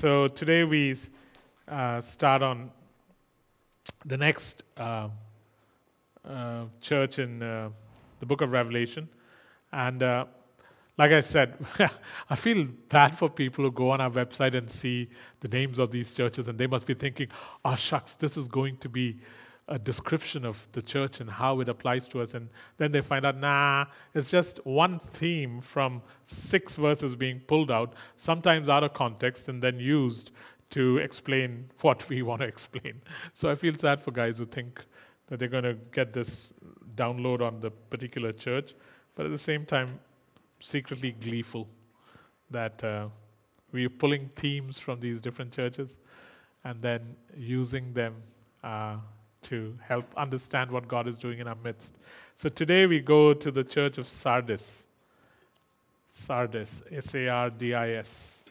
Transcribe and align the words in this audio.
So 0.00 0.28
today 0.28 0.64
we 0.64 0.96
uh, 1.68 2.00
start 2.00 2.40
on 2.40 2.70
the 4.06 4.16
next 4.16 4.62
uh, 4.78 5.10
uh, 6.26 6.64
church 6.80 7.18
in 7.18 7.42
uh, 7.42 7.68
the 8.18 8.24
book 8.24 8.40
of 8.40 8.50
Revelation. 8.50 9.10
And 9.70 10.02
uh, 10.02 10.24
like 10.96 11.12
I 11.12 11.20
said, 11.20 11.54
I 12.30 12.34
feel 12.34 12.66
bad 12.88 13.14
for 13.18 13.28
people 13.28 13.62
who 13.62 13.72
go 13.72 13.90
on 13.90 14.00
our 14.00 14.08
website 14.08 14.54
and 14.54 14.70
see 14.70 15.10
the 15.40 15.48
names 15.48 15.78
of 15.78 15.90
these 15.90 16.14
churches, 16.14 16.48
and 16.48 16.56
they 16.56 16.66
must 16.66 16.86
be 16.86 16.94
thinking, 16.94 17.28
oh, 17.62 17.76
shucks, 17.76 18.14
this 18.14 18.38
is 18.38 18.48
going 18.48 18.78
to 18.78 18.88
be 18.88 19.18
a 19.70 19.78
description 19.78 20.44
of 20.44 20.66
the 20.72 20.82
church 20.82 21.20
and 21.20 21.30
how 21.30 21.60
it 21.60 21.68
applies 21.68 22.08
to 22.08 22.20
us. 22.20 22.34
And 22.34 22.48
then 22.76 22.90
they 22.90 23.00
find 23.00 23.24
out, 23.24 23.38
nah, 23.38 23.86
it's 24.14 24.28
just 24.28 24.58
one 24.66 24.98
theme 24.98 25.60
from 25.60 26.02
six 26.24 26.74
verses 26.74 27.14
being 27.14 27.38
pulled 27.38 27.70
out, 27.70 27.94
sometimes 28.16 28.68
out 28.68 28.82
of 28.82 28.92
context, 28.94 29.48
and 29.48 29.62
then 29.62 29.78
used 29.78 30.32
to 30.70 30.98
explain 30.98 31.70
what 31.82 32.08
we 32.08 32.22
want 32.22 32.42
to 32.42 32.48
explain. 32.48 33.00
So 33.32 33.48
I 33.48 33.54
feel 33.54 33.74
sad 33.74 34.02
for 34.02 34.10
guys 34.10 34.38
who 34.38 34.44
think 34.44 34.84
that 35.28 35.38
they're 35.38 35.48
going 35.48 35.64
to 35.64 35.76
get 35.92 36.12
this 36.12 36.52
download 36.96 37.40
on 37.40 37.60
the 37.60 37.70
particular 37.70 38.32
church, 38.32 38.74
but 39.14 39.24
at 39.24 39.30
the 39.30 39.38
same 39.38 39.64
time, 39.64 40.00
secretly 40.58 41.12
gleeful 41.12 41.68
that 42.50 42.82
uh, 42.82 43.06
we're 43.70 43.88
pulling 43.88 44.28
themes 44.34 44.80
from 44.80 44.98
these 44.98 45.22
different 45.22 45.52
churches 45.52 45.98
and 46.64 46.82
then 46.82 47.14
using 47.36 47.92
them. 47.92 48.16
Uh, 48.64 48.96
to 49.42 49.76
help 49.86 50.04
understand 50.16 50.70
what 50.70 50.86
God 50.88 51.06
is 51.06 51.18
doing 51.18 51.38
in 51.38 51.48
our 51.48 51.56
midst. 51.64 51.94
So 52.34 52.48
today 52.48 52.86
we 52.86 53.00
go 53.00 53.34
to 53.34 53.50
the 53.50 53.64
church 53.64 53.98
of 53.98 54.06
Sardis. 54.06 54.86
Sardis, 56.06 56.82
S 56.90 57.14
A 57.14 57.28
R 57.28 57.50
D 57.50 57.74
I 57.74 57.90
S. 57.90 58.44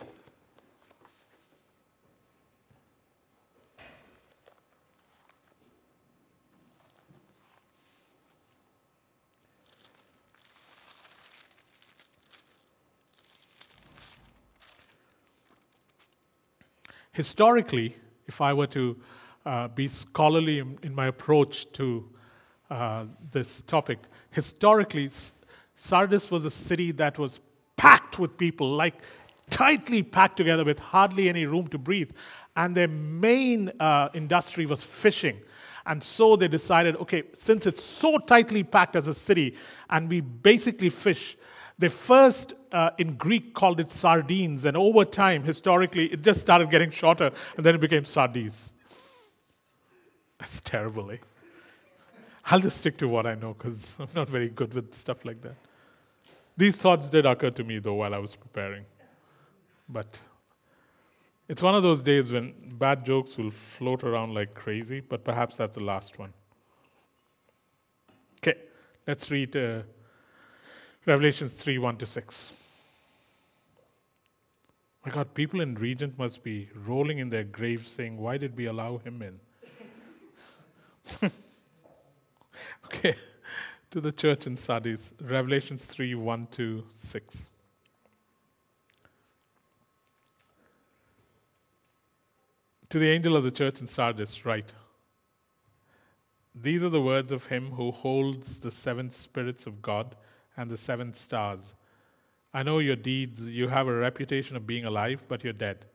Historically, 17.12 17.98
if 18.28 18.40
I 18.40 18.53
were 18.53 18.68
to 18.68 18.96
uh, 19.45 19.68
be 19.70 19.88
scholarly 19.88 20.59
in, 20.59 20.78
in, 20.84 20.94
my 20.94 21.08
approach 21.08 21.72
to 21.73 22.08
uh, 22.70 23.06
this 23.32 23.62
topic. 23.64 24.00
Historically, 24.31 25.09
Sardis 25.76 26.30
was 26.30 26.46
a 26.46 26.52
city 26.52 26.92
that 26.94 27.18
was 27.18 27.40
packed 27.78 28.20
with 28.20 28.38
people, 28.38 28.76
like 28.76 28.96
tightly 29.50 30.04
packed 30.04 30.38
together 30.38 30.64
with 30.64 30.80
hardly 30.80 31.30
any 31.30 31.46
room 31.46 31.68
to 31.70 31.78
breathe. 31.78 32.12
And 32.56 32.76
their 32.76 32.88
main 32.88 33.72
uh, 33.80 34.09
industry 34.14 34.66
was 34.66 34.84
fishing. 34.84 35.40
And 35.86 36.03
so 36.03 36.36
they 36.36 36.48
decided 36.48 36.96
okay, 36.98 37.24
since 37.34 37.66
it's 37.66 37.84
so 37.84 38.18
tightly 38.18 38.64
packed 38.64 38.96
as 38.96 39.08
a 39.08 39.14
city, 39.14 39.56
and 39.90 40.09
we 40.09 40.22
basically 40.22 40.90
fish, 40.90 41.38
they 41.80 41.88
first 41.88 42.53
uh, 42.72 42.92
in 42.98 43.16
Greek 43.16 43.53
called 43.53 43.80
it 43.80 43.90
sardines, 43.90 44.66
and 44.66 44.76
over 44.78 45.06
time, 45.06 45.44
historically, 45.44 46.08
it 46.12 46.22
just 46.22 46.42
started 46.42 46.70
getting 46.70 46.92
shorter, 46.92 47.31
and 47.56 47.66
then 47.66 47.74
it 47.74 47.81
became 47.81 48.03
sardines. 48.03 48.74
That's 50.40 50.62
terrible, 50.62 51.12
eh? 51.12 51.18
I'll 52.45 52.59
just 52.59 52.78
stick 52.78 52.98
to 52.98 53.08
what 53.08 53.28
I 53.28 53.36
know 53.36 53.54
because 53.54 53.95
I'm 54.00 54.08
not 54.16 54.28
very 54.28 54.50
good 54.50 54.73
with 54.73 54.94
stuff 54.94 55.23
like 55.26 55.42
that. 55.42 55.56
These 56.58 56.78
thoughts 56.78 57.09
did 57.09 57.26
occur 57.26 57.52
to 57.52 57.64
me, 57.64 57.80
though, 57.80 57.94
while 57.94 58.14
I 58.14 58.18
was 58.18 58.36
preparing. 58.36 58.86
But 59.88 60.20
it's 61.48 61.62
one 61.62 61.76
of 61.76 61.84
those 61.84 62.02
days 62.02 62.31
when 62.31 62.54
bad 62.78 63.06
jokes 63.06 63.38
will 63.38 63.52
float 63.52 64.04
around 64.04 64.34
like 64.34 64.54
crazy, 64.54 65.00
but 65.00 65.23
perhaps 65.23 65.58
that's 65.58 65.76
the 65.76 65.84
last 65.84 66.20
one. 66.20 66.34
Okay, 68.38 68.58
let's 69.08 69.30
read 69.31 69.56
uh, 69.56 69.81
Revelations 71.06 71.56
3 71.56 71.78
1 71.78 71.97
to 71.97 72.06
6. 72.06 72.53
My 75.06 75.12
God, 75.12 75.34
people 75.34 75.62
in 75.62 75.75
Regent 75.75 76.18
must 76.18 76.44
be 76.44 76.69
rolling 76.86 77.19
in 77.19 77.30
their 77.30 77.46
graves 77.46 77.90
saying, 77.90 78.18
Why 78.18 78.38
did 78.38 78.56
we 78.56 78.66
allow 78.66 78.97
him 78.97 79.22
in? 79.22 79.40
okay, 82.86 83.16
to 83.92 84.02
the 84.02 84.12
church 84.12 84.47
in 84.47 84.56
Sardis, 84.56 85.14
Revelations 85.22 85.86
3 85.86 86.16
1 86.16 86.47
to 86.52 86.84
6. 86.94 87.50
To 92.90 93.00
the 93.00 93.09
angel 93.09 93.36
of 93.36 93.44
the 93.44 93.52
church 93.52 93.81
in 93.81 93.88
Sardis, 93.88 94.46
write 94.46 94.74
These 96.56 96.84
are 96.84 96.90
the 96.90 97.02
words 97.02 97.31
of 97.31 97.46
him 97.46 97.72
who 97.72 97.92
holds 97.92 98.59
the 98.59 98.72
seven 98.72 99.09
spirits 99.09 99.68
of 99.68 99.81
God 99.81 100.16
and 100.58 100.69
the 100.69 100.78
seven 100.78 101.14
stars. 101.14 101.75
I 102.53 102.64
know 102.64 102.80
your 102.80 102.96
deeds. 102.96 103.42
You 103.42 103.68
have 103.68 103.88
a 103.88 103.94
reputation 103.94 104.56
of 104.56 104.66
being 104.66 104.86
alive, 104.86 105.24
but 105.28 105.44
you're 105.44 105.53
dead. 105.53 105.86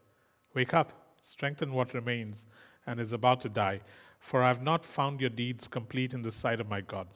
Wake 0.54 0.72
up, 0.72 0.92
strengthen 1.20 1.72
what 1.72 1.94
remains 1.94 2.46
and 2.86 3.00
is 3.00 3.12
about 3.12 3.40
to 3.40 3.48
die 3.48 3.80
for 4.24 4.42
I 4.42 4.48
have 4.48 4.62
not 4.62 4.86
found 4.86 5.20
your 5.20 5.28
deeds 5.28 5.68
complete 5.68 6.14
in 6.14 6.22
the 6.22 6.32
sight 6.32 6.58
of 6.58 6.66
my 6.66 6.80
God. 6.80 7.06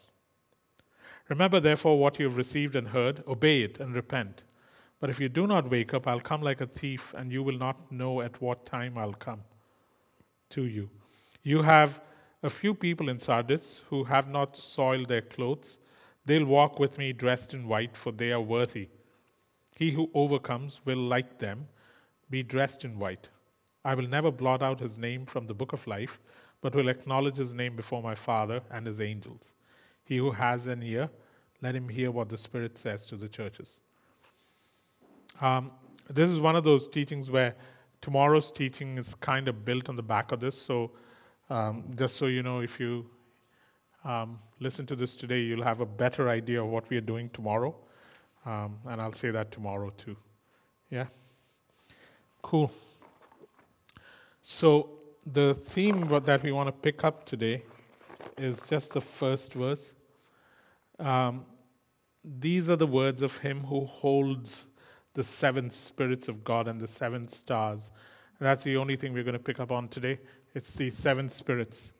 Remember, 1.30 1.58
therefore, 1.58 1.98
what 1.98 2.18
you 2.18 2.26
have 2.26 2.36
received 2.36 2.76
and 2.76 2.86
heard, 2.86 3.24
obey 3.26 3.62
it 3.62 3.80
and 3.80 3.94
repent. 3.94 4.44
But 5.00 5.08
if 5.08 5.18
you 5.18 5.30
do 5.30 5.46
not 5.46 5.70
wake 5.70 5.94
up, 5.94 6.06
I'll 6.06 6.20
come 6.20 6.42
like 6.42 6.60
a 6.60 6.66
thief, 6.66 7.14
and 7.16 7.32
you 7.32 7.42
will 7.42 7.56
not 7.56 7.90
know 7.90 8.20
at 8.20 8.42
what 8.42 8.66
time 8.66 8.98
I'll 8.98 9.14
come 9.14 9.40
to 10.50 10.66
you. 10.66 10.90
You 11.44 11.62
have 11.62 11.98
a 12.42 12.50
few 12.50 12.74
people 12.74 13.08
in 13.08 13.18
Sardis 13.18 13.80
who 13.88 14.04
have 14.04 14.28
not 14.28 14.54
soiled 14.54 15.08
their 15.08 15.22
clothes. 15.22 15.78
They'll 16.26 16.44
walk 16.44 16.78
with 16.78 16.98
me 16.98 17.14
dressed 17.14 17.54
in 17.54 17.66
white, 17.66 17.96
for 17.96 18.12
they 18.12 18.32
are 18.32 18.42
worthy. 18.42 18.90
He 19.78 19.92
who 19.92 20.10
overcomes 20.12 20.82
will, 20.84 20.98
like 20.98 21.38
them, 21.38 21.68
be 22.28 22.42
dressed 22.42 22.84
in 22.84 22.98
white. 22.98 23.30
I 23.82 23.94
will 23.94 24.08
never 24.08 24.30
blot 24.30 24.62
out 24.62 24.80
his 24.80 24.98
name 24.98 25.24
from 25.24 25.46
the 25.46 25.54
book 25.54 25.72
of 25.72 25.86
life 25.86 26.20
but 26.60 26.74
will 26.74 26.88
acknowledge 26.88 27.36
his 27.36 27.54
name 27.54 27.76
before 27.76 28.02
my 28.02 28.14
Father 28.14 28.60
and 28.70 28.86
his 28.86 29.00
angels. 29.00 29.54
He 30.04 30.16
who 30.16 30.30
has 30.30 30.66
an 30.66 30.82
ear, 30.82 31.08
let 31.60 31.74
him 31.74 31.88
hear 31.88 32.10
what 32.10 32.28
the 32.28 32.38
Spirit 32.38 32.78
says 32.78 33.06
to 33.06 33.16
the 33.16 33.28
churches. 33.28 33.80
Um, 35.40 35.70
this 36.10 36.30
is 36.30 36.40
one 36.40 36.56
of 36.56 36.64
those 36.64 36.88
teachings 36.88 37.30
where 37.30 37.54
tomorrow's 38.00 38.50
teaching 38.50 38.98
is 38.98 39.14
kind 39.14 39.48
of 39.48 39.64
built 39.64 39.88
on 39.88 39.96
the 39.96 40.02
back 40.02 40.32
of 40.32 40.40
this. 40.40 40.60
So, 40.60 40.92
um, 41.50 41.84
just 41.96 42.16
so 42.16 42.26
you 42.26 42.42
know, 42.42 42.60
if 42.60 42.80
you 42.80 43.06
um, 44.04 44.38
listen 44.60 44.86
to 44.86 44.96
this 44.96 45.16
today, 45.16 45.40
you'll 45.40 45.64
have 45.64 45.80
a 45.80 45.86
better 45.86 46.28
idea 46.28 46.62
of 46.62 46.68
what 46.68 46.88
we 46.90 46.96
are 46.96 47.02
doing 47.02 47.28
tomorrow. 47.30 47.74
Um, 48.46 48.78
and 48.86 49.00
I'll 49.00 49.12
say 49.12 49.30
that 49.30 49.52
tomorrow 49.52 49.90
too. 49.90 50.16
Yeah? 50.90 51.06
Cool. 52.42 52.72
So, 54.42 54.97
the 55.32 55.54
theme 55.54 56.08
that 56.24 56.42
we 56.42 56.52
want 56.52 56.68
to 56.68 56.72
pick 56.72 57.04
up 57.04 57.24
today 57.24 57.62
is 58.38 58.62
just 58.68 58.94
the 58.94 59.00
first 59.00 59.52
verse. 59.54 59.92
Um, 60.98 61.44
these 62.24 62.70
are 62.70 62.76
the 62.76 62.86
words 62.86 63.22
of 63.22 63.36
him 63.38 63.60
who 63.60 63.84
holds 63.84 64.66
the 65.14 65.22
seven 65.22 65.70
spirits 65.70 66.28
of 66.28 66.44
God 66.44 66.66
and 66.66 66.80
the 66.80 66.86
seven 66.86 67.28
stars. 67.28 67.90
And 68.38 68.46
that's 68.46 68.62
the 68.62 68.76
only 68.76 68.96
thing 68.96 69.12
we're 69.12 69.24
going 69.24 69.34
to 69.34 69.38
pick 69.38 69.60
up 69.60 69.70
on 69.70 69.88
today. 69.88 70.18
It's 70.54 70.74
the 70.74 70.88
seven 70.90 71.28
spirits, 71.28 71.92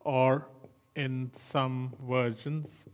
or 0.00 0.46
in 0.94 1.30
some 1.32 1.92
versions, 2.06 2.84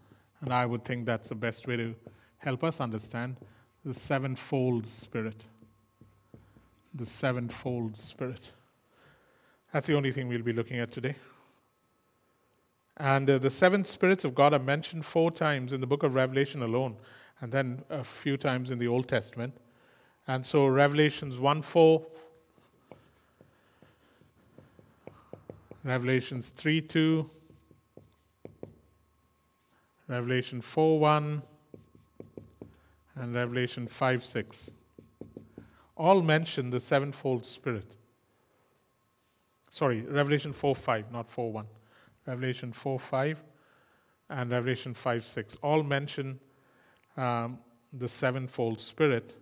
and 0.40 0.52
I 0.52 0.64
would 0.64 0.84
think 0.84 1.04
that's 1.04 1.28
the 1.28 1.34
best 1.34 1.66
way 1.66 1.76
to 1.76 1.94
help 2.38 2.64
us 2.64 2.80
understand 2.80 3.36
the 3.84 3.92
sevenfold 3.92 4.86
spirit. 4.86 5.44
The 6.94 7.06
sevenfold 7.06 7.96
spirit. 7.96 8.52
That's 9.72 9.86
the 9.86 9.94
only 9.94 10.12
thing 10.12 10.28
we'll 10.28 10.42
be 10.42 10.52
looking 10.52 10.78
at 10.78 10.90
today. 10.90 11.14
And 12.96 13.28
uh, 13.28 13.38
the 13.38 13.50
seven 13.50 13.84
spirits 13.84 14.24
of 14.24 14.34
God 14.34 14.52
are 14.52 14.58
mentioned 14.58 15.04
four 15.04 15.30
times 15.30 15.72
in 15.72 15.80
the 15.80 15.86
book 15.86 16.02
of 16.02 16.14
Revelation 16.14 16.62
alone, 16.62 16.96
and 17.40 17.52
then 17.52 17.84
a 17.90 18.02
few 18.02 18.36
times 18.36 18.70
in 18.70 18.78
the 18.78 18.88
Old 18.88 19.06
Testament. 19.08 19.54
And 20.26 20.44
so, 20.44 20.66
Revelations 20.66 21.38
1 21.38 21.62
4, 21.62 22.06
Revelations 25.84 26.48
3 26.48 26.80
2, 26.80 27.30
Revelation 30.08 30.60
4 30.60 30.98
1, 30.98 31.42
and 33.16 33.34
Revelation 33.34 33.86
5 33.86 34.24
6 34.24 34.70
all 35.98 36.22
mention 36.22 36.70
the 36.70 36.80
sevenfold 36.80 37.44
Spirit. 37.44 37.96
Sorry, 39.78 40.00
Revelation 40.00 40.52
4 40.52 40.74
5, 40.74 41.12
not 41.12 41.30
4 41.30 41.52
1. 41.52 41.66
Revelation 42.26 42.72
4 42.72 42.98
5 42.98 43.44
and 44.28 44.50
Revelation 44.50 44.92
5 44.92 45.24
6 45.24 45.56
all 45.62 45.84
mention 45.84 46.40
um, 47.16 47.60
the 47.92 48.08
sevenfold 48.08 48.80
Spirit. 48.80 49.36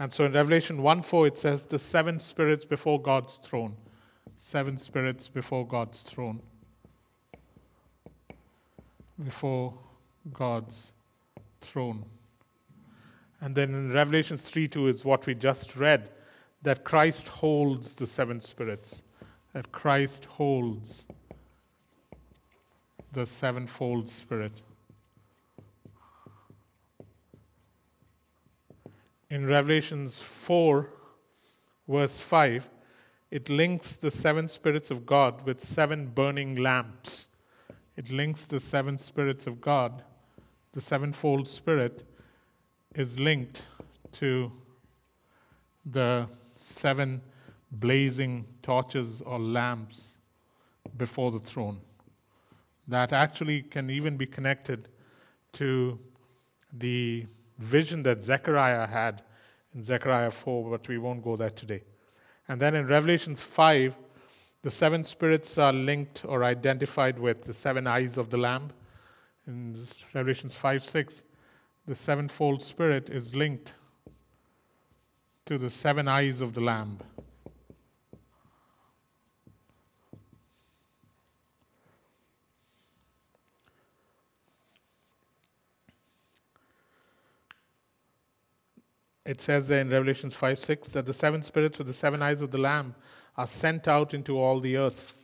And 0.00 0.12
so 0.12 0.24
in 0.24 0.32
Revelation 0.32 0.82
1 0.82 1.02
4, 1.02 1.28
it 1.28 1.38
says, 1.38 1.66
The 1.66 1.78
seven 1.78 2.18
spirits 2.18 2.64
before 2.64 3.00
God's 3.00 3.36
throne. 3.36 3.76
Seven 4.36 4.76
spirits 4.76 5.28
before 5.28 5.64
God's 5.64 6.02
throne. 6.02 6.40
Before 9.22 9.72
God's 10.32 10.90
throne. 11.60 12.04
And 13.40 13.54
then 13.54 13.72
in 13.72 13.92
Revelation 13.92 14.36
3 14.36 14.66
2 14.66 14.88
is 14.88 15.04
what 15.04 15.26
we 15.26 15.34
just 15.36 15.76
read 15.76 16.10
that 16.62 16.82
Christ 16.82 17.28
holds 17.28 17.94
the 17.94 18.08
seven 18.08 18.40
spirits, 18.40 19.04
that 19.52 19.72
Christ 19.72 20.24
holds 20.24 21.04
the 23.12 23.26
sevenfold 23.26 24.08
spirit. 24.08 24.62
In 29.28 29.46
Revelations 29.46 30.18
4, 30.18 30.90
verse 31.88 32.18
5, 32.20 32.68
it 33.30 33.48
links 33.48 33.96
the 33.96 34.10
seven 34.10 34.48
spirits 34.48 34.90
of 34.90 35.06
God 35.06 35.44
with 35.46 35.60
seven 35.60 36.06
burning 36.06 36.56
lamps. 36.56 37.26
It 37.96 38.10
links 38.10 38.46
the 38.46 38.60
seven 38.60 38.98
spirits 38.98 39.46
of 39.46 39.60
God, 39.60 40.02
the 40.72 40.80
sevenfold 40.80 41.48
spirit 41.48 42.04
is 42.94 43.18
linked 43.18 43.62
to 44.12 44.52
the 45.84 46.26
seven 46.56 47.20
blazing 47.72 48.46
torches 48.62 49.20
or 49.22 49.38
lamps 49.38 50.18
before 50.96 51.30
the 51.30 51.38
throne. 51.38 51.80
That 52.88 53.12
actually 53.12 53.62
can 53.62 53.90
even 53.90 54.16
be 54.16 54.26
connected 54.26 54.88
to 55.52 55.98
the 56.72 57.26
vision 57.58 58.02
that 58.04 58.22
Zechariah 58.22 58.86
had 58.86 59.22
in 59.74 59.82
Zechariah 59.82 60.30
4, 60.30 60.70
but 60.70 60.88
we 60.88 60.98
won't 60.98 61.22
go 61.22 61.36
there 61.36 61.50
today. 61.50 61.82
And 62.48 62.60
then 62.60 62.74
in 62.74 62.86
Revelations 62.86 63.40
5, 63.40 63.94
the 64.62 64.70
seven 64.70 65.04
spirits 65.04 65.56
are 65.56 65.72
linked 65.72 66.24
or 66.24 66.44
identified 66.44 67.18
with 67.18 67.44
the 67.44 67.52
seven 67.52 67.86
eyes 67.86 68.18
of 68.18 68.30
the 68.30 68.36
Lamb. 68.36 68.70
In 69.46 69.76
Revelations 70.12 70.54
5 70.54 70.84
6, 70.84 71.22
the 71.86 71.94
sevenfold 71.94 72.60
spirit 72.60 73.08
is 73.08 73.34
linked 73.34 73.74
to 75.46 75.58
the 75.58 75.70
seven 75.70 76.08
eyes 76.08 76.40
of 76.40 76.52
the 76.52 76.60
Lamb. 76.60 76.98
It 89.30 89.40
says 89.40 89.68
there 89.68 89.78
in 89.78 89.90
Revelations 89.90 90.34
5 90.34 90.58
6 90.58 90.88
that 90.88 91.06
the 91.06 91.14
seven 91.14 91.40
spirits 91.44 91.78
with 91.78 91.86
the 91.86 91.92
seven 91.92 92.20
eyes 92.20 92.40
of 92.40 92.50
the 92.50 92.58
Lamb 92.58 92.96
are 93.36 93.46
sent 93.46 93.86
out 93.86 94.12
into 94.12 94.36
all 94.36 94.58
the 94.58 94.76
earth. 94.76 95.14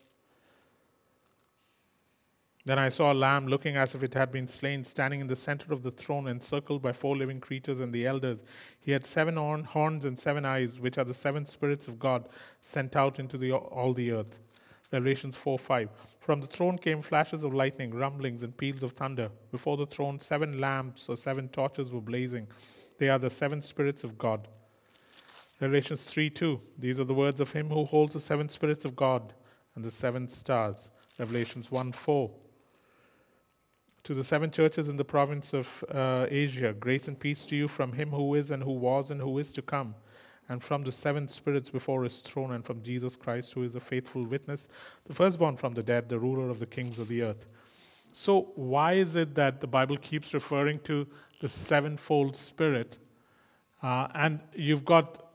Then 2.64 2.78
I 2.78 2.88
saw 2.88 3.12
a 3.12 3.14
lamb 3.14 3.48
looking 3.48 3.74
as 3.76 3.96
if 3.96 4.04
it 4.04 4.14
had 4.14 4.30
been 4.30 4.46
slain, 4.46 4.84
standing 4.84 5.20
in 5.20 5.26
the 5.26 5.34
center 5.34 5.72
of 5.72 5.82
the 5.82 5.90
throne, 5.90 6.28
encircled 6.28 6.82
by 6.82 6.92
four 6.92 7.16
living 7.16 7.40
creatures 7.40 7.80
and 7.80 7.92
the 7.92 8.06
elders. 8.06 8.44
He 8.78 8.92
had 8.92 9.04
seven 9.04 9.34
horns 9.34 10.04
and 10.04 10.16
seven 10.16 10.44
eyes, 10.44 10.78
which 10.78 10.98
are 10.98 11.04
the 11.04 11.12
seven 11.12 11.44
spirits 11.44 11.88
of 11.88 11.98
God 11.98 12.28
sent 12.60 12.94
out 12.94 13.18
into 13.18 13.36
the, 13.36 13.50
all 13.50 13.92
the 13.92 14.12
earth. 14.12 14.38
Revelations 14.92 15.34
4 15.34 15.58
5. 15.58 15.90
From 16.20 16.40
the 16.40 16.46
throne 16.46 16.78
came 16.78 17.02
flashes 17.02 17.42
of 17.42 17.52
lightning, 17.52 17.92
rumblings, 17.92 18.44
and 18.44 18.56
peals 18.56 18.84
of 18.84 18.92
thunder. 18.92 19.30
Before 19.50 19.76
the 19.76 19.86
throne, 19.86 20.20
seven 20.20 20.60
lamps 20.60 21.08
or 21.08 21.16
seven 21.16 21.48
torches 21.48 21.90
were 21.90 22.00
blazing. 22.00 22.46
They 22.98 23.08
are 23.08 23.18
the 23.18 23.30
seven 23.30 23.62
spirits 23.62 24.04
of 24.04 24.18
God. 24.18 24.48
Revelations 25.60 26.04
3 26.04 26.30
2. 26.30 26.60
These 26.78 27.00
are 27.00 27.04
the 27.04 27.14
words 27.14 27.40
of 27.40 27.52
him 27.52 27.68
who 27.68 27.84
holds 27.84 28.14
the 28.14 28.20
seven 28.20 28.48
spirits 28.48 28.84
of 28.84 28.96
God 28.96 29.32
and 29.74 29.84
the 29.84 29.90
seven 29.90 30.28
stars. 30.28 30.90
Revelations 31.18 31.70
1 31.70 31.92
4 31.92 32.30
to 34.06 34.14
the 34.14 34.22
seven 34.22 34.52
churches 34.52 34.88
in 34.88 34.96
the 34.96 35.04
province 35.04 35.52
of 35.52 35.84
uh, 35.92 36.26
Asia, 36.30 36.72
grace 36.72 37.08
and 37.08 37.18
peace 37.18 37.44
to 37.44 37.56
you 37.56 37.66
from 37.66 37.92
him 37.92 38.10
who 38.10 38.36
is 38.36 38.52
and 38.52 38.62
who 38.62 38.70
was 38.70 39.10
and 39.10 39.20
who 39.20 39.36
is 39.40 39.52
to 39.52 39.60
come, 39.60 39.96
and 40.48 40.62
from 40.62 40.84
the 40.84 40.92
seven 40.92 41.26
spirits 41.26 41.70
before 41.70 42.04
his 42.04 42.20
throne, 42.20 42.52
and 42.52 42.64
from 42.64 42.80
Jesus 42.84 43.16
Christ, 43.16 43.52
who 43.52 43.64
is 43.64 43.74
a 43.74 43.80
faithful 43.80 44.24
witness, 44.24 44.68
the 45.06 45.14
firstborn 45.14 45.56
from 45.56 45.74
the 45.74 45.82
dead, 45.82 46.08
the 46.08 46.20
ruler 46.20 46.50
of 46.50 46.60
the 46.60 46.66
kings 46.66 47.00
of 47.00 47.08
the 47.08 47.20
earth. 47.20 47.46
So, 48.12 48.52
why 48.54 48.92
is 48.92 49.16
it 49.16 49.34
that 49.34 49.60
the 49.60 49.66
Bible 49.66 49.96
keeps 49.96 50.32
referring 50.32 50.78
to 50.84 51.08
the 51.40 51.48
sevenfold 51.48 52.36
spirit? 52.36 52.98
Uh, 53.82 54.08
and 54.14 54.40
you've 54.54 54.84
got 54.84 55.30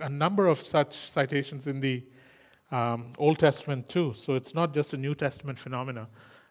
a 0.00 0.08
number 0.08 0.46
of 0.46 0.58
such 0.58 0.96
citations 0.96 1.66
in 1.66 1.80
the 1.80 2.02
um, 2.70 3.12
Old 3.18 3.38
Testament 3.38 3.88
too. 3.88 4.12
So, 4.14 4.34
it's 4.34 4.54
not 4.54 4.74
just 4.74 4.94
a 4.94 4.96
New 4.96 5.14
Testament 5.14 5.58
phenomena. 5.58 6.08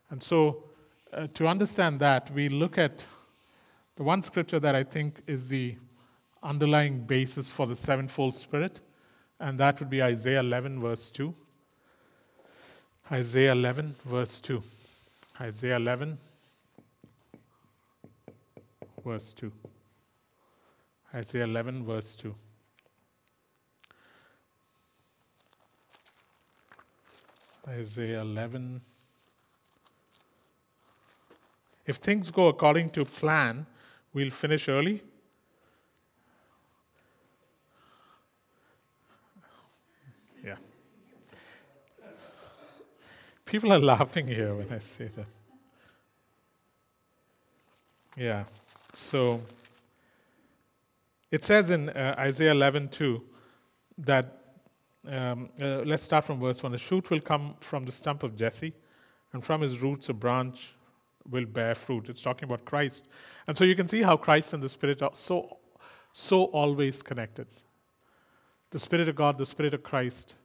And 0.10 0.22
so, 0.22 0.64
uh, 1.12 1.28
to 1.34 1.48
understand 1.48 2.00
that, 2.00 2.32
we 2.32 2.50
look 2.50 2.78
at 2.78 3.06
the 3.96 4.04
one 4.04 4.22
scripture 4.22 4.60
that 4.60 4.76
I 4.76 4.84
think 4.84 5.22
is 5.28 5.48
the 5.48 5.76
underlying 6.42 7.00
basis 7.06 7.50
for 7.50 7.68
the 7.68 7.76
sevenfold 7.76 8.36
spirit, 8.36 8.80
and 9.40 9.60
that 9.60 9.80
would 9.80 9.90
be 9.90 10.02
Isaiah 10.02 10.40
11, 10.40 10.82
verse 10.82 11.10
2. 11.10 11.34
Isaiah 13.12 13.52
11, 13.52 13.96
verse 14.06 14.40
2. 14.40 14.64
Isaiah 15.42 15.76
11, 15.76 16.18
verse 19.04 19.34
2. 19.34 19.52
Isaiah 21.16 21.44
11, 21.44 21.86
verse 21.86 22.16
2. 22.16 22.36
Isaiah 27.68 28.22
11, 28.22 28.82
if 31.86 31.98
things 31.98 32.32
go 32.32 32.48
according 32.48 32.90
to 32.92 33.06
plan, 33.06 33.66
we'll 34.14 34.32
finish 34.32 34.68
early. 34.68 35.02
Yeah. 40.44 40.56
People 43.46 43.72
are 43.72 43.80
laughing 43.80 44.28
here 44.28 44.56
when 44.56 44.72
I 44.72 44.80
say 44.80 45.08
that. 45.08 45.28
Yeah. 48.18 48.44
So 48.94 49.42
it 51.32 51.44
says 51.44 51.72
in 51.72 51.90
uh, 51.90 52.16
Isaiah 52.20 52.54
11:2 52.54 53.22
that, 53.98 54.38
um, 55.08 55.50
uh, 55.60 55.80
let's 55.80 56.04
start 56.04 56.26
from 56.26 56.40
verse 56.40 56.62
1 56.62 56.76
a 56.76 56.78
shoot 56.78 57.10
will 57.10 57.20
come 57.20 57.56
from 57.60 57.86
the 57.86 57.92
stump 57.92 58.22
of 58.22 58.36
Jesse, 58.36 58.74
and 59.34 59.44
from 59.44 59.62
his 59.62 59.82
roots 59.82 60.10
a 60.10 60.14
branch 60.14 60.76
will 61.30 61.46
bear 61.46 61.74
fruit. 61.74 62.10
It's 62.10 62.22
talking 62.22 62.44
about 62.44 62.66
Christ. 62.66 63.08
And 63.48 63.58
so 63.58 63.64
you 63.64 63.76
can 63.76 63.88
see 63.88 64.04
how 64.04 64.16
Christ 64.16 64.54
and 64.54 64.62
the 64.62 64.70
Spirit 64.70 65.02
are 65.02 65.12
so, 65.14 65.58
so 66.14 66.46
always 66.46 67.02
connected. 67.02 67.48
The 68.70 68.80
Spirit 68.80 69.10
of 69.10 69.16
God, 69.16 69.38
the 69.38 69.46
Spirit 69.46 69.74
of 69.74 69.82
Christ. 69.82 70.36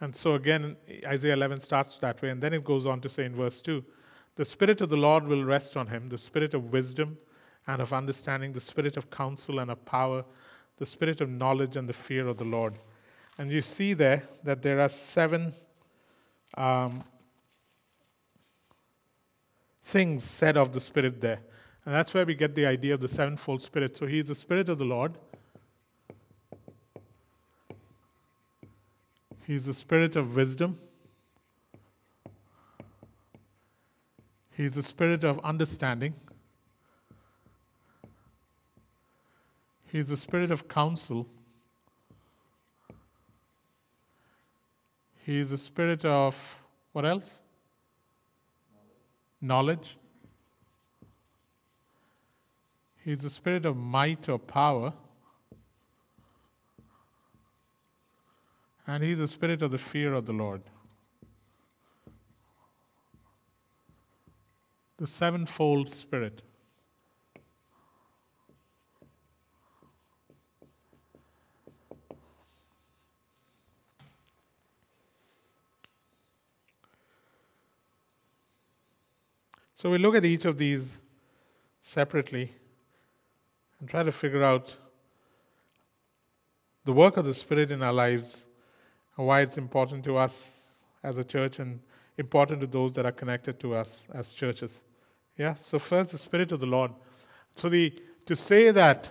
And 0.00 0.14
so 0.14 0.34
again, 0.34 0.76
Isaiah 1.06 1.34
11 1.34 1.60
starts 1.60 1.96
that 1.98 2.20
way, 2.20 2.28
and 2.28 2.42
then 2.42 2.52
it 2.52 2.64
goes 2.64 2.86
on 2.86 3.00
to 3.00 3.08
say 3.08 3.24
in 3.24 3.34
verse 3.34 3.62
2 3.62 3.82
The 4.36 4.44
Spirit 4.44 4.82
of 4.82 4.90
the 4.90 4.96
Lord 4.96 5.26
will 5.26 5.44
rest 5.44 5.78
on 5.78 5.86
him, 5.86 6.10
the 6.10 6.18
Spirit 6.18 6.52
of 6.52 6.72
wisdom 6.72 7.16
and 7.72 7.80
of 7.80 7.92
understanding, 7.92 8.52
the 8.52 8.60
Spirit 8.60 8.96
of 8.96 9.10
counsel 9.10 9.60
and 9.60 9.70
of 9.70 9.84
power, 9.84 10.24
the 10.78 10.86
Spirit 10.86 11.20
of 11.20 11.28
knowledge 11.28 11.76
and 11.76 11.88
the 11.88 11.92
fear 11.92 12.26
of 12.26 12.36
the 12.36 12.44
Lord. 12.44 12.74
And 13.38 13.50
you 13.50 13.62
see 13.62 13.94
there 13.94 14.24
that 14.42 14.60
there 14.60 14.80
are 14.80 14.88
seven 14.88 15.54
um, 16.56 17.04
things 19.84 20.24
said 20.24 20.56
of 20.56 20.72
the 20.72 20.80
Spirit 20.80 21.20
there. 21.20 21.40
And 21.84 21.94
that's 21.94 22.12
where 22.12 22.26
we 22.26 22.34
get 22.34 22.56
the 22.56 22.66
idea 22.66 22.94
of 22.94 23.00
the 23.00 23.08
sevenfold 23.08 23.62
Spirit. 23.62 23.96
So 23.96 24.06
He 24.06 24.18
is 24.18 24.26
the 24.26 24.34
Spirit 24.34 24.68
of 24.68 24.78
the 24.78 24.84
Lord. 24.84 25.16
He 29.46 29.54
is 29.54 29.66
the 29.66 29.74
Spirit 29.74 30.16
of 30.16 30.34
wisdom. 30.34 30.76
He 34.56 34.64
is 34.64 34.74
the 34.74 34.82
Spirit 34.82 35.22
of 35.22 35.38
understanding. 35.44 36.14
He 39.90 39.98
is 39.98 40.08
the 40.08 40.16
Spirit 40.16 40.50
of 40.50 40.68
counsel. 40.68 41.26
He 45.24 45.38
is 45.38 45.50
the 45.50 45.58
Spirit 45.58 46.04
of 46.04 46.36
what 46.92 47.04
else? 47.04 47.42
knowledge. 49.40 49.96
He's 53.04 53.22
the 53.22 53.30
spirit 53.30 53.64
of 53.64 53.76
might 53.76 54.28
or 54.28 54.38
power. 54.38 54.92
And 58.86 59.02
he's 59.02 59.18
the 59.18 59.28
spirit 59.28 59.62
of 59.62 59.70
the 59.70 59.78
fear 59.78 60.12
of 60.14 60.26
the 60.26 60.32
Lord. 60.32 60.62
The 64.98 65.06
sevenfold 65.06 65.88
spirit. 65.88 66.42
So 79.80 79.88
we 79.88 79.96
look 79.96 80.14
at 80.14 80.26
each 80.26 80.44
of 80.44 80.58
these 80.58 81.00
separately 81.80 82.52
and 83.78 83.88
try 83.88 84.02
to 84.02 84.12
figure 84.12 84.42
out 84.42 84.76
the 86.84 86.92
work 86.92 87.16
of 87.16 87.24
the 87.24 87.32
Spirit 87.32 87.72
in 87.72 87.82
our 87.82 87.92
lives 87.94 88.46
and 89.16 89.26
why 89.26 89.40
it's 89.40 89.56
important 89.56 90.04
to 90.04 90.18
us 90.18 90.66
as 91.02 91.16
a 91.16 91.24
church 91.24 91.60
and 91.60 91.80
important 92.18 92.60
to 92.60 92.66
those 92.66 92.92
that 92.92 93.06
are 93.06 93.12
connected 93.12 93.58
to 93.60 93.74
us 93.74 94.06
as 94.12 94.34
churches. 94.34 94.84
Yeah, 95.38 95.54
so 95.54 95.78
first 95.78 96.12
the 96.12 96.18
Spirit 96.18 96.52
of 96.52 96.60
the 96.60 96.66
Lord. 96.66 96.90
So 97.54 97.70
the 97.70 97.90
to 98.26 98.36
say 98.36 98.72
that 98.72 99.10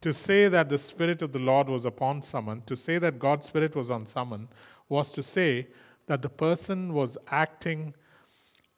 to 0.00 0.12
say 0.12 0.48
that 0.48 0.68
the 0.68 0.78
Spirit 0.78 1.22
of 1.22 1.30
the 1.30 1.38
Lord 1.38 1.68
was 1.68 1.84
upon 1.84 2.20
someone, 2.20 2.62
to 2.62 2.74
say 2.74 2.98
that 2.98 3.20
God's 3.20 3.46
Spirit 3.46 3.76
was 3.76 3.92
on 3.92 4.06
someone, 4.06 4.48
was 4.88 5.12
to 5.12 5.22
say 5.22 5.68
that 6.08 6.20
the 6.20 6.28
person 6.28 6.92
was 6.92 7.16
acting 7.28 7.94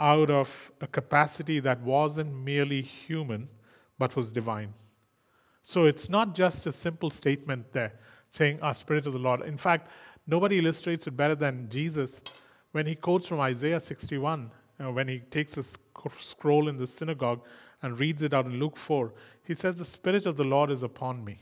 out 0.01 0.31
of 0.31 0.71
a 0.81 0.87
capacity 0.87 1.61
that 1.61 1.81
wasn't 1.81 2.33
merely 2.33 2.83
human, 2.83 3.49
but 3.99 4.15
was 4.15 4.31
divine. 4.31 4.75
So 5.63 5.87
it's 5.87 6.09
not 6.09 6.35
just 6.35 6.67
a 6.67 6.73
simple 6.73 7.11
statement 7.11 7.73
there 7.73 7.93
saying, 8.29 8.61
Our 8.61 8.75
Spirit 8.75 9.07
of 9.07 9.15
the 9.15 9.19
Lord. 9.19 9.43
In 9.43 9.57
fact, 9.57 9.91
nobody 10.27 10.59
illustrates 10.59 11.07
it 11.07 11.17
better 11.17 11.35
than 11.35 11.69
Jesus 11.69 12.21
when 12.73 12.87
he 12.87 12.95
quotes 12.95 13.27
from 13.27 13.41
Isaiah 13.41 13.81
61, 13.81 14.51
you 14.79 14.85
know, 14.85 14.93
when 14.93 15.09
he 15.09 15.21
takes 15.21 15.57
a 15.57 15.63
scroll 16.21 16.69
in 16.69 16.77
the 16.77 16.87
synagogue 16.87 17.41
and 17.83 17.99
reads 17.99 18.23
it 18.23 18.35
out 18.35 18.47
in 18.47 18.61
Luke 18.61 18.77
4. 18.77 19.13
He 19.45 19.55
says, 19.55 19.79
The 19.79 19.85
Spirit 19.85 20.27
of 20.27 20.37
the 20.37 20.45
Lord 20.45 20.71
is 20.71 20.83
upon 20.83 21.25
me. 21.25 21.41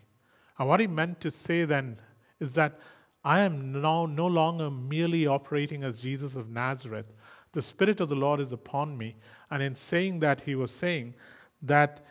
And 0.59 0.69
what 0.69 0.81
he 0.81 0.87
meant 0.87 1.21
to 1.21 1.31
say 1.31 1.65
then 1.65 1.99
is 2.39 2.55
that 2.55 2.79
I 3.25 3.41
am 3.41 3.81
now 3.81 4.07
no 4.07 4.27
longer 4.27 4.71
merely 4.71 5.27
operating 5.27 5.83
as 5.83 6.01
Jesus 6.01 6.37
of 6.37 6.51
Nazareth. 6.51 7.07
The 7.55 7.63
Spirit 7.63 8.01
of 8.01 8.09
the 8.09 8.15
Lord 8.15 8.41
is 8.41 8.53
upon 8.53 8.99
me. 8.99 9.17
And 9.51 9.63
in 9.63 9.75
saying 9.75 10.21
that, 10.21 10.41
he 10.41 10.55
was 10.55 10.71
saying 10.71 11.15
that 11.63 12.05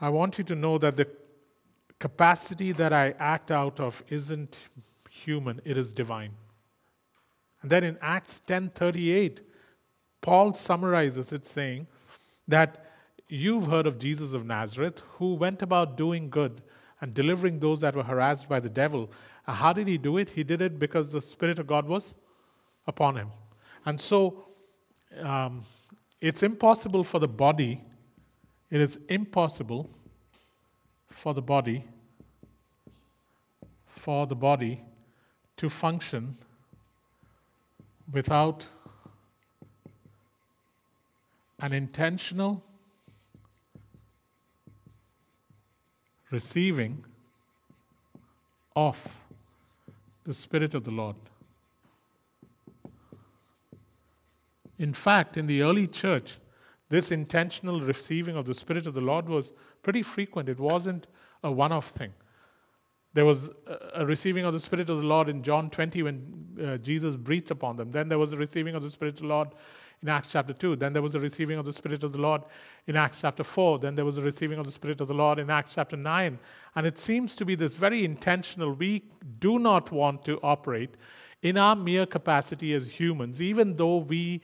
I 0.00 0.08
want 0.08 0.38
you 0.38 0.44
to 0.44 0.54
know 0.54 0.78
that 0.78 0.96
the 0.96 1.08
capacity 1.98 2.72
that 2.72 2.92
I 2.92 3.14
act 3.18 3.50
out 3.50 3.78
of 3.78 4.02
isn't 4.08 4.58
human, 5.10 5.60
it 5.64 5.76
is 5.76 5.92
divine. 5.92 6.32
And 7.62 7.70
then 7.70 7.84
in 7.84 7.98
Acts 8.00 8.40
10:38, 8.46 9.40
Paul 10.20 10.52
summarizes 10.52 11.32
it 11.32 11.44
saying 11.44 11.86
that 12.48 12.86
you've 13.28 13.66
heard 13.66 13.86
of 13.86 13.98
Jesus 13.98 14.32
of 14.32 14.44
Nazareth 14.46 15.02
who 15.18 15.34
went 15.34 15.62
about 15.62 15.96
doing 15.96 16.30
good 16.30 16.62
and 17.00 17.14
delivering 17.14 17.58
those 17.58 17.80
that 17.80 17.96
were 17.96 18.02
harassed 18.02 18.48
by 18.48 18.60
the 18.60 18.68
devil. 18.68 19.10
Uh, 19.46 19.52
how 19.52 19.72
did 19.72 19.88
he 19.88 19.98
do 19.98 20.18
it? 20.18 20.30
He 20.30 20.44
did 20.44 20.62
it 20.62 20.78
because 20.78 21.10
the 21.10 21.20
Spirit 21.20 21.58
of 21.58 21.66
God 21.66 21.86
was 21.86 22.14
upon 22.86 23.16
him. 23.16 23.30
And 23.84 24.00
so 24.00 24.44
um, 25.20 25.64
it's 26.20 26.42
impossible 26.42 27.04
for 27.04 27.18
the 27.18 27.28
body 27.28 27.80
it 28.72 28.80
is 28.80 28.98
impossible 29.10 29.90
for 31.10 31.34
the 31.34 31.42
body 31.42 31.84
for 33.86 34.26
the 34.26 34.34
body 34.34 34.82
to 35.58 35.68
function 35.68 36.34
without 38.10 38.66
an 41.60 41.74
intentional 41.74 42.64
receiving 46.30 47.04
of 48.74 49.06
the 50.24 50.32
Spirit 50.32 50.72
of 50.74 50.84
the 50.84 50.90
Lord. 50.90 51.16
In 54.82 54.92
fact, 54.92 55.36
in 55.36 55.46
the 55.46 55.62
early 55.62 55.86
church, 55.86 56.38
this 56.88 57.12
intentional 57.12 57.78
receiving 57.78 58.36
of 58.36 58.46
the 58.46 58.52
Spirit 58.52 58.88
of 58.88 58.94
the 58.94 59.00
Lord 59.00 59.28
was 59.28 59.52
pretty 59.80 60.02
frequent. 60.02 60.48
It 60.48 60.58
wasn't 60.58 61.06
a 61.44 61.52
one 61.52 61.70
off 61.70 61.90
thing. 61.90 62.12
There 63.14 63.24
was 63.24 63.48
a 63.94 64.04
receiving 64.04 64.44
of 64.44 64.54
the 64.54 64.58
Spirit 64.58 64.90
of 64.90 65.00
the 65.00 65.06
Lord 65.06 65.28
in 65.28 65.40
John 65.44 65.70
20 65.70 66.02
when 66.02 66.58
uh, 66.60 66.76
Jesus 66.78 67.14
breathed 67.14 67.52
upon 67.52 67.76
them. 67.76 67.92
Then 67.92 68.08
there 68.08 68.18
was 68.18 68.32
a 68.32 68.36
receiving 68.36 68.74
of 68.74 68.82
the 68.82 68.90
Spirit 68.90 69.14
of 69.14 69.20
the 69.20 69.26
Lord 69.28 69.50
in 70.02 70.08
Acts 70.08 70.32
chapter 70.32 70.52
2. 70.52 70.74
Then 70.74 70.92
there 70.92 71.00
was 71.00 71.14
a 71.14 71.20
receiving 71.20 71.60
of 71.60 71.64
the 71.64 71.72
Spirit 71.72 72.02
of 72.02 72.10
the 72.10 72.18
Lord 72.18 72.42
in 72.88 72.96
Acts 72.96 73.20
chapter 73.20 73.44
4. 73.44 73.78
Then 73.78 73.94
there 73.94 74.04
was 74.04 74.18
a 74.18 74.22
receiving 74.22 74.58
of 74.58 74.66
the 74.66 74.72
Spirit 74.72 75.00
of 75.00 75.06
the 75.06 75.14
Lord 75.14 75.38
in 75.38 75.48
Acts 75.48 75.74
chapter 75.74 75.96
9. 75.96 76.40
And 76.74 76.86
it 76.88 76.98
seems 76.98 77.36
to 77.36 77.44
be 77.44 77.54
this 77.54 77.76
very 77.76 78.04
intentional. 78.04 78.72
We 78.72 79.04
do 79.38 79.60
not 79.60 79.92
want 79.92 80.24
to 80.24 80.40
operate 80.42 80.96
in 81.42 81.56
our 81.56 81.76
mere 81.76 82.04
capacity 82.04 82.72
as 82.72 82.90
humans, 82.90 83.40
even 83.40 83.76
though 83.76 83.98
we 83.98 84.42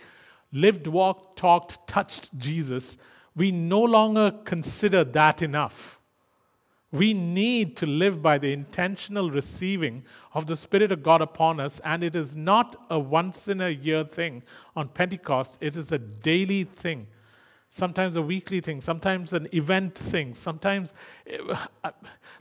lived, 0.53 0.87
walked, 0.87 1.39
talked, 1.39 1.87
touched 1.87 2.37
Jesus, 2.37 2.97
we 3.37 3.51
no 3.53 3.81
longer 3.81 4.33
consider 4.45 5.05
that 5.05 5.43
enough. 5.43 5.99
We 6.91 7.13
need 7.13 7.77
to 7.79 7.87
live 7.87 8.23
by 8.23 8.39
the 8.39 8.53
intentional 8.53 9.31
receiving 9.31 10.05
of 10.33 10.47
the 10.47 10.57
Spirit 10.57 10.91
of 10.91 11.03
God 11.03 11.21
upon 11.21 11.61
us, 11.61 11.81
and 11.85 12.03
it 12.03 12.17
is 12.17 12.35
not 12.35 12.77
a 12.89 12.99
once 12.99 13.47
in 13.49 13.61
a 13.61 13.69
year 13.69 14.05
thing 14.05 14.43
on 14.75 14.89
Pentecost, 14.89 15.59
it 15.61 15.77
is 15.77 15.93
a 15.93 15.99
daily 15.99 16.65
thing 16.65 17.07
sometimes 17.71 18.17
a 18.17 18.23
weekly 18.23 18.61
thing, 18.61 18.81
sometimes 18.81 19.33
an 19.33 19.49
event 19.53 19.95
thing, 19.95 20.35
sometimes. 20.35 20.93
Eh, 21.27 21.39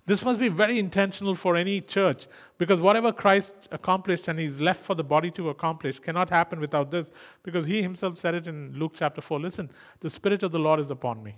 This 0.08 0.24
must 0.24 0.40
be 0.40 0.48
very 0.48 0.80
intentional 0.80 1.36
for 1.36 1.58
any 1.58 1.82
church 1.82 2.28
because 2.58 2.80
whatever 2.80 3.12
Christ 3.12 3.54
accomplished 3.72 4.30
and 4.30 4.40
he's 4.40 4.62
left 4.62 4.82
for 4.82 4.96
the 4.96 5.04
body 5.04 5.30
to 5.32 5.50
accomplish 5.50 6.00
cannot 6.00 6.30
happen 6.30 6.62
without 6.62 6.90
this 6.90 7.12
because 7.44 7.66
he 7.66 7.82
himself 7.82 8.18
said 8.18 8.34
it 8.34 8.48
in 8.48 8.72
Luke 8.74 8.94
chapter 8.96 9.20
4 9.20 9.38
listen, 9.42 9.70
the 10.00 10.10
Spirit 10.10 10.44
of 10.44 10.54
the 10.54 10.60
Lord 10.60 10.80
is 10.80 10.92
upon 10.92 11.22
me. 11.22 11.36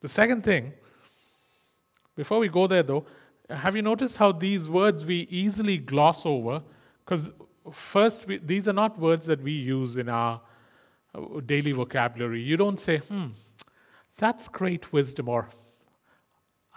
The 0.00 0.08
second 0.08 0.42
thing, 0.42 0.72
before 2.16 2.38
we 2.38 2.48
go 2.48 2.66
there 2.66 2.82
though, 2.82 3.04
have 3.50 3.76
you 3.76 3.82
noticed 3.82 4.16
how 4.16 4.32
these 4.32 4.70
words 4.70 5.04
we 5.04 5.28
easily 5.28 5.76
gloss 5.76 6.24
over? 6.24 6.62
Because 7.04 7.30
first, 7.70 8.26
we, 8.26 8.38
these 8.38 8.68
are 8.68 8.72
not 8.72 8.98
words 8.98 9.26
that 9.26 9.42
we 9.42 9.52
use 9.52 9.98
in 9.98 10.08
our 10.08 10.40
uh, 11.14 11.40
daily 11.44 11.72
vocabulary. 11.72 12.40
You 12.40 12.56
don't 12.56 12.80
say, 12.80 12.98
hmm, 12.98 13.26
that's 14.16 14.48
great 14.48 14.90
wisdom, 14.90 15.28
or 15.28 15.50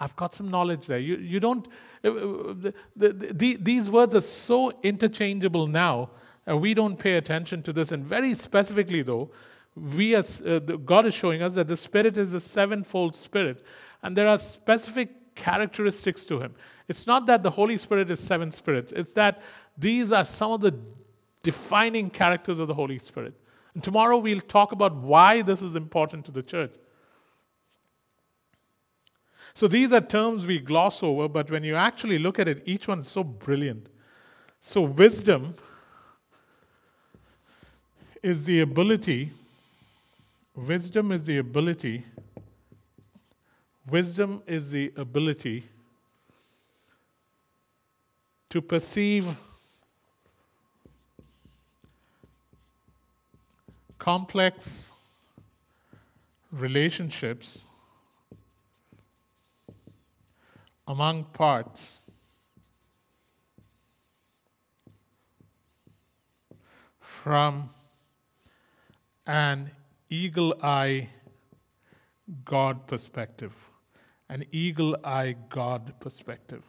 I've 0.00 0.14
got 0.16 0.34
some 0.34 0.48
knowledge 0.48 0.86
there. 0.86 0.98
You, 0.98 1.16
you 1.16 1.40
don't, 1.40 1.66
uh, 2.04 2.08
uh, 2.08 2.12
the, 2.54 2.74
the, 2.96 3.12
the, 3.32 3.56
these 3.56 3.90
words 3.90 4.14
are 4.14 4.20
so 4.20 4.72
interchangeable 4.82 5.66
now, 5.66 6.10
uh, 6.48 6.56
we 6.56 6.74
don't 6.74 6.96
pay 6.96 7.16
attention 7.16 7.62
to 7.64 7.72
this. 7.72 7.92
And 7.92 8.04
very 8.04 8.34
specifically, 8.34 9.02
though, 9.02 9.30
we 9.74 10.14
as, 10.14 10.42
uh, 10.42 10.58
God 10.58 11.06
is 11.06 11.14
showing 11.14 11.42
us 11.42 11.54
that 11.54 11.68
the 11.68 11.76
Spirit 11.76 12.16
is 12.16 12.34
a 12.34 12.40
sevenfold 12.40 13.14
Spirit, 13.14 13.64
and 14.02 14.16
there 14.16 14.28
are 14.28 14.38
specific 14.38 15.34
characteristics 15.34 16.24
to 16.26 16.40
Him. 16.40 16.54
It's 16.88 17.06
not 17.06 17.26
that 17.26 17.42
the 17.42 17.50
Holy 17.50 17.76
Spirit 17.76 18.10
is 18.10 18.20
seven 18.20 18.50
spirits, 18.50 18.92
it's 18.92 19.12
that 19.12 19.42
these 19.76 20.10
are 20.12 20.24
some 20.24 20.52
of 20.52 20.60
the 20.60 20.74
defining 21.42 22.10
characters 22.10 22.58
of 22.58 22.68
the 22.68 22.74
Holy 22.74 22.98
Spirit. 22.98 23.34
And 23.74 23.84
tomorrow 23.84 24.18
we'll 24.18 24.40
talk 24.40 24.72
about 24.72 24.96
why 24.96 25.42
this 25.42 25.62
is 25.62 25.76
important 25.76 26.24
to 26.24 26.32
the 26.32 26.42
church. 26.42 26.72
So 29.58 29.66
these 29.66 29.92
are 29.92 30.00
terms 30.00 30.46
we 30.46 30.60
gloss 30.60 31.02
over, 31.02 31.26
but 31.26 31.50
when 31.50 31.64
you 31.64 31.74
actually 31.74 32.20
look 32.20 32.38
at 32.38 32.46
it, 32.46 32.62
each 32.64 32.86
one 32.86 33.00
is 33.00 33.08
so 33.08 33.24
brilliant. 33.24 33.88
So, 34.60 34.82
wisdom 34.82 35.52
is 38.22 38.44
the 38.44 38.60
ability, 38.60 39.32
wisdom 40.54 41.10
is 41.10 41.26
the 41.26 41.38
ability, 41.38 42.04
wisdom 43.90 44.44
is 44.46 44.70
the 44.70 44.92
ability 44.96 45.64
to 48.50 48.62
perceive 48.62 49.26
complex 53.98 54.86
relationships 56.52 57.58
among 60.88 61.22
parts 61.24 62.00
from 66.98 67.68
an 69.26 69.70
eagle 70.08 70.54
eye 70.62 71.10
God 72.46 72.86
perspective. 72.86 73.54
An 74.30 74.46
eagle 74.50 74.96
eye 75.04 75.36
God 75.50 75.92
perspective. 76.00 76.62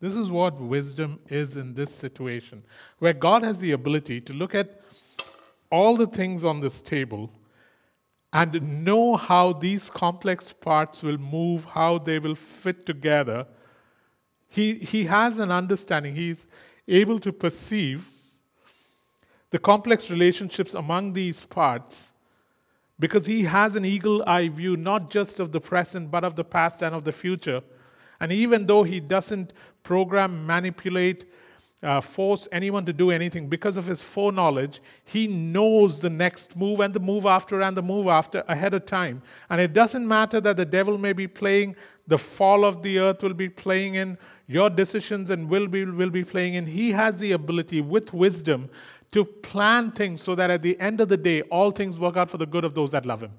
This 0.00 0.14
is 0.14 0.30
what 0.30 0.60
wisdom 0.60 1.18
is 1.28 1.56
in 1.56 1.74
this 1.74 1.92
situation, 1.92 2.62
where 3.00 3.12
God 3.12 3.42
has 3.42 3.58
the 3.58 3.72
ability 3.72 4.20
to 4.22 4.32
look 4.32 4.54
at 4.54 4.80
all 5.70 5.96
the 5.96 6.06
things 6.06 6.44
on 6.44 6.60
this 6.60 6.80
table 6.80 7.32
and 8.32 8.84
know 8.84 9.16
how 9.16 9.54
these 9.54 9.88
complex 9.88 10.52
parts 10.52 11.02
will 11.02 11.18
move, 11.18 11.64
how 11.64 11.98
they 11.98 12.18
will 12.18 12.34
fit 12.34 12.84
together, 12.84 13.46
he, 14.48 14.74
he 14.74 15.04
has 15.04 15.38
an 15.38 15.50
understanding. 15.50 16.14
He's 16.14 16.46
able 16.86 17.18
to 17.20 17.32
perceive 17.32 18.08
the 19.50 19.58
complex 19.58 20.10
relationships 20.10 20.74
among 20.74 21.12
these 21.12 21.44
parts 21.44 22.12
because 22.98 23.26
he 23.26 23.44
has 23.44 23.76
an 23.76 23.84
eagle 23.84 24.22
eye 24.26 24.48
view 24.48 24.76
not 24.76 25.10
just 25.10 25.40
of 25.40 25.52
the 25.52 25.60
present 25.60 26.10
but 26.10 26.24
of 26.24 26.36
the 26.36 26.44
past 26.44 26.82
and 26.82 26.94
of 26.94 27.04
the 27.04 27.12
future. 27.12 27.62
And 28.20 28.32
even 28.32 28.66
though 28.66 28.82
he 28.82 29.00
doesn't 29.00 29.52
program, 29.84 30.46
manipulate, 30.46 31.24
uh, 31.82 32.00
force 32.00 32.48
anyone 32.50 32.84
to 32.84 32.92
do 32.92 33.10
anything 33.10 33.48
because 33.48 33.76
of 33.76 33.86
his 33.86 34.02
foreknowledge, 34.02 34.80
he 35.04 35.26
knows 35.28 36.00
the 36.00 36.10
next 36.10 36.56
move 36.56 36.80
and 36.80 36.92
the 36.92 37.00
move 37.00 37.24
after 37.24 37.60
and 37.60 37.76
the 37.76 37.82
move 37.82 38.08
after 38.08 38.42
ahead 38.48 38.74
of 38.74 38.84
time. 38.84 39.22
And 39.48 39.60
it 39.60 39.74
doesn't 39.74 40.06
matter 40.06 40.40
that 40.40 40.56
the 40.56 40.64
devil 40.64 40.98
may 40.98 41.12
be 41.12 41.28
playing, 41.28 41.76
the 42.08 42.18
fall 42.18 42.64
of 42.64 42.82
the 42.82 42.98
earth 42.98 43.22
will 43.22 43.34
be 43.34 43.48
playing 43.48 43.94
in, 43.94 44.18
your 44.48 44.70
decisions 44.70 45.30
and 45.30 45.48
will 45.48 45.68
be, 45.68 45.84
will 45.84 46.10
be 46.10 46.24
playing 46.24 46.54
in. 46.54 46.66
He 46.66 46.90
has 46.92 47.18
the 47.18 47.32
ability 47.32 47.80
with 47.80 48.12
wisdom 48.12 48.70
to 49.12 49.24
plan 49.24 49.90
things 49.92 50.20
so 50.20 50.34
that 50.34 50.50
at 50.50 50.62
the 50.62 50.78
end 50.80 51.00
of 51.00 51.08
the 51.08 51.16
day, 51.16 51.42
all 51.42 51.70
things 51.70 51.98
work 51.98 52.16
out 52.16 52.28
for 52.28 52.38
the 52.38 52.46
good 52.46 52.64
of 52.64 52.74
those 52.74 52.90
that 52.90 53.06
love 53.06 53.22
him. 53.22 53.32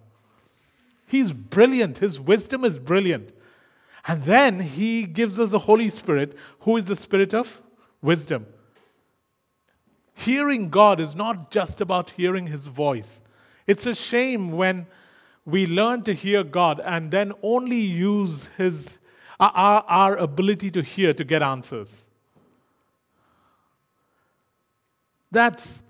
He's 1.07 1.31
brilliant. 1.31 1.97
His 1.97 2.19
wisdom 2.19 2.63
is 2.63 2.79
brilliant. 2.79 3.33
And 4.07 4.23
then 4.23 4.59
he 4.59 5.03
gives 5.03 5.39
us 5.39 5.51
the 5.51 5.59
Holy 5.59 5.89
Spirit, 5.89 6.37
who 6.61 6.77
is 6.77 6.85
the 6.85 6.95
Spirit 6.95 7.33
of 7.33 7.61
wisdom. 8.01 8.45
Hearing 10.13 10.69
God 10.69 10.99
is 10.99 11.15
not 11.15 11.49
just 11.49 11.81
about 11.81 12.11
hearing 12.11 12.47
his 12.47 12.67
voice. 12.67 13.21
It's 13.67 13.85
a 13.85 13.95
shame 13.95 14.51
when 14.51 14.87
we 15.45 15.65
learn 15.65 16.03
to 16.03 16.13
hear 16.13 16.43
God 16.43 16.81
and 16.83 17.09
then 17.11 17.33
only 17.41 17.79
use 17.79 18.49
his, 18.57 18.99
uh, 19.39 19.51
our, 19.53 19.83
our 19.87 20.17
ability 20.17 20.71
to 20.71 20.81
hear 20.81 21.13
to 21.13 21.23
get 21.23 21.41
answers. 21.41 22.05
That's 25.31 25.83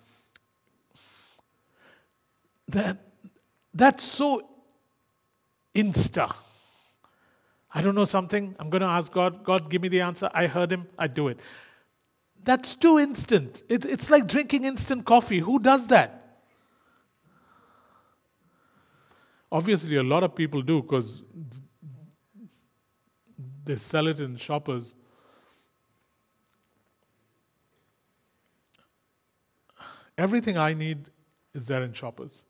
that 2.67 2.97
that's 3.73 4.03
so 4.03 4.47
insta. 5.73 6.33
I 7.71 7.81
don't 7.81 7.95
know 7.95 8.05
something, 8.05 8.55
I'm 8.59 8.69
going 8.69 8.81
to 8.81 8.87
ask 8.87 9.11
God, 9.11 9.43
God, 9.43 9.69
give 9.69 9.81
me 9.81 9.89
the 9.89 10.01
answer. 10.01 10.29
I 10.33 10.47
heard 10.47 10.71
him, 10.71 10.87
I 10.97 11.07
do 11.07 11.27
it. 11.27 11.39
That's 12.43 12.75
too 12.75 12.99
instant. 12.99 13.63
It, 13.69 13.85
it's 13.85 14.09
like 14.09 14.27
drinking 14.27 14.65
instant 14.65 15.05
coffee. 15.05 15.39
Who 15.39 15.59
does 15.59 15.87
that? 15.87 16.19
Obviously, 19.51 19.95
a 19.97 20.03
lot 20.03 20.23
of 20.23 20.35
people 20.35 20.61
do 20.61 20.81
because 20.81 21.23
they 23.65 23.75
sell 23.75 24.07
it 24.07 24.19
in 24.19 24.35
shoppers. 24.35 24.95
Everything 30.17 30.57
I 30.57 30.73
need 30.73 31.09
is 31.53 31.67
there 31.67 31.83
in 31.83 31.93
shoppers. 31.93 32.43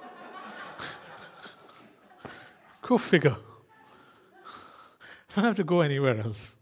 go 2.82 2.96
figure. 2.98 3.36
Don't 5.34 5.44
have 5.44 5.56
to 5.56 5.64
go 5.64 5.82
anywhere 5.82 6.18
else. 6.18 6.56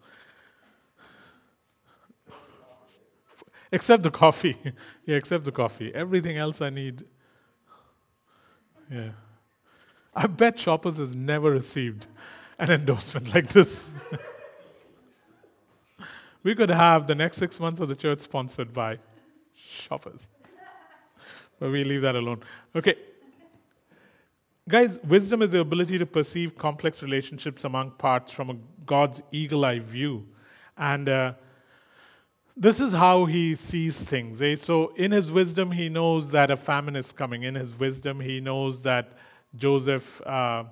Except 3.72 4.02
the 4.02 4.10
coffee. 4.10 4.56
yeah, 5.06 5.16
except 5.16 5.44
the 5.44 5.52
coffee. 5.52 5.94
Everything 5.94 6.36
else 6.36 6.60
I 6.60 6.70
need. 6.70 7.04
Yeah. 8.90 9.10
I 10.14 10.26
bet 10.26 10.58
Shoppers 10.58 10.98
has 10.98 11.14
never 11.14 11.50
received 11.50 12.06
an 12.58 12.70
endorsement 12.70 13.34
like 13.34 13.48
this. 13.48 13.90
we 16.42 16.54
could 16.54 16.70
have 16.70 17.06
the 17.06 17.14
next 17.14 17.36
six 17.36 17.60
months 17.60 17.80
of 17.80 17.88
the 17.88 17.96
church 17.96 18.20
sponsored 18.20 18.72
by 18.72 18.98
Shoppers. 19.54 20.28
But 21.60 21.70
we 21.70 21.84
leave 21.84 22.02
that 22.02 22.14
alone. 22.14 22.42
Okay. 22.74 22.96
Guys, 24.68 24.98
wisdom 25.04 25.42
is 25.42 25.50
the 25.50 25.60
ability 25.60 25.98
to 25.98 26.06
perceive 26.06 26.56
complex 26.56 27.02
relationships 27.02 27.64
among 27.64 27.92
parts 27.92 28.30
from 28.30 28.50
a 28.50 28.56
God's 28.84 29.22
eagle 29.32 29.64
eye 29.64 29.78
view. 29.78 30.26
And 30.76 31.08
uh, 31.08 31.32
this 32.60 32.80
is 32.80 32.92
how 32.92 33.24
he 33.24 33.54
sees 33.54 34.02
things. 34.02 34.42
Eh? 34.42 34.56
So, 34.56 34.88
in 34.96 35.12
his 35.12 35.30
wisdom, 35.30 35.70
he 35.70 35.88
knows 35.88 36.32
that 36.32 36.50
a 36.50 36.56
famine 36.56 36.96
is 36.96 37.12
coming. 37.12 37.44
In 37.44 37.54
his 37.54 37.78
wisdom, 37.78 38.18
he 38.18 38.40
knows 38.40 38.82
that 38.82 39.12
Joseph 39.54 40.20
uh, 40.26 40.64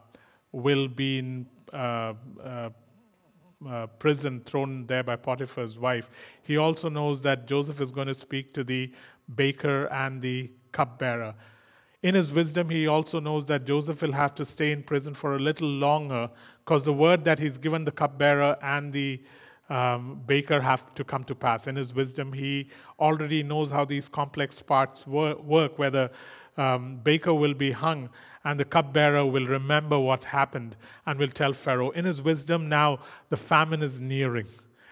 will 0.50 0.88
be 0.88 1.18
in 1.18 1.46
uh, 1.72 2.14
uh, 2.42 2.70
uh, 3.68 3.86
prison, 3.98 4.42
thrown 4.44 4.84
there 4.86 5.04
by 5.04 5.14
Potiphar's 5.14 5.78
wife. 5.78 6.10
He 6.42 6.56
also 6.56 6.88
knows 6.88 7.22
that 7.22 7.46
Joseph 7.46 7.80
is 7.80 7.92
going 7.92 8.08
to 8.08 8.14
speak 8.14 8.52
to 8.54 8.64
the 8.64 8.92
baker 9.36 9.86
and 9.86 10.20
the 10.20 10.50
cupbearer. 10.72 11.34
In 12.02 12.16
his 12.16 12.32
wisdom, 12.32 12.68
he 12.68 12.88
also 12.88 13.20
knows 13.20 13.46
that 13.46 13.64
Joseph 13.64 14.02
will 14.02 14.12
have 14.12 14.34
to 14.34 14.44
stay 14.44 14.72
in 14.72 14.82
prison 14.82 15.14
for 15.14 15.36
a 15.36 15.38
little 15.38 15.68
longer 15.68 16.30
because 16.64 16.84
the 16.84 16.92
word 16.92 17.22
that 17.24 17.38
he's 17.38 17.56
given 17.58 17.84
the 17.84 17.92
cupbearer 17.92 18.56
and 18.60 18.92
the 18.92 19.20
um, 19.68 20.20
Baker 20.26 20.60
have 20.60 20.94
to 20.94 21.04
come 21.04 21.24
to 21.24 21.34
pass. 21.34 21.66
In 21.66 21.76
his 21.76 21.94
wisdom, 21.94 22.32
he 22.32 22.68
already 23.00 23.42
knows 23.42 23.70
how 23.70 23.84
these 23.84 24.08
complex 24.08 24.62
parts 24.62 25.06
wor- 25.06 25.36
work, 25.36 25.78
whether 25.78 26.10
um, 26.56 26.96
Baker 27.02 27.34
will 27.34 27.54
be 27.54 27.70
hung 27.70 28.08
and 28.44 28.60
the 28.60 28.64
cupbearer 28.64 29.26
will 29.26 29.46
remember 29.46 29.98
what 29.98 30.24
happened 30.24 30.76
and 31.06 31.18
will 31.18 31.28
tell 31.28 31.52
Pharaoh. 31.52 31.90
In 31.90 32.04
his 32.04 32.22
wisdom, 32.22 32.68
now 32.68 33.00
the 33.28 33.36
famine 33.36 33.82
is 33.82 34.00
nearing. 34.00 34.46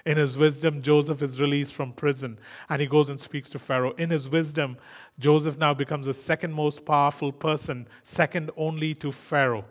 In 0.07 0.19
his 0.19 0.37
wisdom, 0.37 0.83
Joseph 0.83 1.23
is 1.23 1.41
released 1.41 1.73
from 1.73 1.93
prison 1.93 2.39
and 2.69 2.81
he 2.81 2.87
goes 2.87 3.09
and 3.09 3.19
speaks 3.19 3.49
to 3.51 3.59
Pharaoh. 3.59 3.93
In 3.93 4.11
his 4.11 4.29
wisdom, 4.29 4.77
Joseph 5.19 5.57
now 5.57 5.73
becomes 5.73 6.07
the 6.07 6.15
second 6.15 6.53
most 6.53 6.85
powerful 6.85 7.33
person, 7.33 7.87
second 8.03 8.51
only 8.57 8.93
to 8.95 9.13
Pharaoh. 9.13 9.65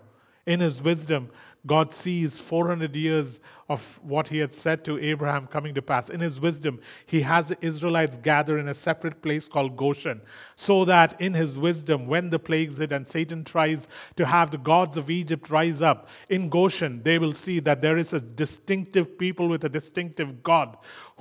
In 0.45 0.59
his 0.59 0.81
wisdom, 0.81 1.29
God 1.65 1.93
sees 1.93 2.37
400 2.37 2.95
years 2.95 3.39
of 3.73 3.99
what 4.03 4.27
he 4.27 4.37
had 4.37 4.53
said 4.53 4.85
to 4.85 4.99
Abraham 4.99 5.47
coming 5.47 5.73
to 5.73 5.81
pass. 5.81 6.09
In 6.09 6.19
his 6.19 6.39
wisdom, 6.39 6.79
he 7.07 7.21
has 7.21 7.47
the 7.47 7.57
Israelites 7.59 8.17
gather 8.17 8.59
in 8.59 8.67
a 8.67 8.73
separate 8.73 9.19
place 9.23 9.47
called 9.47 9.75
Goshen, 9.75 10.21
so 10.55 10.85
that 10.85 11.19
in 11.19 11.33
his 11.33 11.57
wisdom, 11.57 12.05
when 12.05 12.29
the 12.29 12.37
plagues 12.37 12.77
hit 12.77 12.91
and 12.91 13.07
Satan 13.07 13.43
tries 13.43 13.87
to 14.15 14.27
have 14.27 14.51
the 14.51 14.59
gods 14.59 14.95
of 14.95 15.09
Egypt 15.09 15.49
rise 15.49 15.81
up, 15.81 16.07
in 16.29 16.49
Goshen, 16.49 17.01
they 17.03 17.17
will 17.17 17.33
see 17.33 17.59
that 17.61 17.81
there 17.81 17.97
is 17.97 18.13
a 18.13 18.19
distinctive 18.19 19.17
people 19.17 19.47
with 19.49 19.63
a 19.63 19.69
distinctive 19.69 20.43
God 20.43 20.77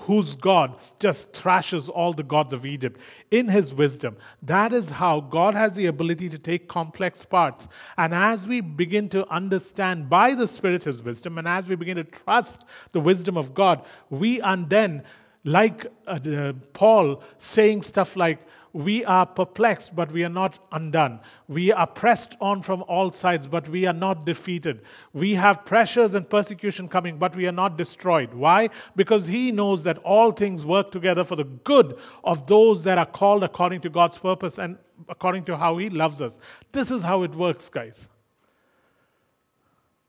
whose 0.06 0.34
God 0.34 0.76
just 0.98 1.32
thrashes 1.32 1.88
all 1.88 2.12
the 2.12 2.22
gods 2.24 2.52
of 2.52 2.66
Egypt 2.66 3.00
in 3.30 3.48
his 3.48 3.72
wisdom. 3.72 4.16
That 4.42 4.72
is 4.72 4.90
how 4.90 5.20
God 5.20 5.54
has 5.54 5.76
the 5.76 5.86
ability 5.86 6.28
to 6.30 6.38
take 6.38 6.68
complex 6.68 7.24
parts. 7.24 7.68
And 7.96 8.12
as 8.12 8.46
we 8.46 8.60
begin 8.60 9.08
to 9.10 9.28
understand 9.30 10.10
by 10.10 10.34
the 10.34 10.46
Spirit 10.46 10.82
his 10.84 11.02
wisdom, 11.02 11.38
and 11.38 11.46
as 11.46 11.68
we 11.68 11.76
begin 11.76 11.96
to 11.96 12.04
trust 12.04 12.64
the 12.90 13.00
wisdom 13.00 13.36
of 13.36 13.54
God, 13.54 13.84
we 14.10 14.40
are 14.40 14.56
then, 14.56 15.04
like 15.44 15.86
uh, 16.06 16.52
Paul, 16.72 17.22
saying 17.38 17.82
stuff 17.82 18.16
like, 18.16 18.40
we 18.72 19.04
are 19.04 19.26
perplexed, 19.26 19.94
but 19.94 20.11
we 20.11 20.24
are 20.24 20.30
not 20.30 20.58
undone. 20.72 21.20
We 21.48 21.72
are 21.72 21.87
pressed 21.87 22.37
on 22.40 22.62
from 22.62 22.82
all 22.88 23.11
sides, 23.11 23.46
but 23.46 23.68
we 23.68 23.85
are 23.87 23.92
not 23.92 24.24
defeated. 24.24 24.82
We 25.12 25.35
have 25.35 25.66
pressures 25.66 26.14
and 26.14 26.28
persecution 26.28 26.88
coming, 26.88 27.18
but 27.18 27.37
we 27.37 27.46
are 27.46 27.52
not 27.52 27.76
destroyed. 27.76 28.32
Why? 28.32 28.70
Because 28.96 29.26
He 29.26 29.52
knows 29.52 29.85
that 29.85 29.98
all 29.98 30.32
things 30.32 30.64
work 30.64 30.90
together 30.90 31.22
for 31.22 31.37
the 31.37 31.44
good 31.44 31.98
of 32.24 32.46
those 32.46 32.82
that 32.85 32.96
are 32.96 33.06
called 33.06 33.44
according 33.44 33.82
to 33.82 33.90
God's 33.90 34.18
purpose 34.18 34.58
and 34.58 34.78
according 35.08 35.44
to 35.44 35.56
how 35.56 35.76
He 35.76 35.90
loves 35.90 36.22
us. 36.22 36.38
This 36.72 36.90
is 36.90 37.02
how 37.02 37.24
it 37.24 37.35
works, 37.35 37.68
guys. 37.68 38.08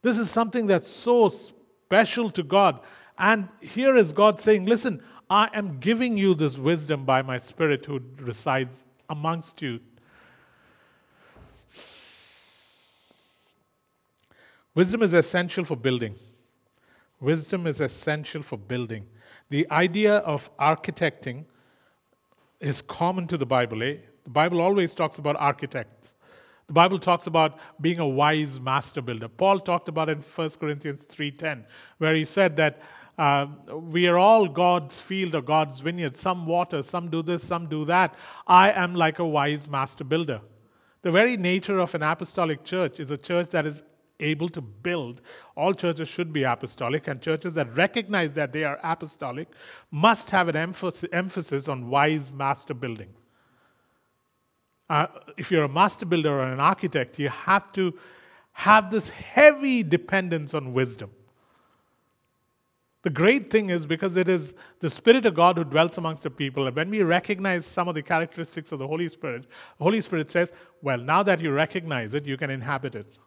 This 0.02 0.17
is 0.17 0.32
something 0.32 0.67
that's 0.67 0.89
so 0.89 1.28
special 1.28 2.30
to 2.32 2.43
God. 2.43 2.80
And 3.17 3.49
here 3.62 3.95
is 3.95 4.13
God 4.13 4.39
saying, 4.39 4.65
Listen, 4.65 5.02
I 5.34 5.50
am 5.56 5.80
giving 5.80 6.15
you 6.15 6.36
this 6.36 6.60
wisdom 6.60 7.06
by 7.06 7.24
my 7.24 7.39
Spirit 7.39 7.88
who 7.88 8.00
resides 8.19 8.84
amongst 9.10 9.63
you. 9.63 9.80
Wisdom 14.76 15.02
is 15.02 15.12
essential 15.15 15.65
for 15.65 15.76
building. 15.76 16.13
Wisdom 17.19 17.65
is 17.65 17.82
essential 17.82 18.43
for 18.43 18.60
building. 18.60 19.08
The 19.50 19.67
idea 19.72 20.17
of 20.17 20.56
architecting 20.58 21.46
is 22.60 22.84
common 22.84 23.26
to 23.30 23.36
the 23.36 23.48
Bible. 23.48 23.82
Eh? 23.82 23.96
The 24.26 24.30
Bible 24.30 24.62
always 24.62 24.93
talks 24.93 25.17
about 25.17 25.36
architects. 25.39 26.13
The 26.67 26.74
Bible 26.74 27.00
talks 27.00 27.26
about 27.26 27.58
being 27.82 27.98
a 27.98 28.08
wise 28.08 28.60
master 28.60 29.02
builder. 29.02 29.30
Paul 29.30 29.60
talked 29.60 29.88
about 29.88 30.10
in 30.10 30.22
1 30.22 30.60
Corinthians 30.60 31.08
3:10, 31.08 31.65
where 31.98 32.13
he 32.13 32.24
said 32.24 32.56
that 32.58 32.84
uh, 33.17 33.47
we 33.71 34.08
are 34.08 34.17
all 34.17 34.47
God's 34.47 34.99
field 34.99 35.36
or 35.36 35.41
God's 35.41 35.82
vineyard. 35.82 36.17
Some 36.17 36.45
water, 36.47 36.82
some 36.82 37.10
do 37.10 37.21
this, 37.21 37.43
some 37.43 37.67
do 37.67 37.86
that. 37.86 38.15
I 38.47 38.71
am 38.71 38.95
like 38.95 39.19
a 39.19 39.26
wise 39.26 39.67
master 39.67 40.04
builder. 40.04 40.41
The 41.04 41.12
very 41.12 41.38
nature 41.38 41.80
of 41.80 41.93
an 41.95 42.02
apostolic 42.02 42.63
church 42.63 42.99
is 42.99 43.12
a 43.12 43.17
church 43.17 43.52
that 43.52 43.65
is 43.65 43.84
able 44.19 44.49
to 44.49 44.62
build. 44.62 45.21
All 45.56 45.73
churches 45.73 46.08
should 46.08 46.34
be 46.34 46.43
apostolic, 46.43 47.08
and 47.08 47.21
churches 47.21 47.54
that 47.56 47.76
recognize 47.76 48.32
that 48.36 48.54
they 48.54 48.63
are 48.63 48.80
apostolic 48.84 49.49
must 49.91 50.30
have 50.30 50.47
an 50.47 50.56
emphasis 50.56 51.67
on 51.67 51.89
wise 51.89 52.32
master 52.32 52.73
building. 52.73 53.10
Uh, 54.89 55.08
if 55.38 55.52
you're 55.52 55.63
a 55.63 55.69
master 55.69 56.06
builder 56.06 56.39
or 56.39 56.43
an 56.43 56.60
architect, 56.60 57.19
you 57.19 57.30
have 57.30 57.71
to 57.73 57.93
have 58.54 58.89
this 58.89 59.10
heavy 59.10 59.84
dependence 59.84 60.54
on 60.54 60.73
wisdom. 60.73 61.10
The 63.04 63.10
great 63.10 63.52
thing 63.52 63.70
is 63.70 63.86
because 63.86 64.16
it 64.16 64.30
is 64.30 64.54
the 64.80 64.89
Spirit 64.89 65.26
of 65.26 65.36
God 65.36 65.58
who 65.58 65.66
dwells 65.66 65.98
amongst 65.98 66.24
the 66.24 66.30
people, 66.30 66.68
and 66.68 66.76
when 66.76 66.89
we 66.89 67.04
recognize 67.04 67.66
some 67.66 67.89
of 67.89 67.96
the 67.96 68.02
characteristics 68.02 68.72
of 68.72 68.80
the 68.80 68.88
Holy 68.88 69.10
Spirit, 69.10 69.44
the 69.78 69.84
Holy 69.84 70.00
Spirit 70.00 70.32
says, 70.32 70.54
Well, 70.82 70.98
now 70.98 71.22
that 71.24 71.42
you 71.42 71.52
recognize 71.52 72.13
it, 72.13 72.26
you 72.26 72.38
can 72.38 72.50
inhabit 72.50 72.96
it. 72.96 73.18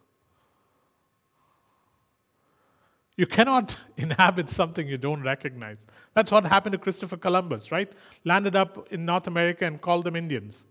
You 3.17 3.27
cannot 3.27 3.77
inhabit 3.97 4.49
something 4.49 4.87
you 4.87 4.97
don't 4.97 5.21
recognize. 5.21 5.85
That's 6.15 6.31
what 6.31 6.45
happened 6.45 6.73
to 6.73 6.79
Christopher 6.79 7.17
Columbus, 7.17 7.71
right? 7.71 7.91
Landed 8.25 8.55
up 8.55 8.91
in 8.91 9.05
North 9.05 9.27
America 9.27 9.65
and 9.65 9.79
called 9.79 10.05
them 10.05 10.15
Indians 10.15 10.65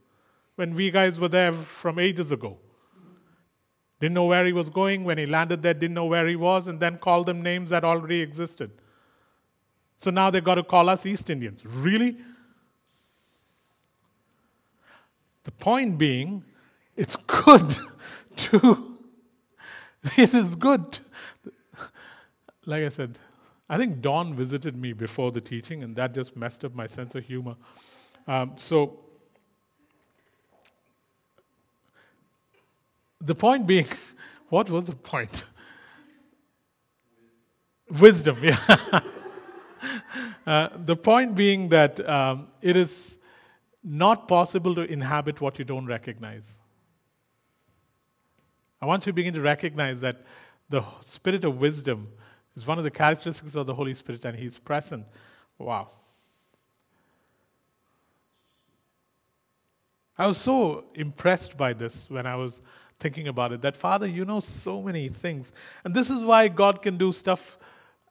when 0.56 0.74
we 0.74 0.90
guys 0.90 1.20
were 1.20 1.28
there 1.28 1.52
from 1.52 2.00
ages 2.00 2.32
ago. 2.32 2.58
Didn't 4.00 4.14
know 4.14 4.24
where 4.24 4.44
he 4.44 4.52
was 4.52 4.68
going. 4.68 5.04
When 5.04 5.16
he 5.16 5.26
landed 5.26 5.62
there, 5.62 5.74
didn't 5.74 5.94
know 5.94 6.06
where 6.06 6.26
he 6.26 6.36
was, 6.36 6.66
and 6.66 6.80
then 6.80 6.98
called 6.98 7.26
them 7.26 7.40
names 7.40 7.70
that 7.70 7.84
already 7.84 8.20
existed. 8.20 8.72
So 9.96 10.10
now 10.10 10.30
they've 10.30 10.44
got 10.44 10.56
to 10.56 10.62
call 10.62 10.88
us 10.88 11.06
East 11.06 11.30
Indians. 11.30 11.64
Really? 11.64 12.16
The 15.44 15.52
point 15.52 15.96
being, 15.96 16.44
it's 16.96 17.16
good 17.16 17.76
to, 18.36 18.98
it 20.16 20.34
is 20.34 20.54
good. 20.56 20.98
Like 22.64 22.82
I 22.82 22.88
said, 22.88 23.18
I 23.68 23.78
think 23.78 24.00
Dawn 24.00 24.34
visited 24.34 24.76
me 24.76 24.92
before 24.92 25.32
the 25.32 25.40
teaching, 25.40 25.82
and 25.82 25.94
that 25.96 26.14
just 26.14 26.36
messed 26.36 26.64
up 26.64 26.74
my 26.74 26.86
sense 26.86 27.14
of 27.14 27.24
humor. 27.24 27.56
Um, 28.26 28.52
so, 28.56 29.00
the 33.20 33.34
point 33.34 33.66
being, 33.66 33.86
what 34.48 34.68
was 34.68 34.86
the 34.86 34.96
point? 34.96 35.44
Wisdom, 37.88 38.38
yeah. 38.42 39.00
Uh, 40.46 40.68
the 40.84 40.94
point 40.94 41.34
being 41.34 41.68
that 41.68 42.08
um, 42.08 42.46
it 42.62 42.76
is 42.76 43.18
not 43.82 44.28
possible 44.28 44.74
to 44.74 44.82
inhabit 44.82 45.40
what 45.40 45.58
you 45.58 45.64
don't 45.64 45.86
recognize. 45.86 46.56
And 48.80 48.88
once 48.88 49.06
you 49.06 49.12
begin 49.12 49.34
to 49.34 49.40
recognize 49.40 50.00
that 50.02 50.22
the 50.68 50.84
spirit 51.00 51.44
of 51.44 51.58
wisdom 51.58 52.08
is 52.54 52.66
one 52.66 52.78
of 52.78 52.84
the 52.84 52.90
characteristics 52.90 53.54
of 53.54 53.66
the 53.66 53.74
Holy 53.74 53.94
Spirit 53.94 54.24
and 54.24 54.36
He's 54.36 54.58
present, 54.58 55.04
wow. 55.58 55.88
I 60.18 60.26
was 60.26 60.38
so 60.38 60.84
impressed 60.94 61.56
by 61.56 61.72
this 61.72 62.08
when 62.08 62.26
I 62.26 62.36
was 62.36 62.62
thinking 62.98 63.28
about 63.28 63.52
it 63.52 63.60
that, 63.62 63.76
Father, 63.76 64.06
you 64.06 64.24
know 64.24 64.40
so 64.40 64.80
many 64.80 65.08
things. 65.08 65.52
And 65.84 65.94
this 65.94 66.08
is 66.08 66.24
why 66.24 66.48
God 66.48 66.82
can 66.82 66.96
do 66.96 67.12
stuff 67.12 67.58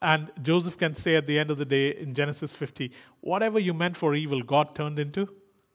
and 0.05 0.31
Joseph 0.43 0.77
can 0.77 0.93
say 0.93 1.15
at 1.15 1.25
the 1.25 1.39
end 1.39 1.49
of 1.49 1.57
the 1.57 1.65
day 1.65 1.97
in 1.97 2.13
Genesis 2.13 2.53
50, 2.53 2.91
whatever 3.21 3.57
you 3.57 3.73
meant 3.73 3.97
for 3.97 4.13
evil, 4.13 4.43
God 4.43 4.75
turned 4.75 4.99
into 4.99 5.27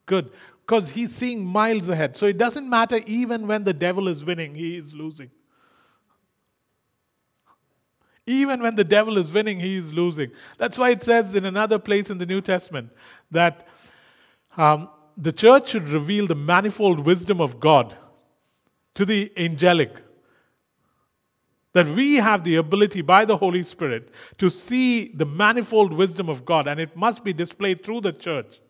good. 0.07 0.31
Because 0.64 0.90
he's 0.90 1.12
seeing 1.12 1.45
miles 1.45 1.88
ahead. 1.88 2.16
So 2.16 2.27
it 2.27 2.38
doesn't 2.38 2.71
matter 2.71 3.01
even 3.07 3.49
when 3.49 3.64
the 3.64 3.73
devil 3.73 4.07
is 4.07 4.25
winning, 4.25 4.55
he 4.55 4.77
is 4.77 4.95
losing. 4.95 5.33
Even 8.25 8.62
when 8.62 8.77
the 8.77 8.85
devil 8.85 9.19
is 9.19 9.33
winning, 9.33 9.59
he 9.59 9.75
is 9.75 9.93
losing. 9.93 10.31
That's 10.59 10.79
why 10.79 10.90
it 10.90 11.03
says 11.03 11.35
in 11.35 11.45
another 11.45 11.81
place 11.81 12.09
in 12.09 12.19
the 12.19 12.27
New 12.27 12.40
Testament 12.40 12.90
that 13.33 13.66
um, 14.57 14.90
the 15.16 15.33
church 15.33 15.71
should 15.71 15.88
reveal 15.88 16.29
the 16.29 16.37
manifold 16.37 17.01
wisdom 17.01 17.40
of 17.40 17.59
God 17.59 17.97
to 18.95 19.05
the 19.05 19.33
angelic 19.37 19.93
that 21.73 21.87
we 21.87 22.17
have 22.17 22.43
the 22.45 22.57
ability 22.57 23.01
by 23.01 23.25
the 23.25 23.37
Holy 23.37 23.63
Spirit 23.63 24.11
to 24.39 24.51
see 24.51 25.09
the 25.09 25.25
manifold 25.25 25.93
wisdom 25.93 26.29
of 26.29 26.45
God, 26.45 26.67
and 26.67 26.81
it 26.81 26.97
must 26.97 27.23
be 27.23 27.33
displayed 27.33 27.83
through 27.83 28.01
the 28.01 28.13
church 28.13 28.61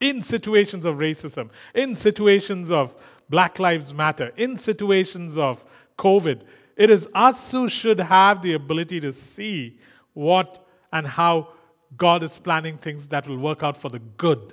in 0.00 0.20
situations 0.20 0.84
of 0.84 0.96
racism, 0.96 1.48
in 1.74 1.94
situations 1.94 2.70
of 2.70 2.94
Black 3.30 3.58
Lives 3.58 3.94
Matter, 3.94 4.32
in 4.36 4.56
situations 4.56 5.38
of 5.38 5.64
COVID. 5.98 6.42
It 6.76 6.90
is 6.90 7.08
us 7.14 7.50
who 7.50 7.68
should 7.68 8.00
have 8.00 8.42
the 8.42 8.52
ability 8.52 9.00
to 9.00 9.12
see 9.12 9.78
what 10.12 10.66
and 10.92 11.06
how 11.06 11.48
God 11.96 12.22
is 12.22 12.36
planning 12.36 12.76
things 12.76 13.08
that 13.08 13.26
will 13.26 13.38
work 13.38 13.62
out 13.62 13.76
for 13.76 13.88
the 13.88 13.98
good. 13.98 14.52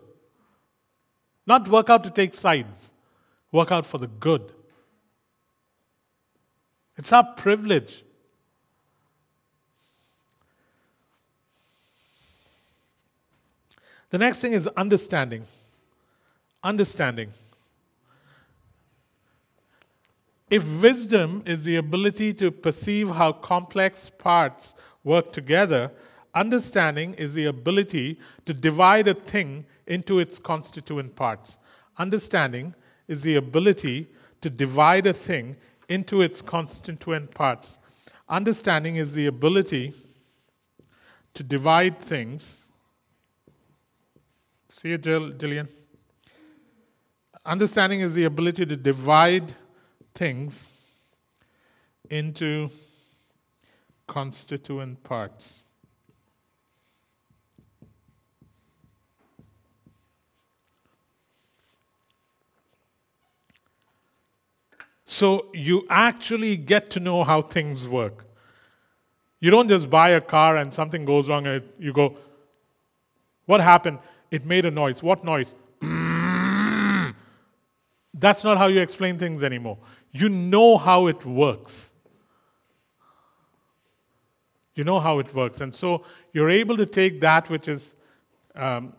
Not 1.48 1.68
work 1.68 1.90
out 1.90 2.04
to 2.04 2.12
take 2.12 2.34
sides, 2.34 2.92
work 3.52 3.72
out 3.72 3.86
for 3.86 3.98
the 3.98 4.08
good. 4.08 4.54
It's 6.98 7.12
our 7.14 7.24
privilege. 7.24 8.04
The 14.10 14.18
next 14.18 14.40
thing 14.40 14.54
is 14.54 14.68
understanding. 14.68 15.46
Understanding. 16.64 17.32
If 20.50 20.68
wisdom 20.82 21.44
is 21.46 21.64
the 21.64 21.78
ability 21.78 22.34
to 22.34 22.52
perceive 22.52 23.10
how 23.10 23.32
complex 23.32 24.10
parts 24.10 24.74
work 25.06 25.32
together, 25.32 25.92
understanding 26.36 27.14
is 27.14 27.34
the 27.34 27.46
ability 27.46 28.20
to 28.46 28.54
divide 28.54 29.08
a 29.08 29.14
thing 29.14 29.66
into 29.88 30.20
its 30.20 30.38
constituent 30.38 31.16
parts. 31.16 31.58
Understanding 31.98 32.76
is 33.08 33.22
the 33.22 33.38
ability 33.38 34.10
to 34.42 34.50
divide 34.50 35.08
a 35.08 35.14
thing 35.14 35.56
into 35.92 36.22
its 36.22 36.42
constituent 36.42 37.30
parts. 37.34 37.78
Understanding 38.30 38.96
is 38.96 39.14
the 39.14 39.26
ability 39.26 39.94
to 41.34 41.44
divide 41.44 42.00
things. 42.00 42.60
See 44.70 44.94
it, 44.94 45.02
Jillian? 45.02 45.68
Understanding 47.46 48.00
is 48.00 48.14
the 48.14 48.24
ability 48.24 48.66
to 48.68 48.78
divide 48.78 49.54
things 50.16 50.66
into 52.10 52.70
constituent 54.08 55.04
parts. 55.04 55.61
So 65.12 65.48
you 65.54 65.86
actually 65.90 66.56
get 66.56 66.90
to 66.92 67.02
know 67.02 67.26
how 67.26 67.42
things 67.42 67.86
work. 67.86 68.26
You 69.42 69.52
don't 69.52 69.68
just 69.68 69.90
buy 69.90 70.12
a 70.12 70.22
car 70.22 70.56
and 70.56 70.74
something 70.74 71.04
goes 71.04 71.28
wrong 71.28 71.46
and 71.46 71.62
you 71.78 71.92
go, 71.92 72.16
What 73.46 73.60
happened? 73.60 74.00
It 74.32 74.46
made 74.46 74.66
a 74.66 74.72
noise. 74.72 75.04
What 75.04 75.26
noise? 75.26 75.54
That's 78.14 78.46
not 78.46 78.58
how 78.58 78.68
you 78.68 78.80
explain 78.80 79.20
things 79.20 79.44
anymore. 79.44 79.80
You 80.14 80.30
know 80.30 80.78
how 80.78 81.08
it 81.08 81.26
works. 81.26 81.92
You 84.76 84.86
know 84.86 85.02
how 85.02 85.20
it 85.20 85.36
works. 85.36 85.60
And 85.60 85.76
so 85.76 86.06
you're 86.32 86.50
able 86.50 86.78
to 86.78 86.86
take 86.86 87.20
that 87.20 87.50
which 87.50 87.68
is 87.68 87.98
um, 88.56 88.94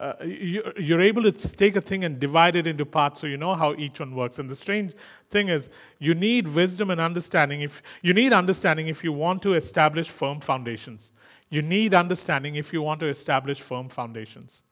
uh, 0.00 0.14
you, 0.24 0.72
you're 0.78 1.00
able 1.02 1.22
to 1.22 1.30
take 1.30 1.76
a 1.76 1.80
thing 1.80 2.04
and 2.04 2.18
divide 2.18 2.56
it 2.56 2.66
into 2.66 2.86
parts 2.86 3.20
so 3.20 3.26
you 3.26 3.36
know 3.36 3.54
how 3.54 3.74
each 3.74 4.00
one 4.00 4.14
works. 4.14 4.38
And 4.38 4.48
the 4.48 4.56
strange 4.56 4.94
thing 5.28 5.50
is, 5.50 5.68
you 5.98 6.14
need 6.14 6.48
wisdom 6.48 6.90
and 6.90 6.98
understanding. 6.98 7.60
If 7.60 7.82
you 8.00 8.14
need 8.14 8.32
understanding 8.32 8.88
if 8.88 9.04
you 9.04 9.12
want 9.12 9.42
to 9.42 9.52
establish 9.52 10.08
firm 10.08 10.40
foundations, 10.40 11.10
you 11.50 11.60
need 11.60 11.92
understanding 11.92 12.54
if 12.54 12.72
you 12.72 12.80
want 12.80 13.00
to 13.00 13.06
establish 13.08 13.60
firm 13.60 13.90
foundations. 13.90 14.62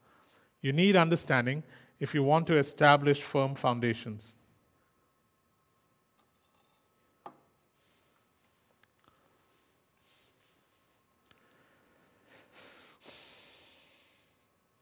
You 0.63 0.73
need 0.73 0.97
understanding 0.97 1.63
if 2.01 2.15
you 2.15 2.23
want 2.23 2.47
to 2.47 2.57
establish 2.57 3.21
firm 3.21 3.55
foundations. 3.55 4.35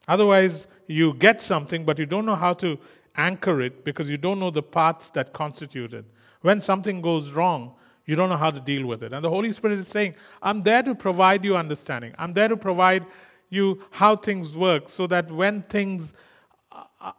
Otherwise, 0.07 0.67
you 0.87 1.13
get 1.13 1.41
something, 1.41 1.83
but 1.85 1.99
you 1.99 2.05
don't 2.05 2.25
know 2.25 2.35
how 2.35 2.53
to 2.53 2.77
anchor 3.15 3.61
it 3.61 3.83
because 3.83 4.09
you 4.09 4.17
don't 4.17 4.39
know 4.39 4.51
the 4.51 4.63
parts 4.63 5.09
that 5.11 5.33
constitute 5.33 5.93
it. 5.93 6.05
When 6.41 6.61
something 6.61 7.01
goes 7.01 7.31
wrong, 7.31 7.73
you 8.05 8.15
don't 8.15 8.29
know 8.29 8.37
how 8.37 8.51
to 8.51 8.59
deal 8.59 8.85
with 8.85 9.03
it. 9.03 9.11
And 9.11 9.23
the 9.23 9.29
Holy 9.29 9.51
Spirit 9.51 9.79
is 9.79 9.87
saying, 9.87 10.15
I'm 10.41 10.61
there 10.61 10.81
to 10.83 10.95
provide 10.95 11.43
you 11.43 11.57
understanding. 11.57 12.13
I'm 12.17 12.33
there 12.33 12.47
to 12.47 12.55
provide 12.55 13.05
you 13.49 13.83
how 13.91 14.15
things 14.15 14.55
work 14.55 14.87
so 14.87 15.07
that 15.07 15.29
when 15.29 15.63
things 15.63 16.13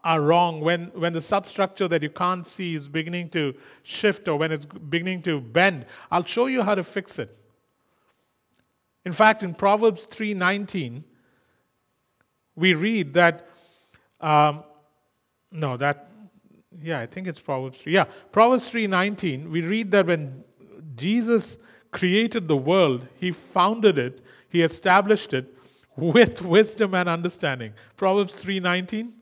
are 0.04 0.20
wrong, 0.20 0.60
when, 0.60 0.86
when 0.94 1.12
the 1.12 1.20
substructure 1.20 1.88
that 1.88 2.02
you 2.02 2.10
can't 2.10 2.46
see 2.46 2.74
is 2.74 2.88
beginning 2.88 3.28
to 3.30 3.54
shift 3.82 4.28
or 4.28 4.36
when 4.36 4.52
it's 4.52 4.66
beginning 4.66 5.22
to 5.22 5.40
bend, 5.40 5.86
I'll 6.10 6.24
show 6.24 6.46
you 6.46 6.62
how 6.62 6.74
to 6.74 6.82
fix 6.82 7.18
it. 7.18 7.36
In 9.04 9.12
fact, 9.12 9.42
in 9.42 9.54
Proverbs 9.54 10.06
3:19, 10.06 11.02
we 12.58 12.74
read 12.74 13.14
that 13.14 13.48
um, 14.20 14.64
no, 15.52 15.76
that 15.76 16.10
yeah, 16.82 17.00
I 17.00 17.06
think 17.06 17.26
it's 17.26 17.40
Proverbs 17.40 17.78
3. 17.78 17.92
Yeah, 17.92 18.04
Proverbs 18.32 18.70
3:19, 18.70 19.50
we 19.50 19.62
read 19.62 19.90
that 19.92 20.06
when 20.06 20.44
Jesus 20.96 21.58
created 21.90 22.48
the 22.48 22.56
world, 22.56 23.06
he 23.16 23.30
founded 23.30 23.98
it, 23.98 24.20
he 24.48 24.62
established 24.62 25.32
it 25.32 25.54
with 25.96 26.42
wisdom 26.42 26.94
and 26.94 27.08
understanding. 27.08 27.72
Proverbs 27.96 28.42
3:19 28.42 29.14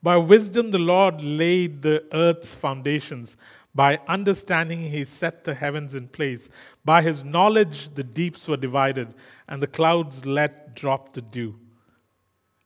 By 0.00 0.16
wisdom 0.16 0.70
the 0.70 0.78
Lord 0.78 1.22
laid 1.22 1.82
the 1.82 2.04
earth's 2.12 2.54
foundations. 2.54 3.36
By 3.74 4.00
understanding 4.08 4.90
he 4.90 5.04
set 5.04 5.44
the 5.44 5.54
heavens 5.54 5.94
in 5.94 6.08
place. 6.08 6.48
By 6.84 7.02
his 7.02 7.22
knowledge 7.22 7.90
the 7.90 8.02
deeps 8.02 8.48
were 8.48 8.56
divided, 8.56 9.14
and 9.48 9.62
the 9.62 9.66
clouds 9.66 10.24
let 10.24 10.74
drop 10.74 11.12
the 11.12 11.22
dew. 11.22 11.58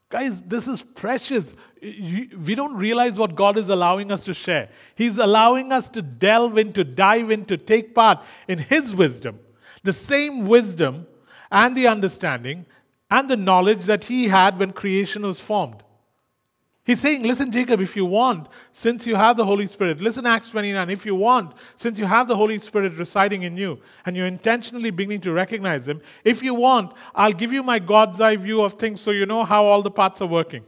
Guys, 0.09 0.43
this 0.43 0.69
is 0.69 0.83
precious. 0.83 1.55
We 1.81 2.55
don't 2.55 2.77
realize 2.77 3.19
what 3.19 3.35
God 3.35 3.57
is 3.57 3.71
allowing 3.71 4.13
us 4.13 4.27
to 4.27 4.35
share. 4.35 4.69
He's 4.95 5.17
allowing 5.17 5.73
us 5.73 5.89
to 5.89 6.03
delve 6.03 6.59
into, 6.59 6.85
dive 6.85 7.31
into, 7.31 7.57
take 7.57 7.95
part 7.95 8.23
in 8.47 8.59
His 8.59 8.95
wisdom. 8.95 9.41
The 9.85 9.93
same 9.95 10.45
wisdom 10.45 11.07
and 11.51 11.75
the 11.75 11.89
understanding 11.89 12.67
and 13.11 13.29
the 13.29 13.39
knowledge 13.39 13.87
that 13.87 14.05
He 14.05 14.29
had 14.29 14.59
when 14.59 14.73
creation 14.73 15.23
was 15.23 15.41
formed. 15.41 15.83
He's 16.85 17.01
saying, 17.01 17.23
listen, 17.23 17.53
Jacob, 17.53 17.81
if 17.81 17.95
you 17.95 18.05
want, 18.05 18.49
since 18.73 19.07
you 19.07 19.15
have 19.15 19.37
the 19.37 19.45
Holy 19.45 19.69
Spirit, 19.69 20.01
listen, 20.01 20.27
Acts 20.27 20.51
29, 20.51 20.91
if 20.91 21.07
you 21.07 21.15
want, 21.15 21.55
since 21.77 21.97
you 21.97 22.07
have 22.07 22.27
the 22.27 22.35
Holy 22.35 22.59
Spirit 22.59 22.99
residing 22.99 23.45
in 23.45 23.57
you, 23.57 23.79
and 24.05 24.17
you're 24.17 24.27
intentionally 24.27 24.91
beginning 24.91 25.21
to 25.21 25.33
recognize 25.33 25.87
Him, 25.87 26.01
if 26.25 26.43
you 26.43 26.55
want, 26.55 26.93
I'll 27.15 27.33
give 27.33 27.53
you 27.53 27.63
my 27.63 27.79
God's 27.79 28.21
eye 28.21 28.35
view 28.35 28.63
of 28.63 28.73
things 28.75 29.01
so 29.01 29.13
you 29.13 29.27
know 29.27 29.45
how 29.45 29.65
all 29.65 29.81
the 29.83 29.93
parts 29.93 30.21
are 30.23 30.27
working. 30.27 30.65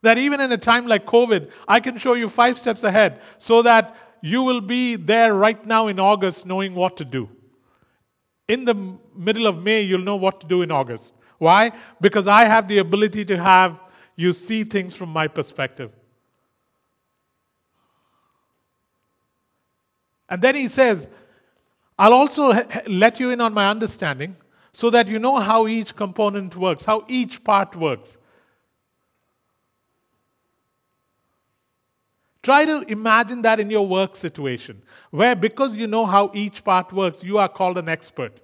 That 0.00 0.16
even 0.16 0.40
in 0.40 0.50
a 0.50 0.58
time 0.58 0.86
like 0.86 1.04
COVID, 1.04 1.50
I 1.68 1.80
can 1.80 1.98
show 1.98 2.14
you 2.14 2.30
five 2.30 2.58
steps 2.58 2.82
ahead 2.82 3.20
so 3.36 3.60
that 3.60 3.94
you 4.22 4.42
will 4.42 4.62
be 4.62 4.96
there 4.96 5.34
right 5.34 5.64
now 5.66 5.88
in 5.88 6.00
August 6.00 6.46
knowing 6.46 6.74
what 6.74 6.96
to 6.96 7.04
do. 7.04 7.28
In 8.48 8.64
the 8.64 8.96
middle 9.14 9.46
of 9.46 9.62
May, 9.62 9.82
you'll 9.82 10.00
know 10.00 10.16
what 10.16 10.40
to 10.40 10.46
do 10.46 10.62
in 10.62 10.70
August. 10.70 11.12
Why? 11.42 11.72
Because 12.00 12.28
I 12.28 12.44
have 12.44 12.68
the 12.68 12.78
ability 12.78 13.24
to 13.24 13.36
have 13.36 13.76
you 14.14 14.30
see 14.30 14.62
things 14.62 14.94
from 14.94 15.08
my 15.08 15.26
perspective. 15.26 15.90
And 20.28 20.40
then 20.40 20.54
he 20.54 20.68
says, 20.68 21.08
I'll 21.98 22.12
also 22.12 22.52
let 22.86 23.18
you 23.18 23.30
in 23.30 23.40
on 23.40 23.52
my 23.52 23.68
understanding 23.68 24.36
so 24.72 24.88
that 24.90 25.08
you 25.08 25.18
know 25.18 25.34
how 25.40 25.66
each 25.66 25.96
component 25.96 26.54
works, 26.54 26.84
how 26.84 27.04
each 27.08 27.42
part 27.42 27.74
works. 27.74 28.18
Try 32.44 32.66
to 32.66 32.84
imagine 32.86 33.42
that 33.42 33.58
in 33.58 33.68
your 33.68 33.84
work 33.84 34.14
situation, 34.14 34.80
where 35.10 35.34
because 35.34 35.76
you 35.76 35.88
know 35.88 36.06
how 36.06 36.30
each 36.34 36.62
part 36.62 36.92
works, 36.92 37.24
you 37.24 37.38
are 37.38 37.48
called 37.48 37.78
an 37.78 37.88
expert. 37.88 38.38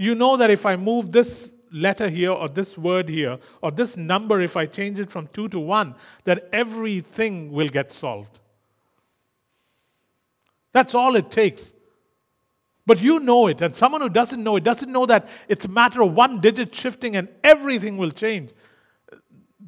You 0.00 0.14
know 0.14 0.38
that 0.38 0.48
if 0.48 0.64
I 0.64 0.76
move 0.76 1.12
this 1.12 1.52
letter 1.70 2.08
here 2.08 2.30
or 2.30 2.48
this 2.48 2.78
word 2.78 3.06
here 3.06 3.38
or 3.60 3.70
this 3.70 3.98
number, 3.98 4.40
if 4.40 4.56
I 4.56 4.64
change 4.64 4.98
it 4.98 5.10
from 5.10 5.26
2 5.34 5.48
to 5.48 5.60
1, 5.60 5.94
that 6.24 6.48
everything 6.54 7.52
will 7.52 7.68
get 7.68 7.92
solved. 7.92 8.40
That's 10.72 10.94
all 10.94 11.16
it 11.16 11.30
takes. 11.30 11.74
But 12.86 13.02
you 13.02 13.20
know 13.20 13.48
it, 13.48 13.60
and 13.60 13.76
someone 13.76 14.00
who 14.00 14.08
doesn't 14.08 14.42
know 14.42 14.56
it 14.56 14.64
doesn't 14.64 14.90
know 14.90 15.04
that 15.04 15.28
it's 15.48 15.66
a 15.66 15.68
matter 15.68 16.02
of 16.02 16.14
one 16.14 16.40
digit 16.40 16.74
shifting 16.74 17.16
and 17.16 17.28
everything 17.44 17.98
will 17.98 18.10
change. 18.10 18.52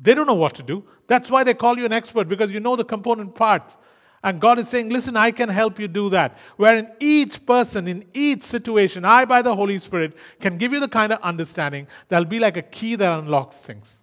They 0.00 0.14
don't 0.14 0.26
know 0.26 0.32
what 0.32 0.54
to 0.54 0.62
do. 0.62 0.82
That's 1.08 1.30
why 1.30 1.44
they 1.44 1.52
call 1.52 1.76
you 1.76 1.84
an 1.84 1.92
expert 1.92 2.26
because 2.26 2.50
you 2.50 2.58
know 2.58 2.74
the 2.74 2.86
component 2.86 3.34
parts. 3.34 3.76
And 4.24 4.40
God 4.40 4.58
is 4.58 4.68
saying, 4.68 4.88
Listen, 4.90 5.16
I 5.16 5.30
can 5.32 5.48
help 5.48 5.80
you 5.80 5.88
do 5.88 6.08
that. 6.10 6.38
Where 6.56 6.76
in 6.76 6.88
each 7.00 7.44
person, 7.44 7.88
in 7.88 8.04
each 8.14 8.42
situation, 8.42 9.04
I, 9.04 9.24
by 9.24 9.42
the 9.42 9.54
Holy 9.54 9.78
Spirit, 9.78 10.14
can 10.40 10.58
give 10.58 10.72
you 10.72 10.80
the 10.80 10.88
kind 10.88 11.12
of 11.12 11.20
understanding 11.22 11.88
that'll 12.08 12.28
be 12.28 12.38
like 12.38 12.56
a 12.56 12.62
key 12.62 12.94
that 12.94 13.12
unlocks 13.12 13.62
things. 13.62 14.00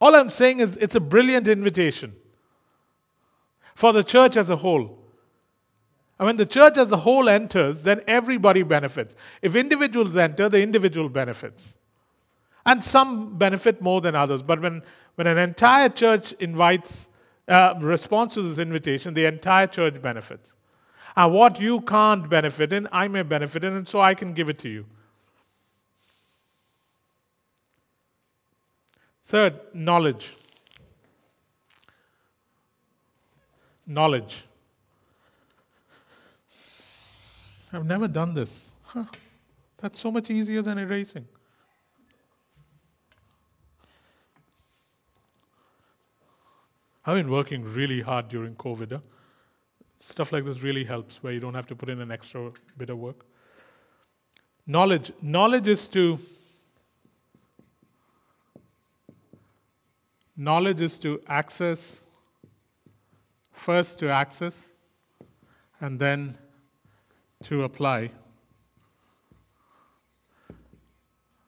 All 0.00 0.14
I'm 0.14 0.30
saying 0.30 0.60
is, 0.60 0.76
it's 0.76 0.96
a 0.96 1.00
brilliant 1.00 1.48
invitation 1.48 2.14
for 3.74 3.92
the 3.92 4.02
church 4.02 4.36
as 4.36 4.50
a 4.50 4.56
whole. 4.56 4.98
And 6.18 6.26
when 6.26 6.36
the 6.36 6.46
church 6.46 6.76
as 6.76 6.92
a 6.92 6.96
whole 6.96 7.28
enters, 7.28 7.82
then 7.82 8.02
everybody 8.06 8.62
benefits. 8.62 9.16
If 9.42 9.56
individuals 9.56 10.16
enter, 10.16 10.48
the 10.48 10.60
individual 10.60 11.08
benefits. 11.08 11.74
And 12.66 12.82
some 12.82 13.36
benefit 13.36 13.82
more 13.82 14.00
than 14.00 14.14
others. 14.14 14.42
But 14.42 14.60
when 14.60 14.82
when 15.14 15.26
an 15.26 15.38
entire 15.38 15.88
church 15.88 16.32
invites, 16.34 17.08
uh, 17.48 17.74
responds 17.78 18.34
to 18.34 18.42
this 18.42 18.58
invitation, 18.58 19.14
the 19.14 19.26
entire 19.26 19.66
church 19.66 20.00
benefits. 20.02 20.56
And 21.16 21.32
what 21.32 21.60
you 21.60 21.80
can't 21.82 22.28
benefit 22.28 22.72
in, 22.72 22.88
I 22.90 23.06
may 23.08 23.22
benefit 23.22 23.62
in, 23.62 23.76
and 23.76 23.86
so 23.86 24.00
I 24.00 24.14
can 24.14 24.34
give 24.34 24.48
it 24.48 24.58
to 24.60 24.68
you. 24.68 24.86
Third, 29.26 29.54
knowledge. 29.72 30.34
Knowledge. 33.86 34.44
I've 37.72 37.86
never 37.86 38.08
done 38.08 38.34
this. 38.34 38.68
Huh. 38.82 39.04
That's 39.78 39.98
so 39.98 40.10
much 40.10 40.30
easier 40.30 40.62
than 40.62 40.78
erasing. 40.78 41.26
I've 47.06 47.16
been 47.16 47.30
working 47.30 47.62
really 47.64 48.00
hard 48.00 48.28
during 48.28 48.54
COVID. 48.56 48.92
Huh? 48.92 48.98
Stuff 50.00 50.32
like 50.32 50.44
this 50.44 50.62
really 50.62 50.84
helps 50.84 51.22
where 51.22 51.32
you 51.32 51.40
don't 51.40 51.54
have 51.54 51.66
to 51.66 51.76
put 51.76 51.88
in 51.90 52.00
an 52.00 52.10
extra 52.10 52.50
bit 52.78 52.88
of 52.88 52.98
work. 52.98 53.26
Knowledge. 54.66 55.12
Knowledge 55.20 55.68
is 55.68 55.88
to 55.90 56.18
knowledge 60.36 60.80
is 60.80 60.98
to 60.98 61.20
access 61.28 62.00
first 63.52 63.98
to 63.98 64.10
access 64.10 64.72
and 65.80 65.98
then 66.00 66.36
to 67.42 67.64
apply 67.64 68.10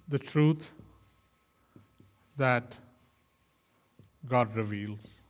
the 0.09 0.19
truth 0.19 0.73
that 2.37 2.79
God 4.29 4.55
reveals. 4.55 5.21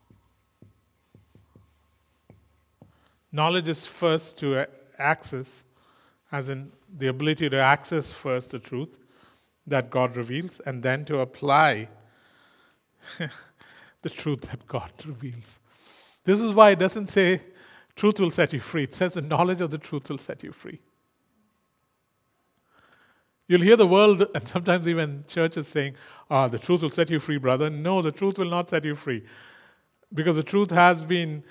Knowledge 3.37 3.68
is 3.68 3.87
first 3.87 4.38
to 4.38 4.64
access, 4.99 5.62
as 6.33 6.49
in 6.49 6.72
the 6.96 7.09
ability 7.09 7.51
to 7.51 7.59
access 7.59 8.11
first 8.11 8.53
the 8.53 8.59
truth 8.59 8.96
that 9.66 9.90
God 9.90 10.16
reveals, 10.16 10.59
and 10.61 10.83
then 10.83 11.05
to 11.05 11.18
apply 11.18 11.87
the 14.01 14.09
truth 14.09 14.40
that 14.40 14.66
God 14.66 14.90
reveals. 15.05 15.61
This 16.25 16.40
is 16.40 16.55
why 16.55 16.70
it 16.70 16.79
doesn't 16.79 17.09
say 17.09 17.42
truth 17.94 18.18
will 18.20 18.31
set 18.31 18.55
you 18.55 18.61
free, 18.61 18.85
it 18.85 18.94
says 18.94 19.12
the 19.12 19.20
knowledge 19.20 19.61
of 19.61 19.70
the 19.70 19.77
truth 19.77 20.09
will 20.09 20.16
set 20.16 20.42
you 20.42 20.53
free. 20.53 20.81
You'll 23.49 23.61
hear 23.61 23.77
the 23.77 23.87
world 23.87 24.27
and 24.35 24.49
sometimes 24.49 24.88
even 24.88 25.25
churches 25.29 25.68
saying, 25.68 25.94
Ah, 26.31 26.49
the 26.49 26.59
truth 26.59 26.81
will 26.81 26.88
set 26.88 27.11
you 27.11 27.20
free, 27.20 27.37
brother. 27.37 27.68
No, 27.68 28.01
the 28.01 28.12
truth 28.12 28.38
will 28.38 28.49
not 28.49 28.70
set 28.70 28.87
you 28.87 28.94
free. 28.94 29.25
Because 30.14 30.37
the 30.37 30.42
truth 30.42 30.70
has 30.70 31.05
been 31.05 31.44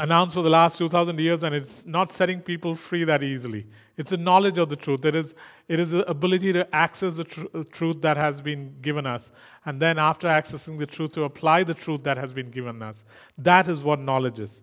announced 0.00 0.34
for 0.34 0.42
the 0.42 0.50
last 0.50 0.78
2,000 0.78 1.18
years, 1.20 1.42
and 1.42 1.54
it's 1.54 1.86
not 1.86 2.10
setting 2.10 2.40
people 2.40 2.74
free 2.74 3.04
that 3.04 3.22
easily. 3.22 3.66
It's 3.96 4.10
a 4.12 4.16
knowledge 4.16 4.58
of 4.58 4.68
the 4.68 4.76
truth. 4.76 5.04
It 5.04 5.14
is, 5.14 5.34
it 5.68 5.78
is 5.78 5.92
the 5.92 6.08
ability 6.10 6.52
to 6.52 6.74
access 6.74 7.16
the 7.16 7.24
tr- 7.24 7.46
uh, 7.54 7.62
truth 7.70 8.00
that 8.02 8.16
has 8.16 8.40
been 8.40 8.74
given 8.82 9.06
us. 9.06 9.30
And 9.64 9.80
then, 9.80 9.98
after 9.98 10.26
accessing 10.26 10.78
the 10.78 10.86
truth, 10.86 11.12
to 11.12 11.22
apply 11.22 11.62
the 11.62 11.74
truth 11.74 12.02
that 12.02 12.16
has 12.16 12.32
been 12.32 12.50
given 12.50 12.82
us. 12.82 13.04
That 13.38 13.68
is 13.68 13.84
what 13.84 14.00
knowledge 14.00 14.40
is. 14.40 14.62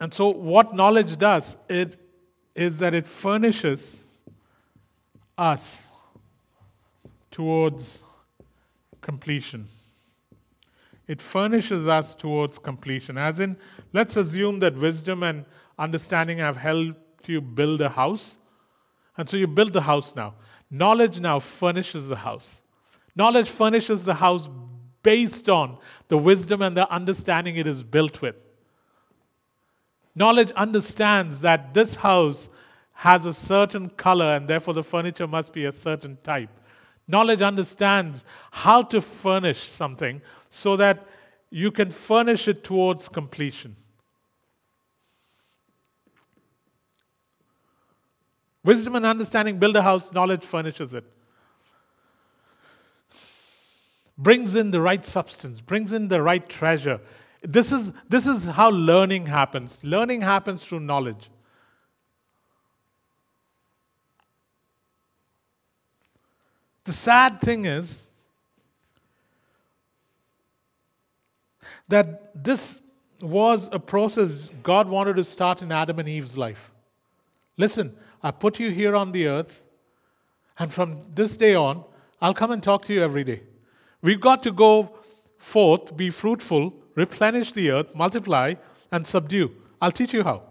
And 0.00 0.14
so, 0.14 0.28
what 0.28 0.74
knowledge 0.74 1.16
does, 1.18 1.56
it 1.68 1.98
is 2.54 2.78
that 2.78 2.94
it 2.94 3.06
furnishes 3.06 4.02
us 5.36 5.86
towards 7.30 8.00
completion. 9.02 9.68
It 11.08 11.22
furnishes 11.22 11.86
us 11.86 12.14
towards 12.14 12.58
completion. 12.58 13.16
As 13.16 13.40
in, 13.40 13.56
let's 13.92 14.16
assume 14.16 14.60
that 14.60 14.76
wisdom 14.76 15.22
and 15.22 15.46
understanding 15.78 16.38
have 16.38 16.56
helped 16.56 17.28
you 17.28 17.40
build 17.40 17.80
a 17.80 17.88
house. 17.88 18.38
And 19.16 19.28
so 19.28 19.36
you 19.36 19.46
build 19.46 19.72
the 19.72 19.80
house 19.80 20.14
now. 20.14 20.34
Knowledge 20.70 21.18
now 21.18 21.38
furnishes 21.38 22.08
the 22.08 22.16
house. 22.16 22.62
Knowledge 23.16 23.48
furnishes 23.48 24.04
the 24.04 24.14
house 24.14 24.48
based 25.02 25.48
on 25.48 25.78
the 26.08 26.18
wisdom 26.18 26.62
and 26.62 26.76
the 26.76 26.90
understanding 26.92 27.56
it 27.56 27.66
is 27.66 27.82
built 27.82 28.20
with. 28.20 28.36
Knowledge 30.14 30.50
understands 30.52 31.40
that 31.40 31.72
this 31.74 31.96
house 31.96 32.48
has 32.92 33.24
a 33.24 33.32
certain 33.32 33.88
color 33.90 34.34
and 34.34 34.48
therefore 34.48 34.74
the 34.74 34.82
furniture 34.82 35.26
must 35.26 35.52
be 35.52 35.64
a 35.64 35.72
certain 35.72 36.16
type. 36.16 36.50
Knowledge 37.06 37.40
understands 37.40 38.24
how 38.50 38.82
to 38.82 39.00
furnish 39.00 39.60
something 39.60 40.20
so 40.50 40.76
that 40.76 41.06
you 41.50 41.70
can 41.70 41.90
furnish 41.90 42.48
it 42.48 42.64
towards 42.64 43.08
completion. 43.08 43.76
Wisdom 48.64 48.96
and 48.96 49.06
understanding 49.06 49.58
build 49.58 49.76
a 49.76 49.82
house, 49.82 50.12
knowledge 50.12 50.44
furnishes 50.44 50.92
it. 50.92 51.04
Brings 54.18 54.56
in 54.56 54.72
the 54.72 54.80
right 54.80 55.04
substance, 55.04 55.60
brings 55.60 55.92
in 55.92 56.08
the 56.08 56.20
right 56.20 56.46
treasure. 56.46 57.00
This 57.42 57.72
is, 57.72 57.92
this 58.08 58.26
is 58.26 58.44
how 58.44 58.70
learning 58.70 59.26
happens. 59.26 59.78
Learning 59.82 60.20
happens 60.20 60.64
through 60.64 60.80
knowledge. 60.80 61.30
The 66.84 66.92
sad 66.92 67.40
thing 67.40 67.64
is 67.64 68.02
that 71.88 72.44
this 72.44 72.80
was 73.20 73.68
a 73.72 73.78
process 73.78 74.50
God 74.62 74.88
wanted 74.88 75.16
to 75.16 75.24
start 75.24 75.62
in 75.62 75.72
Adam 75.72 75.98
and 75.98 76.08
Eve's 76.08 76.36
life. 76.36 76.70
Listen, 77.56 77.96
I 78.22 78.30
put 78.30 78.60
you 78.60 78.70
here 78.70 78.94
on 78.94 79.12
the 79.12 79.26
earth, 79.26 79.62
and 80.58 80.72
from 80.72 81.02
this 81.14 81.36
day 81.36 81.54
on, 81.54 81.84
I'll 82.20 82.34
come 82.34 82.50
and 82.50 82.62
talk 82.62 82.82
to 82.82 82.94
you 82.94 83.02
every 83.02 83.24
day. 83.24 83.42
We've 84.02 84.20
got 84.20 84.42
to 84.44 84.52
go 84.52 84.98
forth, 85.38 85.96
be 85.96 86.10
fruitful, 86.10 86.74
replenish 86.94 87.52
the 87.52 87.70
earth, 87.70 87.94
multiply, 87.94 88.54
and 88.92 89.06
subdue. 89.06 89.52
I'll 89.80 89.90
teach 89.90 90.12
you 90.12 90.24
how. 90.24 90.42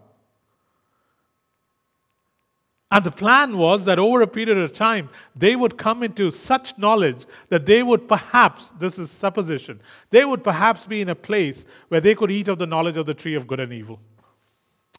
And 2.90 3.04
the 3.04 3.12
plan 3.12 3.58
was 3.58 3.84
that 3.86 4.00
over 4.00 4.22
a 4.22 4.28
period 4.28 4.58
of 4.58 4.72
time, 4.72 5.10
they 5.36 5.58
would 5.58 5.78
come 5.78 6.04
into 6.04 6.32
such 6.32 6.78
knowledge 6.78 7.26
that 7.50 7.66
they 7.66 7.84
would 7.84 8.08
perhaps, 8.08 8.70
this 8.80 8.98
is 8.98 9.12
supposition, 9.12 9.82
they 10.10 10.24
would 10.24 10.42
perhaps 10.42 10.86
be 10.86 11.02
in 11.02 11.10
a 11.10 11.16
place 11.16 11.66
where 11.90 12.00
they 12.00 12.16
could 12.16 12.32
eat 12.32 12.48
of 12.48 12.60
the 12.60 12.66
knowledge 12.66 12.96
of 12.96 13.06
the 13.06 13.14
tree 13.14 13.36
of 13.36 13.46
good 13.46 13.60
and 13.60 13.74
evil. 13.74 14.00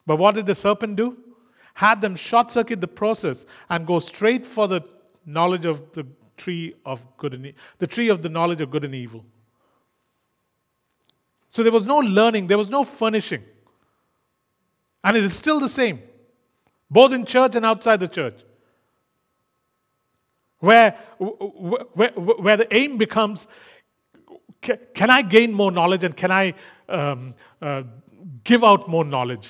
But 0.06 0.16
what 0.16 0.34
did 0.34 0.44
the 0.44 0.54
serpent 0.54 0.96
do? 0.96 1.16
Had 1.72 2.00
them 2.02 2.14
short 2.14 2.50
circuit 2.50 2.80
the 2.80 2.88
process 2.88 3.46
and 3.70 3.86
go 3.86 4.00
straight 4.00 4.44
for 4.44 4.68
the 4.68 4.82
knowledge 5.24 5.64
of 5.64 5.92
the 5.92 6.06
tree 6.36 6.74
of 6.84 7.02
good 7.16 7.32
and 7.32 7.46
evil, 7.46 7.58
the 7.78 7.86
tree 7.86 8.08
of 8.08 8.20
the 8.20 8.28
knowledge 8.28 8.60
of 8.60 8.70
good 8.70 8.84
and 8.84 8.94
evil. 8.94 9.24
So 11.48 11.62
there 11.62 11.72
was 11.72 11.86
no 11.86 11.98
learning, 11.98 12.48
there 12.48 12.58
was 12.58 12.68
no 12.68 12.84
furnishing. 12.84 13.42
And 15.02 15.16
it 15.16 15.24
is 15.24 15.32
still 15.32 15.58
the 15.58 15.70
same 15.70 16.02
both 16.90 17.12
in 17.12 17.24
church 17.24 17.54
and 17.54 17.64
outside 17.64 18.00
the 18.00 18.08
church. 18.08 18.40
Where, 20.60 20.92
where, 21.18 22.10
where 22.10 22.56
the 22.56 22.74
aim 22.74 22.98
becomes 22.98 23.46
can 24.60 25.10
I 25.10 25.22
gain 25.22 25.52
more 25.52 25.70
knowledge 25.70 26.04
and 26.04 26.16
can 26.16 26.30
I 26.30 26.54
um, 26.88 27.34
uh, 27.62 27.82
give 28.44 28.64
out 28.64 28.88
more 28.88 29.04
knowledge? 29.04 29.48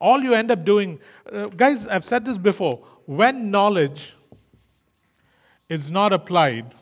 All 0.00 0.22
you 0.22 0.34
end 0.34 0.50
up 0.50 0.64
doing, 0.64 1.00
uh, 1.30 1.46
guys, 1.46 1.88
I've 1.88 2.04
said 2.04 2.24
this 2.24 2.38
before 2.38 2.84
when 3.06 3.50
knowledge 3.50 4.14
is 5.68 5.90
not 5.90 6.12
applied, 6.12 6.74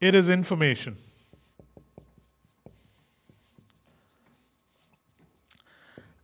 it 0.00 0.14
is 0.14 0.28
information. 0.28 0.96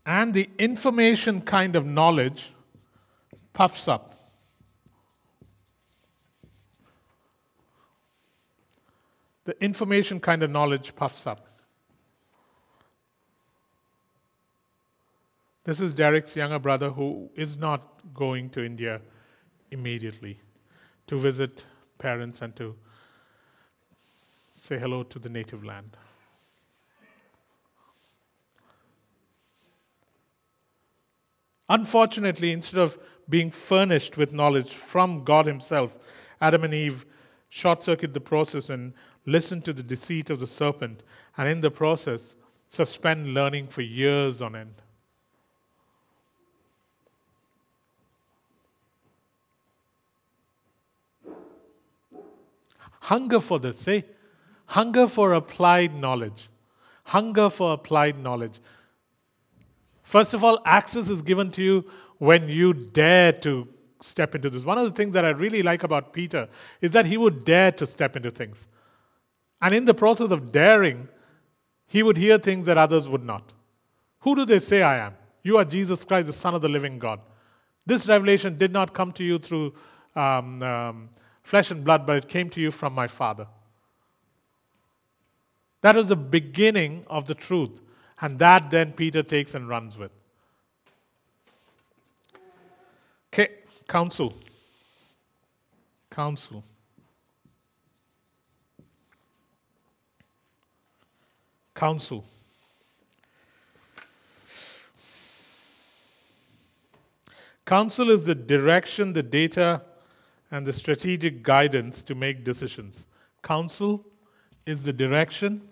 And 0.04 0.34
the 0.34 0.50
information 0.58 1.40
kind 1.40 1.76
of 1.76 1.86
knowledge 1.86 2.52
puffs 3.52 3.86
up. 3.86 4.14
The 9.44 9.62
information 9.62 10.20
kind 10.20 10.42
of 10.42 10.50
knowledge 10.50 10.94
puffs 10.94 11.26
up. 11.26 11.46
This 15.64 15.80
is 15.80 15.94
Derek's 15.94 16.34
younger 16.34 16.58
brother 16.58 16.90
who 16.90 17.30
is 17.36 17.56
not 17.56 17.82
going 18.14 18.50
to 18.50 18.64
India 18.64 19.00
immediately 19.70 20.40
to 21.06 21.18
visit 21.18 21.66
parents 21.98 22.42
and 22.42 22.54
to 22.56 22.74
say 24.48 24.78
hello 24.78 25.04
to 25.04 25.18
the 25.18 25.28
native 25.28 25.64
land. 25.64 25.96
Unfortunately, 31.68 32.52
instead 32.52 32.80
of 32.80 32.98
being 33.28 33.50
furnished 33.50 34.16
with 34.16 34.32
knowledge 34.32 34.74
from 34.74 35.24
God 35.24 35.46
Himself, 35.46 35.96
Adam 36.40 36.64
and 36.64 36.74
Eve 36.74 37.06
short 37.48 37.84
circuit 37.84 38.14
the 38.14 38.20
process 38.20 38.70
and 38.70 38.92
listen 39.26 39.62
to 39.62 39.72
the 39.72 39.82
deceit 39.82 40.30
of 40.30 40.40
the 40.40 40.46
serpent, 40.46 41.02
and 41.36 41.48
in 41.48 41.60
the 41.60 41.70
process, 41.70 42.34
suspend 42.70 43.34
learning 43.34 43.68
for 43.68 43.82
years 43.82 44.40
on 44.42 44.56
end. 44.56 44.74
Hunger 53.00 53.40
for 53.40 53.58
this, 53.58 53.78
say, 53.78 54.04
hunger 54.66 55.06
for 55.06 55.34
applied 55.34 55.94
knowledge. 55.94 56.48
Hunger 57.04 57.50
for 57.50 57.74
applied 57.74 58.18
knowledge. 58.18 58.60
First 60.02 60.34
of 60.34 60.44
all, 60.44 60.60
access 60.64 61.08
is 61.08 61.22
given 61.22 61.50
to 61.52 61.62
you 61.62 61.84
when 62.18 62.48
you 62.48 62.72
dare 62.72 63.32
to 63.32 63.68
step 64.00 64.34
into 64.34 64.50
this. 64.50 64.64
One 64.64 64.78
of 64.78 64.84
the 64.84 64.94
things 64.94 65.14
that 65.14 65.24
I 65.24 65.30
really 65.30 65.62
like 65.62 65.82
about 65.84 66.12
Peter 66.12 66.48
is 66.80 66.90
that 66.92 67.06
he 67.06 67.16
would 67.16 67.44
dare 67.44 67.72
to 67.72 67.86
step 67.86 68.16
into 68.16 68.30
things. 68.30 68.66
And 69.60 69.74
in 69.74 69.84
the 69.84 69.94
process 69.94 70.30
of 70.30 70.50
daring, 70.50 71.08
he 71.86 72.02
would 72.02 72.16
hear 72.16 72.38
things 72.38 72.66
that 72.66 72.78
others 72.78 73.08
would 73.08 73.24
not. 73.24 73.52
Who 74.20 74.34
do 74.34 74.44
they 74.44 74.58
say 74.58 74.82
I 74.82 74.98
am? 74.98 75.14
You 75.42 75.58
are 75.58 75.64
Jesus 75.64 76.04
Christ, 76.04 76.26
the 76.26 76.32
Son 76.32 76.54
of 76.54 76.62
the 76.62 76.68
living 76.68 76.98
God. 76.98 77.20
This 77.86 78.06
revelation 78.06 78.56
did 78.56 78.72
not 78.72 78.94
come 78.94 79.12
to 79.12 79.24
you 79.24 79.38
through 79.38 79.74
um, 80.14 80.62
um, 80.62 81.10
flesh 81.42 81.70
and 81.70 81.84
blood, 81.84 82.06
but 82.06 82.16
it 82.16 82.28
came 82.28 82.48
to 82.50 82.60
you 82.60 82.70
from 82.70 82.92
my 82.92 83.06
Father. 83.06 83.46
That 85.80 85.96
was 85.96 86.08
the 86.08 86.16
beginning 86.16 87.04
of 87.08 87.26
the 87.26 87.34
truth. 87.34 87.80
And 88.22 88.38
that 88.38 88.70
then 88.70 88.92
Peter 88.92 89.24
takes 89.24 89.54
and 89.54 89.68
runs 89.68 89.98
with. 89.98 90.12
Okay, 93.32 93.48
counsel. 93.88 94.32
Counsel. 96.08 96.62
Counsel. 101.74 102.24
Counsel 107.66 108.10
is 108.10 108.26
the 108.26 108.34
direction, 108.36 109.12
the 109.12 109.22
data, 109.22 109.82
and 110.52 110.64
the 110.64 110.72
strategic 110.72 111.42
guidance 111.42 112.04
to 112.04 112.14
make 112.14 112.44
decisions. 112.44 113.06
Counsel 113.42 114.04
is 114.64 114.84
the 114.84 114.92
direction, 114.92 115.62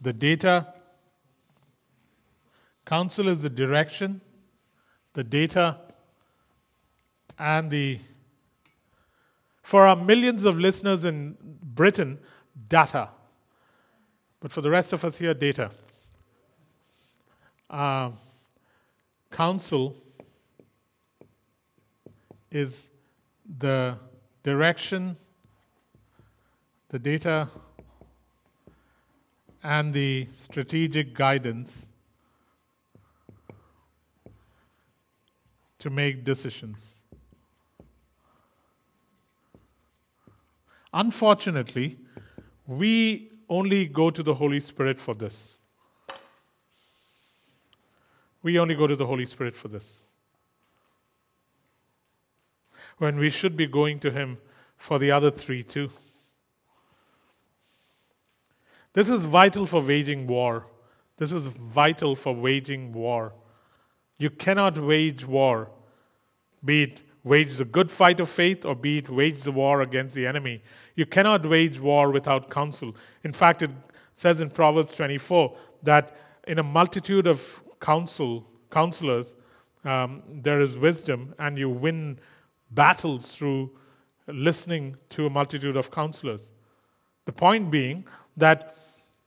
the 0.00 0.12
data, 0.12 0.72
Counsel 2.86 3.26
is 3.26 3.42
the 3.42 3.50
direction, 3.50 4.20
the 5.12 5.24
data, 5.24 5.76
and 7.36 7.68
the. 7.68 7.98
For 9.62 9.88
our 9.88 9.96
millions 9.96 10.44
of 10.44 10.56
listeners 10.56 11.04
in 11.04 11.36
Britain, 11.74 12.20
data. 12.68 13.10
But 14.38 14.52
for 14.52 14.60
the 14.60 14.70
rest 14.70 14.92
of 14.92 15.04
us 15.04 15.18
here, 15.18 15.34
data. 15.34 15.70
Uh, 17.68 18.12
counsel 19.32 19.96
is 22.52 22.88
the 23.58 23.96
direction, 24.44 25.16
the 26.90 27.00
data, 27.00 27.48
and 29.64 29.92
the 29.92 30.28
strategic 30.30 31.12
guidance 31.12 31.88
to 35.78 35.90
make 35.90 36.24
decisions. 36.24 36.96
Unfortunately, 40.92 41.98
we 42.66 43.30
only 43.48 43.86
go 43.86 44.10
to 44.10 44.22
the 44.22 44.34
Holy 44.34 44.60
Spirit 44.60 44.98
for 44.98 45.14
this. 45.14 45.56
We 48.42 48.58
only 48.58 48.74
go 48.74 48.86
to 48.86 48.96
the 48.96 49.06
Holy 49.06 49.26
Spirit 49.26 49.56
for 49.56 49.68
this. 49.68 50.00
When 52.98 53.18
we 53.18 53.28
should 53.28 53.56
be 53.56 53.66
going 53.66 54.00
to 54.00 54.10
Him 54.10 54.38
for 54.76 54.98
the 54.98 55.10
other 55.10 55.30
three 55.30 55.62
too. 55.62 55.90
This 58.92 59.08
is 59.10 59.24
vital 59.24 59.66
for 59.66 59.82
waging 59.82 60.26
war. 60.26 60.66
This 61.18 61.32
is 61.32 61.46
vital 61.46 62.16
for 62.16 62.34
waging 62.34 62.92
war. 62.92 63.34
You 64.18 64.30
cannot 64.30 64.78
wage 64.78 65.24
war, 65.26 65.70
be 66.64 66.84
it 66.84 67.02
wage 67.26 67.56
the 67.56 67.64
good 67.64 67.90
fight 67.90 68.20
of 68.20 68.30
faith 68.30 68.64
or 68.64 68.74
be 68.74 68.98
it 68.98 69.08
wage 69.10 69.42
the 69.42 69.50
war 69.50 69.82
against 69.82 70.14
the 70.14 70.26
enemy. 70.26 70.62
You 70.94 71.06
cannot 71.06 71.44
wage 71.44 71.80
war 71.80 72.10
without 72.10 72.50
counsel. 72.50 72.94
In 73.24 73.32
fact, 73.32 73.62
it 73.62 73.70
says 74.14 74.40
in 74.40 74.48
Proverbs 74.48 74.94
24 74.94 75.56
that 75.82 76.16
in 76.46 76.60
a 76.60 76.62
multitude 76.62 77.26
of 77.26 77.60
counsel, 77.80 78.46
counselors, 78.70 79.34
um, 79.84 80.22
there 80.28 80.60
is 80.60 80.78
wisdom, 80.78 81.34
and 81.38 81.58
you 81.58 81.68
win 81.68 82.18
battles 82.70 83.34
through 83.34 83.70
listening 84.28 84.96
to 85.10 85.26
a 85.26 85.30
multitude 85.30 85.76
of 85.76 85.90
counselors. 85.90 86.52
The 87.24 87.32
point 87.32 87.70
being 87.70 88.06
that 88.36 88.76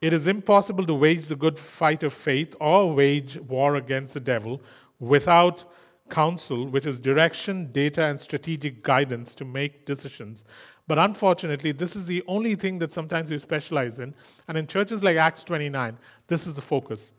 it 0.01 0.13
is 0.13 0.27
impossible 0.27 0.85
to 0.85 0.93
wage 0.93 1.27
the 1.27 1.35
good 1.35 1.59
fight 1.59 2.03
of 2.03 2.13
faith 2.13 2.55
or 2.61 2.93
wage 2.93 3.37
war 3.37 3.75
against 3.75 4.13
the 4.13 4.21
devil 4.21 4.61
without 4.99 5.65
counsel, 6.09 6.67
which 6.67 6.85
is 6.85 6.99
direction, 6.99 7.71
data, 7.71 8.05
and 8.05 8.19
strategic 8.19 8.83
guidance 8.83 9.35
to 9.35 9.45
make 9.45 9.85
decisions. 9.85 10.43
But 10.87 10.97
unfortunately, 10.97 11.71
this 11.71 11.95
is 11.95 12.07
the 12.07 12.23
only 12.27 12.55
thing 12.55 12.79
that 12.79 12.91
sometimes 12.91 13.29
we 13.29 13.37
specialize 13.37 13.99
in. 13.99 14.13
And 14.47 14.57
in 14.57 14.65
churches 14.65 15.03
like 15.03 15.17
Acts 15.17 15.43
29, 15.43 15.97
this 16.27 16.47
is 16.47 16.55
the 16.55 16.61
focus. 16.61 17.11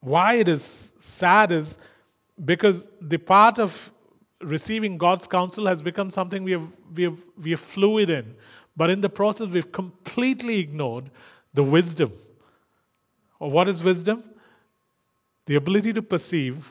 Why 0.00 0.34
it 0.34 0.48
is 0.48 0.92
sad 1.00 1.50
is 1.50 1.76
because 2.44 2.86
the 3.00 3.18
part 3.18 3.58
of 3.58 3.90
receiving 4.40 4.96
God's 4.96 5.26
counsel 5.26 5.66
has 5.66 5.82
become 5.82 6.12
something 6.12 6.44
we 6.44 6.52
have, 6.52 6.68
we 6.94 7.02
have, 7.02 7.18
we 7.42 7.50
have 7.50 7.60
fluid 7.60 8.10
in. 8.10 8.34
But 8.76 8.90
in 8.90 9.00
the 9.00 9.08
process, 9.08 9.48
we've 9.48 9.72
completely 9.72 10.60
ignored 10.60 11.10
the 11.52 11.64
wisdom. 11.64 12.12
Or 13.40 13.50
what 13.50 13.68
is 13.68 13.82
wisdom? 13.82 14.22
The 15.48 15.54
ability 15.54 15.94
to 15.94 16.02
perceive 16.02 16.70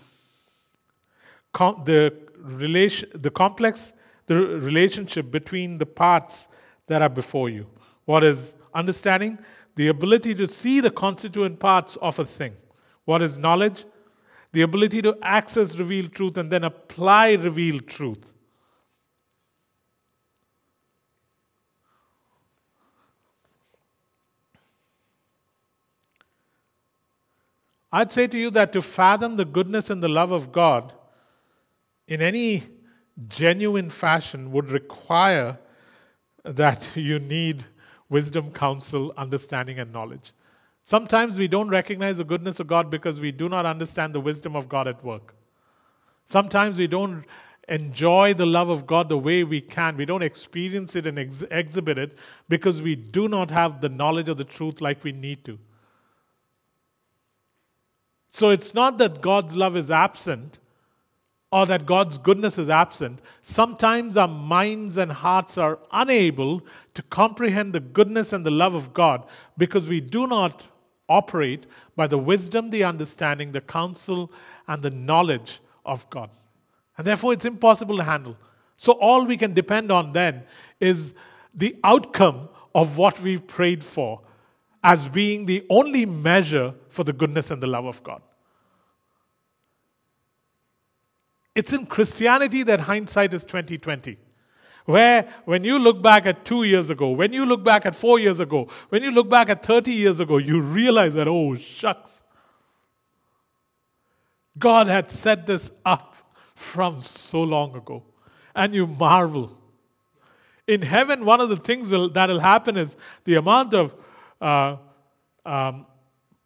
com- 1.51 1.82
the, 1.84 2.13
relation, 2.38 3.09
the 3.15 3.32
complex 3.32 3.93
the 4.28 4.36
relationship 4.36 5.32
between 5.32 5.80
the 5.80 5.86
parts 5.88 6.47
that 6.86 7.01
are 7.01 7.09
before 7.09 7.49
you. 7.49 7.65
What 8.05 8.23
is 8.23 8.53
understanding? 8.75 9.39
The 9.78 9.88
ability 9.88 10.36
to 10.36 10.47
see 10.47 10.80
the 10.80 10.91
constituent 10.91 11.59
parts 11.59 11.95
of 12.03 12.19
a 12.19 12.25
thing. 12.25 12.53
What 13.05 13.23
is 13.23 13.39
knowledge? 13.39 13.86
The 14.51 14.61
ability 14.61 15.01
to 15.01 15.17
access 15.23 15.75
revealed 15.75 16.13
truth 16.13 16.38
and 16.38 16.51
then 16.51 16.63
apply 16.63 17.32
revealed 17.34 17.88
truth. 17.88 18.32
I'd 27.91 28.11
say 28.11 28.27
to 28.27 28.38
you 28.38 28.49
that 28.51 28.73
to 28.73 28.81
fathom 28.81 29.38
the 29.38 29.45
goodness 29.45 29.89
and 29.89 30.03
the 30.03 30.09
love 30.09 30.31
of 30.31 30.51
God 30.51 30.93
in 32.07 32.21
any 32.21 32.63
genuine 33.27 33.89
fashion 33.89 34.51
would 34.51 34.71
require 34.71 35.57
that 36.43 36.89
you 36.95 37.19
need 37.19 37.65
wisdom, 38.09 38.51
counsel, 38.51 39.13
understanding, 39.17 39.79
and 39.79 39.91
knowledge. 39.91 40.31
Sometimes 40.83 41.38
we 41.38 41.47
don't 41.47 41.69
recognize 41.69 42.17
the 42.17 42.23
goodness 42.23 42.59
of 42.59 42.67
God 42.67 42.89
because 42.89 43.19
we 43.19 43.31
do 43.31 43.49
not 43.49 43.65
understand 43.65 44.15
the 44.15 44.21
wisdom 44.21 44.55
of 44.55 44.69
God 44.69 44.88
at 44.88 45.03
work. 45.03 45.35
Sometimes 46.25 46.77
we 46.77 46.88
don't 46.88 47.25
enjoy 47.67 48.33
the 48.33 48.45
love 48.45 48.69
of 48.69 48.88
God 48.88 49.09
the 49.09 49.17
way 49.17 49.43
we 49.43 49.59
can. 49.59 49.97
We 49.97 50.05
don't 50.05 50.21
experience 50.21 50.95
it 50.95 51.05
and 51.05 51.19
ex- 51.19 51.43
exhibit 51.51 51.97
it 51.97 52.17
because 52.47 52.81
we 52.81 52.95
do 52.95 53.27
not 53.27 53.51
have 53.51 53.81
the 53.81 53.89
knowledge 53.89 54.29
of 54.29 54.38
the 54.38 54.45
truth 54.45 54.79
like 54.79 55.03
we 55.03 55.11
need 55.11 55.43
to. 55.45 55.59
So 58.38 58.51
it's 58.51 58.75
not 58.75 58.99
that 58.99 59.21
God's 59.21 59.55
love 59.55 59.75
is 59.75 59.89
absent 59.89 60.59
or 61.51 61.65
that 61.65 61.88
God's 61.88 62.19
goodness 62.19 62.59
is 62.59 62.69
absent. 62.69 63.19
Sometimes 63.41 64.15
our 64.15 64.27
minds 64.27 64.97
and 64.97 65.11
hearts 65.11 65.57
are 65.57 65.79
unable 65.91 66.61
to 66.93 67.01
comprehend 67.01 67.73
the 67.73 67.79
goodness 67.79 68.33
and 68.33 68.45
the 68.45 68.51
love 68.51 68.75
of 68.75 68.93
God 68.93 69.25
because 69.57 69.88
we 69.88 69.99
do 69.99 70.27
not 70.27 70.67
operate 71.09 71.65
by 71.95 72.05
the 72.05 72.19
wisdom, 72.19 72.69
the 72.69 72.83
understanding, 72.83 73.53
the 73.53 73.61
counsel, 73.61 74.31
and 74.67 74.83
the 74.83 74.91
knowledge 74.91 75.59
of 75.83 76.07
God. 76.11 76.29
And 76.99 77.07
therefore, 77.07 77.33
it's 77.33 77.45
impossible 77.45 77.97
to 77.97 78.03
handle. 78.03 78.38
So, 78.75 78.91
all 78.91 79.25
we 79.25 79.38
can 79.38 79.55
depend 79.55 79.91
on 79.91 80.13
then 80.13 80.43
is 80.79 81.15
the 81.55 81.75
outcome 81.83 82.49
of 82.75 82.99
what 82.99 83.19
we've 83.19 83.47
prayed 83.47 83.83
for 83.83 84.21
as 84.84 85.07
being 85.09 85.45
the 85.45 85.65
only 85.69 86.05
measure 86.05 86.73
for 86.89 87.03
the 87.03 87.13
goodness 87.13 87.51
and 87.51 87.61
the 87.61 87.67
love 87.67 87.86
of 87.86 88.03
God. 88.03 88.21
It's 91.55 91.73
in 91.73 91.88
Christianity 91.88 92.63
that 92.63 92.82
hindsight 92.82 93.34
is 93.34 93.43
2020. 93.43 94.17
Where 94.86 95.28
when 95.45 95.63
you 95.63 95.80
look 95.80 96.01
back 96.01 96.25
at 96.25 96.45
two 96.45 96.63
years 96.63 96.89
ago, 96.89 97.09
when 97.09 97.34
you 97.34 97.45
look 97.45 97.63
back 97.63 97.86
at 97.86 97.95
four 97.95 98.19
years 98.19 98.39
ago, 98.39 98.69
when 98.89 99.03
you 99.03 99.11
look 99.11 99.30
back 99.30 99.49
at 99.49 99.65
30 99.65 99.91
years 99.91 100.19
ago, 100.19 100.38
you 100.38 100.61
realize 100.61 101.15
that, 101.15 101.28
oh, 101.28 101.55
shucks. 101.55 102.23
God 104.57 104.88
had 104.88 105.11
set 105.11 105.45
this 105.45 105.71
up 105.84 106.15
from 106.55 106.99
so 106.99 107.43
long 107.43 107.75
ago. 107.75 108.03
And 108.55 108.73
you 108.73 108.88
marvel. 108.88 109.57
In 110.67 110.82
heaven, 110.82 111.25
one 111.25 111.41
of 111.41 111.49
the 111.49 111.57
things 111.57 111.89
that 111.89 112.30
will 112.30 112.39
happen 112.39 112.78
is 112.78 112.97
the 113.25 113.36
amount 113.36 113.73
of 113.73 113.93
uh, 114.41 114.77
um, 115.45 115.85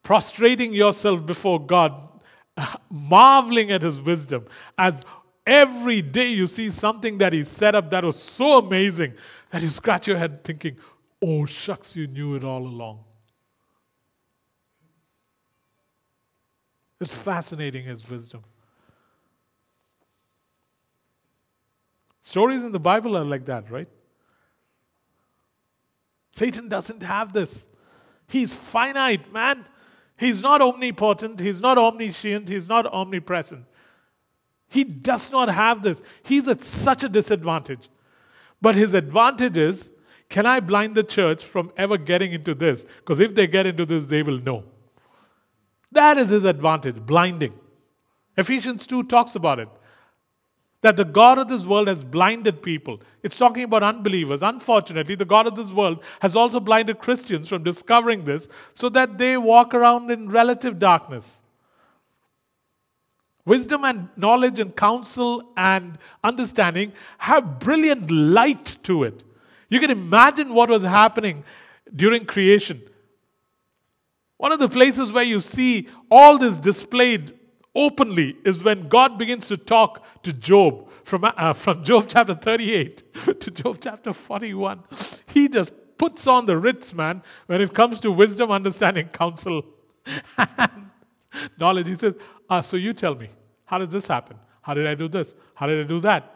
prostrating 0.03 0.73
yourself 0.73 1.25
before 1.25 1.59
God, 1.59 2.01
marveling 2.89 3.71
at 3.71 3.81
His 3.81 3.99
wisdom, 4.01 4.45
as 4.77 5.03
every 5.45 6.01
day 6.01 6.27
you 6.27 6.47
see 6.47 6.69
something 6.69 7.17
that 7.19 7.33
He 7.33 7.43
set 7.43 7.75
up 7.75 7.89
that 7.89 8.03
was 8.03 8.21
so 8.21 8.59
amazing 8.59 9.13
that 9.51 9.61
you 9.61 9.69
scratch 9.69 10.07
your 10.07 10.17
head 10.17 10.43
thinking, 10.43 10.77
oh, 11.21 11.45
shucks, 11.45 11.95
you 11.95 12.07
knew 12.07 12.35
it 12.35 12.43
all 12.43 12.65
along. 12.65 13.03
It's 16.99 17.13
fascinating, 17.13 17.85
His 17.85 18.07
wisdom. 18.07 18.43
Stories 22.21 22.63
in 22.63 22.71
the 22.71 22.79
Bible 22.79 23.17
are 23.17 23.23
like 23.23 23.45
that, 23.45 23.69
right? 23.71 23.89
Satan 26.31 26.69
doesn't 26.69 27.03
have 27.03 27.33
this. 27.33 27.67
He's 28.31 28.53
finite, 28.53 29.33
man. 29.33 29.65
He's 30.15 30.41
not 30.41 30.61
omnipotent. 30.61 31.39
He's 31.41 31.59
not 31.59 31.77
omniscient. 31.77 32.47
He's 32.47 32.67
not 32.67 32.85
omnipresent. 32.85 33.65
He 34.69 34.85
does 34.85 35.31
not 35.31 35.49
have 35.49 35.83
this. 35.83 36.01
He's 36.23 36.47
at 36.47 36.63
such 36.63 37.03
a 37.03 37.09
disadvantage. 37.09 37.89
But 38.61 38.75
his 38.75 38.93
advantage 38.93 39.57
is 39.57 39.89
can 40.29 40.45
I 40.45 40.61
blind 40.61 40.95
the 40.95 41.03
church 41.03 41.43
from 41.43 41.73
ever 41.75 41.97
getting 41.97 42.31
into 42.31 42.55
this? 42.55 42.85
Because 42.99 43.19
if 43.19 43.35
they 43.35 43.47
get 43.47 43.67
into 43.67 43.85
this, 43.85 44.05
they 44.05 44.23
will 44.23 44.39
know. 44.39 44.63
That 45.91 46.17
is 46.17 46.29
his 46.29 46.45
advantage, 46.45 47.05
blinding. 47.05 47.53
Ephesians 48.37 48.87
2 48.87 49.03
talks 49.03 49.35
about 49.35 49.59
it 49.59 49.67
that 50.81 50.95
the 50.95 51.05
God 51.05 51.37
of 51.37 51.47
this 51.47 51.65
world 51.65 51.87
has 51.87 52.03
blinded 52.03 52.61
people. 52.63 52.99
It's 53.21 53.37
talking 53.37 53.63
about 53.63 53.83
unbelievers. 53.83 54.41
Unfortunately, 54.41 55.15
the 55.15 55.25
God 55.25 55.45
of 55.45 55.55
this 55.55 55.71
world 55.71 56.03
has 56.21 56.35
also 56.35 56.59
blinded 56.59 56.97
Christians 56.97 57.47
from 57.47 57.63
discovering 57.63 58.23
this 58.23 58.49
so 58.73 58.89
that 58.89 59.17
they 59.17 59.37
walk 59.37 59.73
around 59.73 60.09
in 60.09 60.29
relative 60.29 60.79
darkness. 60.79 61.41
Wisdom 63.45 63.85
and 63.85 64.09
knowledge 64.17 64.59
and 64.59 64.75
counsel 64.75 65.51
and 65.57 65.97
understanding 66.23 66.93
have 67.19 67.59
brilliant 67.59 68.09
light 68.09 68.77
to 68.83 69.03
it. 69.03 69.23
You 69.69 69.79
can 69.79 69.89
imagine 69.89 70.53
what 70.53 70.69
was 70.69 70.83
happening 70.83 71.43
during 71.95 72.25
creation. 72.25 72.81
One 74.37 74.51
of 74.51 74.59
the 74.59 74.67
places 74.67 75.11
where 75.11 75.23
you 75.23 75.39
see 75.39 75.87
all 76.09 76.37
this 76.37 76.57
displayed 76.57 77.37
openly 77.75 78.35
is 78.43 78.63
when 78.63 78.87
God 78.87 79.17
begins 79.17 79.47
to 79.47 79.57
talk 79.57 80.03
to 80.23 80.33
Job 80.33 80.89
from, 81.03 81.23
uh, 81.23 81.53
from 81.63 81.83
Job 81.83 82.05
chapter 82.07 82.33
38 82.33 83.13
to 83.39 83.51
Job 83.51 83.77
chapter 83.81 84.13
41. 84.13 84.83
He 85.27 85.47
just 85.47 85.71
puts 85.97 86.27
on 86.27 86.45
the 86.45 86.57
Ritz, 86.57 86.93
man, 86.93 87.21
when 87.45 87.61
it 87.61 87.73
comes 87.73 87.99
to 88.01 88.11
wisdom, 88.11 88.51
understanding, 88.51 89.07
counsel, 89.13 89.63
knowledge. 91.59 91.87
He 91.87 91.95
says, 91.95 92.15
ah, 92.49 92.61
So 92.61 92.77
you 92.77 92.93
tell 92.93 93.15
me, 93.15 93.29
How 93.65 93.77
did 93.77 93.91
this 93.91 94.07
happen? 94.07 94.37
How 94.61 94.73
did 94.73 94.87
I 94.87 94.95
do 94.95 95.07
this? 95.07 95.35
How 95.55 95.67
did 95.67 95.83
I 95.83 95.87
do 95.87 95.99
that? 96.01 96.35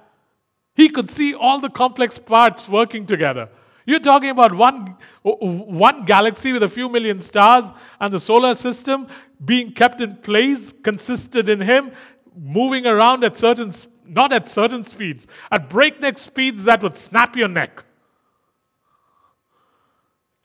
He 0.76 0.90
could 0.90 1.10
see 1.10 1.34
all 1.34 1.60
the 1.60 1.70
complex 1.70 2.20
parts 2.20 2.68
working 2.68 3.06
together. 3.06 3.50
You're 3.86 4.00
talking 4.00 4.30
about 4.30 4.54
one, 4.54 4.98
one 5.22 6.06
galaxy 6.06 6.52
with 6.54 6.64
a 6.64 6.70
few 6.70 6.90
million 6.90 7.20
stars 7.20 7.66
and 8.00 8.12
the 8.12 8.20
solar 8.20 8.56
system 8.56 9.08
being 9.44 9.72
kept 9.72 10.02
in 10.02 10.16
place, 10.16 10.74
consisted 10.84 11.50
in 11.50 11.62
Him, 11.62 11.92
moving 12.36 12.88
around 12.88 13.24
at 13.24 13.38
certain, 13.38 13.72
not 14.08 14.34
at 14.34 14.50
certain 14.50 14.84
speeds, 14.84 15.28
at 15.52 15.70
breakneck 15.70 16.18
speeds 16.18 16.64
that 16.64 16.82
would 16.82 16.98
snap 16.98 17.36
your 17.36 17.48
neck. 17.48 17.84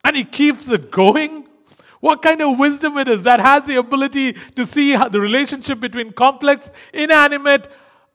And 0.05 0.17
He 0.17 0.25
keeps 0.25 0.69
it 0.69 0.91
going. 0.91 1.47
What 2.01 2.23
kind 2.23 2.41
of 2.41 2.59
wisdom 2.59 2.97
it 2.99 3.09
is 3.09 3.23
that 3.25 3.41
has 3.41 3.65
the 3.65 3.77
ability 3.77 4.33
to 4.33 4.67
see 4.67 4.97
the 4.97 5.21
relationship 5.21 5.81
between 5.81 6.13
complex, 6.13 6.71
inanimate, 6.93 7.69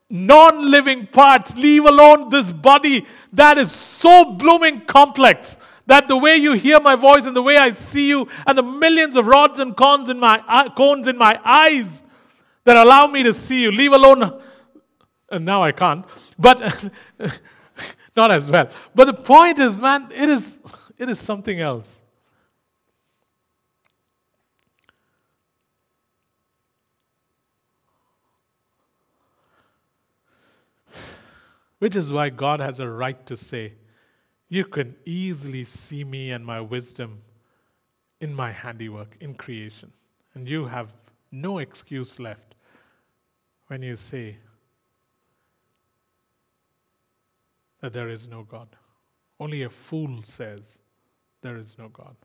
non 0.10 0.70
living 0.70 1.08
parts, 1.08 1.56
leave 1.56 1.86
alone 1.86 2.30
this 2.30 2.52
body 2.52 3.06
that 3.34 3.58
is 3.58 3.72
so 3.72 4.26
blooming 4.34 4.82
complex 4.82 5.58
that 5.88 6.08
the 6.08 6.18
way 6.18 6.36
you 6.36 6.54
hear 6.54 6.80
my 6.80 6.96
voice 6.96 7.26
and 7.26 7.36
the 7.36 7.42
way 7.42 7.58
I 7.58 7.72
see 7.72 8.08
you 8.10 8.28
and 8.48 8.58
the 8.58 8.64
millions 8.64 9.16
of 9.16 9.28
rods 9.28 9.60
and 9.60 9.76
cones 9.76 10.10
in 10.10 10.20
my, 10.20 10.44
uh, 10.48 10.70
cones 10.74 11.08
in 11.08 11.18
my 11.18 11.40
eyes 11.44 12.04
that 12.64 12.76
allow 12.76 13.08
me 13.08 13.24
to 13.24 13.34
see 13.34 13.62
you, 13.62 13.72
leave 13.72 13.92
alone. 13.92 14.42
And 15.30 15.46
now 15.46 15.64
I 15.64 15.72
can't, 15.72 16.06
but 16.38 16.90
not 18.16 18.32
as 18.32 18.48
well. 18.48 18.70
But 18.94 19.06
the 19.06 19.14
point 19.14 19.60
is, 19.60 19.80
man, 19.80 20.08
it 20.12 20.30
is, 20.30 20.58
it 20.98 21.10
is 21.10 21.20
something 21.20 21.60
else. 21.60 22.02
Which 31.86 31.96
is 31.96 32.12
why 32.12 32.32
God 32.32 32.62
has 32.62 32.80
a 32.80 32.90
right 32.90 33.24
to 33.28 33.38
say, 33.38 33.74
You 34.50 34.66
can 34.66 34.96
easily 35.06 35.64
see 35.64 36.04
me 36.04 36.32
and 36.32 36.44
my 36.44 36.60
wisdom 36.60 37.22
in 38.20 38.34
my 38.34 38.52
handiwork, 38.52 39.16
in 39.20 39.36
creation. 39.36 39.94
And 40.34 40.50
you 40.50 40.66
have 40.66 40.92
no 41.32 41.60
excuse 41.60 42.18
left 42.18 42.56
when 43.68 43.84
you 43.84 43.98
say 43.98 44.38
that 47.82 47.94
there 47.94 48.10
is 48.10 48.28
no 48.28 48.42
God. 48.42 48.70
Only 49.40 49.62
a 49.62 49.70
fool 49.70 50.24
says 50.24 50.80
there 51.44 51.58
is 51.58 51.78
no 51.78 51.90
God. 51.90 52.16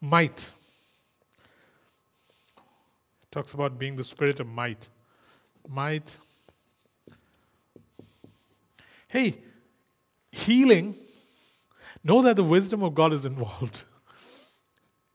Might. 0.00 0.50
talks 3.30 3.52
about 3.52 3.78
being 3.78 3.96
the 3.96 4.04
spirit 4.04 4.40
of 4.40 4.46
might. 4.46 4.88
Might. 5.68 6.16
Hey, 9.08 9.38
healing, 10.30 10.94
know 12.04 12.22
that 12.22 12.36
the 12.36 12.44
wisdom 12.44 12.82
of 12.82 12.94
God 12.94 13.12
is 13.12 13.24
involved. 13.24 13.84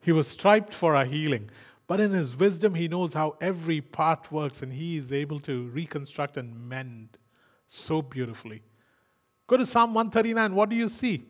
He 0.02 0.12
was 0.12 0.28
striped 0.28 0.74
for 0.74 0.96
our 0.96 1.06
healing. 1.06 1.50
But 1.88 2.00
in 2.00 2.12
his 2.12 2.36
wisdom, 2.36 2.76
he 2.76 2.88
knows 2.88 3.14
how 3.14 3.38
every 3.40 3.82
part 3.82 4.32
works 4.32 4.62
and 4.62 4.74
he 4.74 4.98
is 4.98 5.12
able 5.12 5.40
to 5.42 5.68
reconstruct 5.70 6.38
and 6.38 6.68
mend 6.68 7.18
so 7.68 8.02
beautifully. 8.02 8.62
Go 9.48 9.58
to 9.58 9.66
Psalm 9.66 9.94
139. 9.94 10.56
What 10.56 10.70
do 10.70 10.76
you 10.76 10.90
see? 10.90 11.24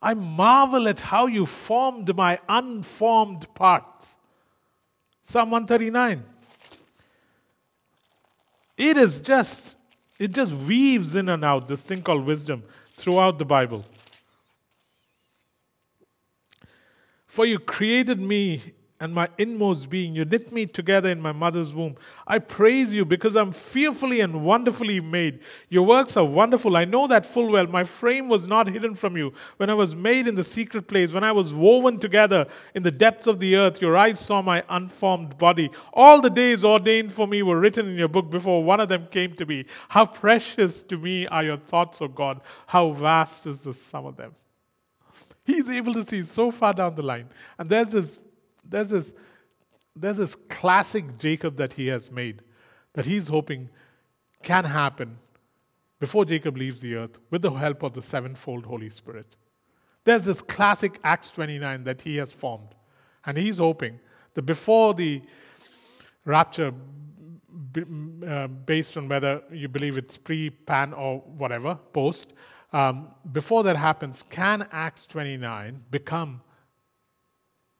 I 0.00 0.14
marvel 0.14 0.86
at 0.86 1.00
how 1.00 1.26
you 1.26 1.44
formed 1.44 2.14
my 2.16 2.38
unformed 2.48 3.52
parts. 3.54 4.16
Psalm 5.22 5.50
139. 5.50 6.24
It 8.76 8.96
is 8.96 9.20
just, 9.20 9.74
it 10.18 10.32
just 10.32 10.54
weaves 10.54 11.16
in 11.16 11.28
and 11.28 11.44
out 11.44 11.66
this 11.66 11.82
thing 11.82 12.00
called 12.02 12.24
wisdom 12.24 12.62
throughout 12.96 13.38
the 13.38 13.44
Bible. 13.44 13.84
For 17.26 17.44
you 17.44 17.58
created 17.58 18.20
me 18.20 18.62
and 19.00 19.14
my 19.14 19.28
inmost 19.38 19.88
being. 19.88 20.14
You 20.14 20.24
knit 20.24 20.50
me 20.52 20.66
together 20.66 21.08
in 21.08 21.20
my 21.20 21.30
mother's 21.30 21.72
womb. 21.72 21.96
I 22.26 22.40
praise 22.40 22.92
you 22.92 23.04
because 23.04 23.36
I'm 23.36 23.52
fearfully 23.52 24.20
and 24.20 24.44
wonderfully 24.44 25.00
made. 25.00 25.40
Your 25.68 25.86
works 25.86 26.16
are 26.16 26.24
wonderful. 26.24 26.76
I 26.76 26.84
know 26.84 27.06
that 27.06 27.24
full 27.24 27.50
well. 27.50 27.66
My 27.66 27.84
frame 27.84 28.28
was 28.28 28.46
not 28.46 28.66
hidden 28.66 28.96
from 28.96 29.16
you. 29.16 29.32
When 29.58 29.70
I 29.70 29.74
was 29.74 29.94
made 29.94 30.26
in 30.26 30.34
the 30.34 30.42
secret 30.42 30.88
place, 30.88 31.12
when 31.12 31.22
I 31.22 31.30
was 31.30 31.54
woven 31.54 31.98
together 32.00 32.46
in 32.74 32.82
the 32.82 32.90
depths 32.90 33.28
of 33.28 33.38
the 33.38 33.54
earth, 33.56 33.80
your 33.80 33.96
eyes 33.96 34.18
saw 34.18 34.42
my 34.42 34.64
unformed 34.68 35.38
body. 35.38 35.70
All 35.92 36.20
the 36.20 36.30
days 36.30 36.64
ordained 36.64 37.12
for 37.12 37.28
me 37.28 37.42
were 37.42 37.60
written 37.60 37.88
in 37.88 37.96
your 37.96 38.08
book 38.08 38.30
before 38.30 38.64
one 38.64 38.80
of 38.80 38.88
them 38.88 39.06
came 39.12 39.34
to 39.34 39.46
me. 39.46 39.64
How 39.88 40.06
precious 40.06 40.82
to 40.84 40.96
me 40.96 41.26
are 41.28 41.44
your 41.44 41.56
thoughts, 41.56 42.02
O 42.02 42.08
God. 42.08 42.40
How 42.66 42.90
vast 42.90 43.46
is 43.46 43.62
the 43.62 43.72
sum 43.72 44.06
of 44.06 44.16
them. 44.16 44.34
He's 45.44 45.70
able 45.70 45.94
to 45.94 46.04
see 46.04 46.24
so 46.24 46.50
far 46.50 46.74
down 46.74 46.94
the 46.94 47.02
line. 47.02 47.28
And 47.58 47.70
there's 47.70 47.88
this 47.88 48.18
there's 48.68 48.90
this, 48.90 49.14
there's 49.96 50.18
this 50.18 50.36
classic 50.48 51.18
Jacob 51.18 51.56
that 51.56 51.72
he 51.72 51.86
has 51.88 52.10
made 52.10 52.42
that 52.94 53.04
he's 53.04 53.28
hoping 53.28 53.68
can 54.42 54.64
happen 54.64 55.18
before 56.00 56.24
Jacob 56.24 56.56
leaves 56.56 56.80
the 56.80 56.94
earth 56.94 57.18
with 57.30 57.42
the 57.42 57.50
help 57.50 57.82
of 57.82 57.92
the 57.92 58.02
sevenfold 58.02 58.64
Holy 58.64 58.90
Spirit. 58.90 59.36
There's 60.04 60.24
this 60.24 60.40
classic 60.40 60.98
Acts 61.04 61.32
29 61.32 61.84
that 61.84 62.00
he 62.00 62.16
has 62.16 62.32
formed. 62.32 62.74
And 63.26 63.36
he's 63.36 63.58
hoping 63.58 63.98
that 64.34 64.42
before 64.42 64.94
the 64.94 65.20
rapture, 66.24 66.72
uh, 68.26 68.46
based 68.46 68.96
on 68.96 69.08
whether 69.08 69.42
you 69.50 69.68
believe 69.68 69.96
it's 69.96 70.16
pre, 70.16 70.50
pan, 70.50 70.92
or 70.92 71.18
whatever, 71.18 71.74
post, 71.92 72.32
um, 72.72 73.08
before 73.32 73.62
that 73.64 73.76
happens, 73.76 74.22
can 74.30 74.66
Acts 74.72 75.06
29 75.06 75.82
become 75.90 76.40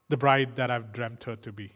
the 0.09 0.17
bride 0.17 0.55
that 0.55 0.69
I've 0.69 0.91
dreamt 0.91 1.23
her 1.23 1.35
to 1.37 1.51
be. 1.51 1.71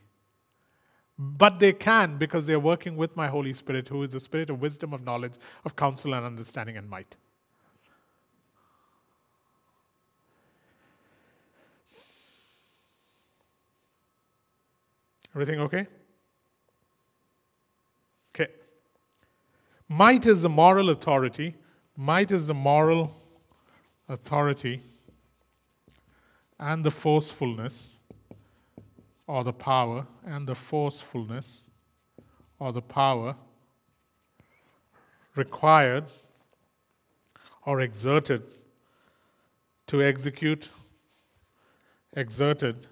But 1.18 1.60
they 1.60 1.74
can 1.74 2.18
because 2.18 2.48
they're 2.48 2.60
working 2.60 2.98
with 2.98 3.16
my 3.16 3.28
Holy 3.28 3.54
Spirit, 3.54 3.88
who 3.88 4.02
is 4.02 4.10
the 4.10 4.20
spirit 4.20 4.50
of 4.50 4.60
wisdom, 4.60 4.94
of 4.94 5.04
knowledge, 5.04 5.34
of 5.64 5.76
counsel, 5.76 6.16
and 6.16 6.26
understanding 6.26 6.76
and 6.76 6.90
might. 6.90 7.16
Everything 15.36 15.60
okay? 15.62 15.88
Okay. 18.36 18.52
Might 19.88 20.26
is 20.26 20.42
the 20.42 20.50
moral 20.50 20.90
authority. 20.90 21.56
Might 21.96 22.32
is 22.32 22.48
the 22.48 22.54
moral 22.54 23.16
authority 24.10 24.82
and 26.60 26.84
the 26.84 26.92
forcefulness 26.92 27.98
or 29.28 29.44
the 29.44 29.54
power 29.54 30.06
and 30.26 30.48
the 30.48 30.56
forcefulness 30.56 31.62
or 32.60 32.74
the 32.74 32.82
power 32.82 33.36
required 35.36 36.06
or 37.66 37.82
exerted 37.82 38.44
to 39.88 40.02
execute, 40.02 40.70
exerted 42.16 42.88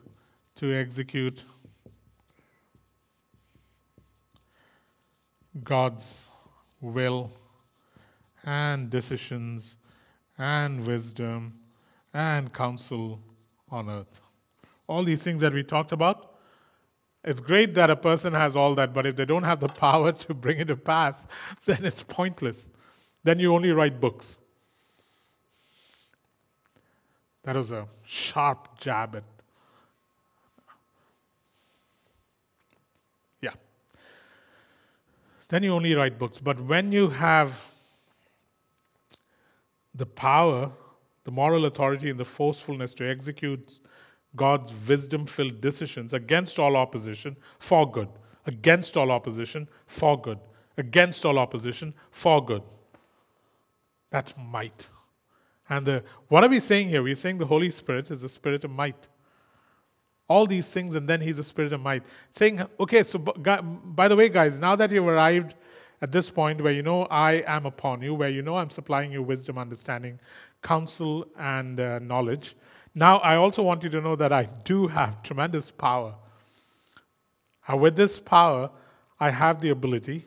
to 0.55 0.73
execute 0.73 1.43
God's 5.63 6.23
will 6.79 7.31
and 8.43 8.89
decisions 8.89 9.77
and 10.37 10.85
wisdom 10.87 11.59
and 12.13 12.51
counsel 12.53 13.19
on 13.69 13.89
earth 13.89 14.21
all 14.87 15.03
these 15.03 15.23
things 15.23 15.41
that 15.41 15.53
we 15.53 15.63
talked 15.63 15.91
about. 15.91 16.35
It's 17.23 17.39
great 17.39 17.75
that 17.75 17.89
a 17.89 17.95
person 17.95 18.33
has 18.33 18.55
all 18.55 18.73
that, 18.75 18.93
but 18.93 19.05
if 19.05 19.15
they 19.15 19.25
don't 19.25 19.43
have 19.43 19.59
the 19.59 19.67
power 19.85 20.11
to 20.11 20.33
bring 20.33 20.59
it 20.59 20.67
to 20.67 20.75
pass, 20.75 21.27
then 21.65 21.85
it's 21.85 22.03
pointless. 22.03 22.69
Then 23.23 23.39
you 23.39 23.53
only 23.53 23.71
write 23.71 23.99
books. 23.99 24.37
That 27.43 27.55
was 27.55 27.71
a 27.71 27.87
sharp 28.03 28.79
jab 28.79 29.15
at. 29.15 29.23
Yeah. 33.41 33.53
Then 35.47 35.63
you 35.63 35.73
only 35.73 35.95
write 35.95 36.19
books. 36.19 36.37
But 36.37 36.59
when 36.59 36.91
you 36.91 37.09
have 37.09 37.59
the 39.95 40.05
power, 40.05 40.71
the 41.23 41.31
moral 41.31 41.65
authority, 41.65 42.09
and 42.09 42.19
the 42.19 42.25
forcefulness 42.25 42.93
to 42.95 43.09
execute 43.09 43.79
God's 44.35 44.73
wisdom 44.87 45.25
filled 45.25 45.59
decisions 45.61 46.13
against 46.13 46.59
all 46.59 46.75
opposition 46.75 47.35
for 47.59 47.89
good, 47.89 48.09
against 48.45 48.95
all 48.97 49.11
opposition 49.11 49.67
for 49.87 50.19
good, 50.19 50.39
against 50.77 51.25
all 51.25 51.37
opposition 51.37 51.93
for 52.11 52.43
good. 52.43 52.63
That's 54.09 54.33
might. 54.37 54.89
And 55.69 55.85
the, 55.85 56.03
what 56.27 56.43
are 56.43 56.49
we 56.49 56.59
saying 56.59 56.89
here? 56.89 57.01
We're 57.01 57.15
saying 57.15 57.37
the 57.37 57.45
Holy 57.45 57.71
Spirit 57.71 58.11
is 58.11 58.21
the 58.21 58.29
spirit 58.29 58.63
of 58.63 58.71
might. 58.71 59.07
All 60.27 60.45
these 60.45 60.71
things, 60.71 60.95
and 60.95 61.07
then 61.07 61.19
He's 61.19 61.39
a 61.39 61.43
spirit 61.43 61.73
of 61.73 61.81
might. 61.81 62.03
Saying, 62.29 62.61
okay, 62.79 63.03
so 63.03 63.19
by 63.19 64.07
the 64.07 64.15
way, 64.15 64.29
guys, 64.29 64.59
now 64.59 64.75
that 64.75 64.91
you've 64.91 65.07
arrived 65.07 65.55
at 66.01 66.11
this 66.11 66.29
point 66.29 66.61
where 66.61 66.73
you 66.73 66.81
know 66.81 67.03
I 67.05 67.43
am 67.45 67.65
upon 67.65 68.01
you, 68.01 68.13
where 68.13 68.29
you 68.29 68.41
know 68.41 68.57
I'm 68.57 68.69
supplying 68.69 69.11
you 69.11 69.21
wisdom, 69.21 69.57
understanding, 69.57 70.19
counsel, 70.61 71.27
and 71.37 71.79
uh, 71.79 71.99
knowledge, 71.99 72.55
now 72.93 73.17
I 73.17 73.37
also 73.37 73.63
want 73.63 73.83
you 73.83 73.89
to 73.89 74.01
know 74.01 74.15
that 74.15 74.33
I 74.33 74.43
do 74.63 74.87
have 74.87 75.23
tremendous 75.23 75.71
power. 75.71 76.15
And 77.67 77.79
with 77.79 77.95
this 77.95 78.19
power, 78.19 78.69
I 79.19 79.29
have 79.29 79.61
the 79.61 79.69
ability 79.69 80.25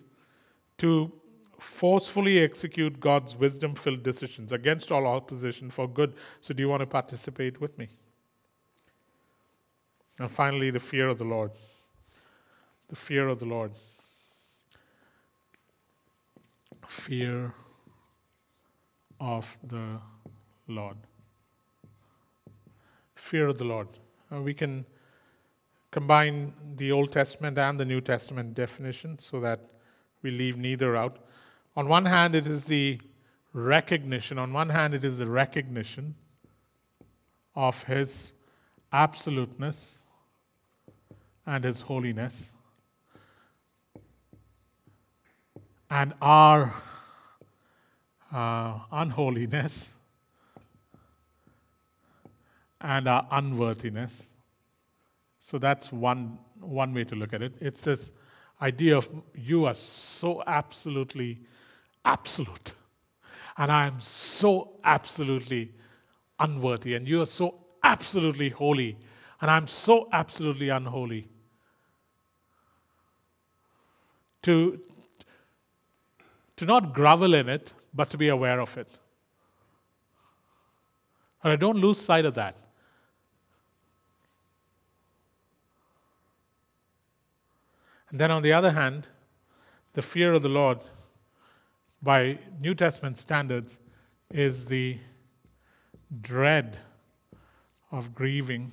to 0.78 1.12
forcefully 1.58 2.38
execute 2.38 3.00
God's 3.00 3.36
wisdom 3.36 3.74
filled 3.74 4.02
decisions 4.02 4.52
against 4.52 4.92
all 4.92 5.06
opposition 5.06 5.70
for 5.70 5.88
good. 5.88 6.14
So, 6.40 6.54
do 6.54 6.62
you 6.62 6.68
want 6.68 6.80
to 6.80 6.86
participate 6.86 7.60
with 7.60 7.76
me? 7.78 7.88
And 10.18 10.30
finally, 10.30 10.70
the 10.70 10.80
fear 10.80 11.08
of 11.08 11.18
the 11.18 11.24
Lord. 11.24 11.50
The 12.88 12.96
fear 12.96 13.28
of 13.28 13.40
the 13.40 13.46
Lord. 13.46 13.72
Fear 16.86 17.52
of 19.20 19.56
the 19.64 20.00
Lord. 20.68 20.96
Fear 23.34 23.48
of 23.48 23.58
the 23.58 23.64
Lord. 23.64 23.88
Uh, 24.32 24.40
we 24.42 24.54
can 24.54 24.86
combine 25.90 26.52
the 26.76 26.92
Old 26.92 27.10
Testament 27.10 27.58
and 27.58 27.80
the 27.80 27.84
New 27.84 28.00
Testament 28.00 28.54
definition 28.54 29.18
so 29.18 29.40
that 29.40 29.58
we 30.22 30.30
leave 30.30 30.56
neither 30.56 30.94
out. 30.94 31.18
On 31.76 31.88
one 31.88 32.04
hand, 32.04 32.36
it 32.36 32.46
is 32.46 32.66
the 32.66 33.00
recognition, 33.52 34.38
on 34.38 34.52
one 34.52 34.68
hand, 34.68 34.94
it 34.94 35.02
is 35.02 35.18
the 35.18 35.26
recognition 35.26 36.14
of 37.56 37.82
His 37.82 38.34
absoluteness 38.92 39.90
and 41.44 41.64
His 41.64 41.80
holiness, 41.80 42.50
and 45.90 46.14
our 46.22 46.72
uh, 48.32 48.78
unholiness 48.92 49.93
and 52.84 53.08
our 53.08 53.26
unworthiness. 53.32 54.28
So 55.40 55.58
that's 55.58 55.90
one, 55.90 56.38
one 56.60 56.92
way 56.94 57.04
to 57.04 57.16
look 57.16 57.32
at 57.32 57.42
it. 57.42 57.54
It's 57.60 57.82
this 57.82 58.12
idea 58.60 58.96
of 58.96 59.08
you 59.34 59.64
are 59.64 59.74
so 59.74 60.42
absolutely 60.46 61.40
absolute, 62.04 62.74
and 63.56 63.72
I 63.72 63.86
am 63.86 63.98
so 63.98 64.76
absolutely 64.84 65.72
unworthy, 66.38 66.94
and 66.94 67.08
you 67.08 67.22
are 67.22 67.26
so 67.26 67.54
absolutely 67.82 68.50
holy, 68.50 68.98
and 69.40 69.50
I'm 69.50 69.66
so 69.66 70.08
absolutely 70.12 70.68
unholy. 70.68 71.26
To, 74.42 74.78
to 76.56 76.66
not 76.66 76.92
grovel 76.92 77.32
in 77.32 77.48
it, 77.48 77.72
but 77.94 78.10
to 78.10 78.18
be 78.18 78.28
aware 78.28 78.60
of 78.60 78.76
it. 78.76 78.88
And 81.42 81.52
I 81.52 81.56
don't 81.56 81.78
lose 81.78 81.98
sight 81.98 82.26
of 82.26 82.34
that. 82.34 82.56
Then 88.20 88.30
on 88.30 88.42
the 88.42 88.52
other 88.52 88.70
hand, 88.70 89.08
the 89.94 90.02
fear 90.02 90.34
of 90.34 90.42
the 90.42 90.48
Lord, 90.48 90.78
by 92.00 92.38
New 92.60 92.74
Testament 92.74 93.18
standards, 93.18 93.78
is 94.32 94.66
the 94.66 94.98
dread 96.20 96.78
of 97.90 98.14
grieving 98.14 98.70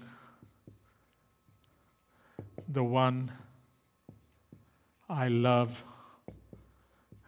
the 2.68 2.84
one 2.84 3.32
I 5.10 5.28
love 5.28 5.84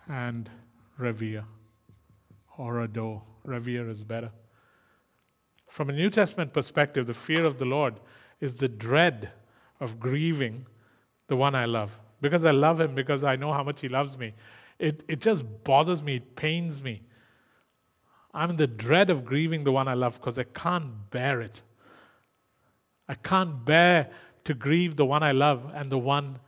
and 0.08 0.50
revere 0.98 1.46
or 2.58 2.82
adore. 2.82 3.24
Revere 3.44 3.90
is 3.90 4.04
better. 4.04 4.32
From 5.68 5.90
a 5.90 5.94
New 5.94 6.12
Testament 6.12 6.54
perspective, 6.54 7.08
the 7.08 7.14
fear 7.14 7.44
of 7.44 7.58
the 7.58 7.66
Lord 7.66 8.00
is 8.40 8.58
the 8.58 8.70
dread 8.70 9.32
of 9.80 10.00
grieving 10.00 10.68
the 11.28 11.36
one 11.36 11.56
I 11.56 11.66
love 11.66 11.98
because 12.24 12.46
I 12.46 12.52
love 12.52 12.80
him, 12.80 12.96
because 12.96 13.24
I 13.26 13.36
know 13.36 13.52
how 13.52 13.64
much 13.64 13.82
he 13.82 13.90
loves 13.90 14.18
me. 14.18 14.34
It, 14.80 15.04
it 15.10 15.20
just 15.20 15.44
bothers 15.66 16.02
me, 16.02 16.16
it 16.16 16.36
pains 16.38 16.82
me. 16.82 17.02
I'm 18.34 18.50
in 18.52 18.56
the 18.56 18.66
dread 18.66 19.10
of 19.10 19.26
grieving 19.26 19.66
the 19.66 19.74
one 19.74 19.90
I 19.90 19.94
love 19.94 20.20
because 20.20 20.40
I 20.40 20.46
can't 20.46 21.12
bear 21.12 21.42
it. 21.42 21.62
I 23.10 23.16
can't 23.16 23.66
bear 23.66 24.10
to 24.46 24.54
grieve 24.54 24.96
the 24.96 25.06
one 25.06 25.22
I 25.22 25.34
love 25.34 25.70
and 25.76 25.92
the 25.92 25.98
one 25.98 26.40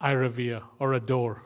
I 0.00 0.12
revere 0.12 0.62
or 0.78 0.94
adore. 0.94 1.42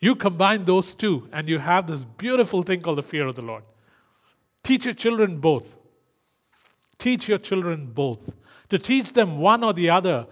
You 0.00 0.14
combine 0.14 0.66
those 0.66 0.94
two, 0.94 1.30
and 1.32 1.48
you 1.48 1.58
have 1.58 1.86
this 1.86 2.04
beautiful 2.04 2.62
thing 2.62 2.82
called 2.82 2.98
the 2.98 3.02
fear 3.02 3.26
of 3.26 3.36
the 3.36 3.42
Lord. 3.42 3.64
Teach 4.62 4.84
your 4.84 4.92
children 4.92 5.38
both. 5.38 5.76
Teach 6.98 7.26
your 7.26 7.38
children 7.38 7.86
both. 7.86 8.34
To 8.68 8.78
teach 8.78 9.12
them 9.12 9.38
one 9.38 9.62
or 9.62 9.72
the 9.72 9.90
other 9.90 10.26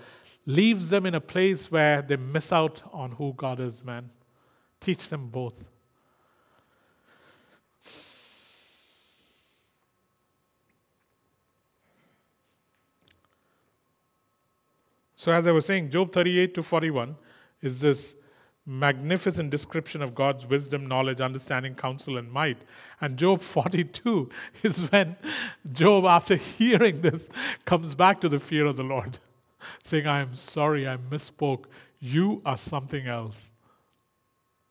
leaves 0.47 0.91
them 0.91 1.07
in 1.07 1.14
a 1.14 1.20
place 1.20 1.70
where 1.70 2.03
they 2.03 2.16
miss 2.16 2.53
out 2.53 2.83
on 2.93 3.12
who 3.12 3.35
God 3.37 3.61
is, 3.61 3.85
man. 3.85 4.11
Teach 4.80 5.09
them 5.09 5.28
both. 5.28 5.64
So, 15.14 15.30
as 15.30 15.47
I 15.47 15.53
was 15.53 15.66
saying, 15.66 15.91
Job 15.91 16.11
38 16.11 16.53
to 16.55 16.62
41 16.64 17.14
is 17.61 17.80
this 17.80 18.14
magnificent 18.64 19.50
description 19.50 20.02
of 20.02 20.14
God's 20.14 20.46
wisdom, 20.46 20.86
knowledge, 20.86 21.20
understanding, 21.20 21.74
counsel, 21.74 22.18
and 22.18 22.30
might. 22.30 22.58
And 23.00 23.16
Job 23.16 23.40
42 23.42 24.30
is 24.62 24.90
when 24.90 25.16
Job, 25.72 26.04
after 26.04 26.36
hearing 26.36 27.00
this, 27.00 27.28
comes 27.64 27.94
back 27.94 28.20
to 28.20 28.28
the 28.28 28.38
fear 28.38 28.66
of 28.66 28.76
the 28.76 28.84
Lord, 28.84 29.18
saying, 29.82 30.06
I 30.06 30.20
am 30.20 30.34
sorry, 30.34 30.88
I 30.88 30.96
misspoke. 30.96 31.64
You 31.98 32.42
are 32.44 32.56
something 32.56 33.06
else. 33.06 33.52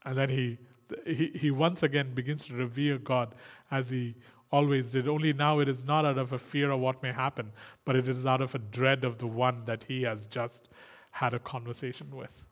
And 0.06 0.16
then 0.16 0.30
he, 0.30 0.58
he, 1.06 1.32
he 1.36 1.52
once 1.52 1.84
again 1.84 2.14
begins 2.14 2.46
to 2.46 2.56
revere 2.56 2.98
God 2.98 3.36
as 3.70 3.90
he 3.90 4.16
always 4.52 4.92
did. 4.92 5.08
Only 5.08 5.32
now 5.32 5.60
it 5.60 5.70
is 5.70 5.86
not 5.86 6.06
out 6.06 6.18
of 6.18 6.34
a 6.34 6.40
fear 6.40 6.72
of 6.72 6.80
what 6.80 7.02
may 7.04 7.12
happen, 7.12 7.52
but 7.86 7.96
it 7.96 8.08
is 8.08 8.26
out 8.26 8.42
of 8.42 8.54
a 8.56 8.60
dread 8.60 9.06
of 9.06 9.18
the 9.18 9.28
one 9.28 9.64
that 9.66 9.84
he 9.84 10.02
has 10.04 10.26
just 10.26 10.70
had 11.12 11.34
a 11.34 11.40
conversation 11.40 12.10
with. 12.14 12.46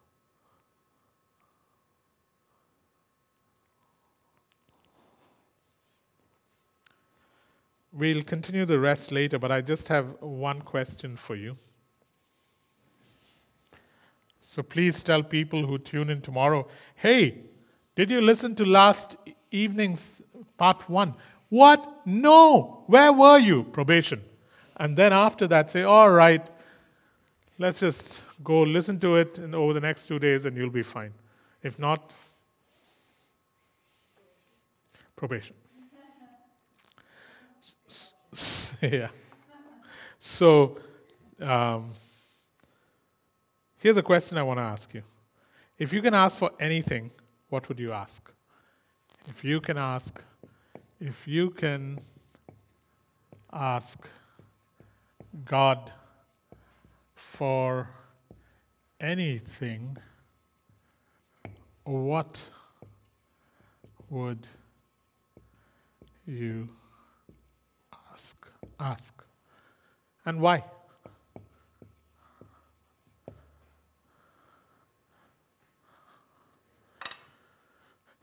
We'll 7.91 8.23
continue 8.23 8.65
the 8.65 8.79
rest 8.79 9.11
later, 9.11 9.39
but 9.39 9.51
I 9.51 9.61
just 9.61 9.87
have 9.87 10.21
one 10.21 10.61
question 10.61 11.15
for 11.17 11.35
you. 11.35 11.55
So 14.41 14.63
please 14.63 15.03
tell 15.03 15.23
people 15.23 15.65
who 15.65 15.77
tune 15.77 16.09
in 16.09 16.21
tomorrow 16.21 16.67
hey, 16.95 17.37
did 17.95 18.11
you 18.11 18.21
listen 18.21 18.55
to 18.55 18.65
last 18.65 19.15
evening's 19.51 20.21
part 20.57 20.89
one? 20.89 21.13
What? 21.49 22.05
No. 22.05 22.83
Where 22.87 23.11
were 23.11 23.39
you? 23.39 23.63
Probation. 23.63 24.21
And 24.77 24.97
then 24.97 25.13
after 25.13 25.47
that, 25.47 25.69
say, 25.69 25.83
all 25.83 26.09
right, 26.09 26.47
let's 27.57 27.79
just 27.79 28.21
go 28.43 28.61
listen 28.61 28.99
to 29.01 29.17
it 29.17 29.37
and 29.37 29.53
over 29.53 29.73
the 29.73 29.81
next 29.81 30.07
two 30.07 30.17
days 30.17 30.45
and 30.45 30.55
you'll 30.55 30.69
be 30.69 30.83
fine. 30.83 31.13
If 31.61 31.77
not, 31.77 32.13
probation. 35.15 35.55
yeah. 38.81 39.09
So, 40.19 40.77
um, 41.39 41.91
here's 43.77 43.97
a 43.97 44.03
question 44.03 44.37
I 44.37 44.43
want 44.43 44.59
to 44.59 44.63
ask 44.63 44.93
you. 44.93 45.03
If 45.77 45.93
you 45.93 46.01
can 46.01 46.13
ask 46.13 46.37
for 46.37 46.51
anything, 46.59 47.11
what 47.49 47.67
would 47.69 47.79
you 47.79 47.91
ask? 47.91 48.31
If 49.27 49.43
you 49.43 49.61
can 49.61 49.77
ask, 49.77 50.21
if 50.99 51.27
you 51.27 51.49
can 51.49 51.99
ask 53.51 54.07
God 55.45 55.91
for 57.15 57.89
anything, 58.99 59.97
what 61.83 62.41
would 64.09 64.47
you 66.27 66.69
ask. 68.79 69.13
And 70.25 70.41
why? 70.41 70.63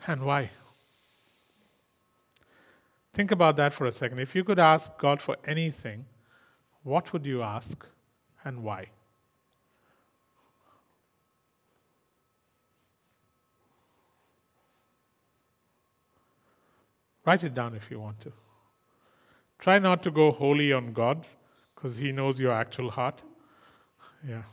And 0.07 0.25
why? 0.25 0.51
Think 3.13 3.31
about 3.31 3.57
that 3.57 3.73
for 3.73 3.87
a 3.87 3.93
second. 3.93 4.19
If 4.19 4.35
you 4.35 4.45
could 4.45 4.59
ask 4.59 4.97
God 4.99 5.21
for 5.21 5.37
anything, 5.47 6.05
what 6.83 7.13
would 7.13 7.27
you 7.27 7.43
ask 7.43 7.87
and 8.45 8.63
why? 8.63 8.87
Write 17.25 17.43
it 17.43 17.55
down 17.55 17.75
if 17.75 17.91
you 17.91 17.99
want 17.99 18.21
to. 18.21 18.33
Try 19.67 19.81
not 19.81 20.01
to 20.05 20.13
go 20.13 20.31
holy 20.31 20.73
on 20.73 20.93
God 20.93 21.27
because 21.75 21.97
He 21.97 22.13
knows 22.13 22.39
your 22.39 22.53
actual 22.53 22.89
heart. 22.89 23.21
Yeah. 24.25 24.43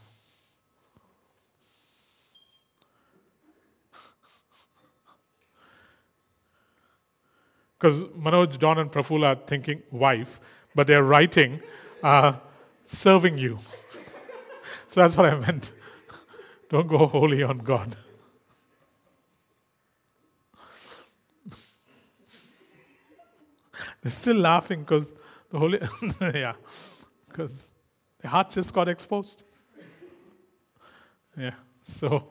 Because 7.78 8.06
Manoj, 8.06 8.58
Don, 8.58 8.80
and 8.80 8.92
Prafula 8.92 9.36
are 9.36 9.40
thinking 9.46 9.84
wife, 9.92 10.40
but 10.74 10.88
they're 10.88 11.04
writing 11.04 11.62
uh, 12.02 12.34
serving 12.84 13.38
you. 13.38 13.60
so 14.88 15.02
that's 15.02 15.16
what 15.16 15.28
I 15.28 15.36
meant. 15.36 15.74
Don't 16.70 16.88
go 16.88 17.06
holy 17.06 17.44
on 17.44 17.60
God. 17.60 17.98
They're 24.04 24.12
still 24.12 24.36
laughing 24.36 24.82
because 24.82 25.14
the 25.50 25.58
Holy, 25.58 25.80
yeah, 26.22 26.54
because 27.30 27.72
the 28.20 28.28
hearts 28.28 28.56
just 28.56 28.74
got 28.74 28.90
exposed. 28.90 29.44
Yeah, 31.38 31.54
so. 31.82 32.28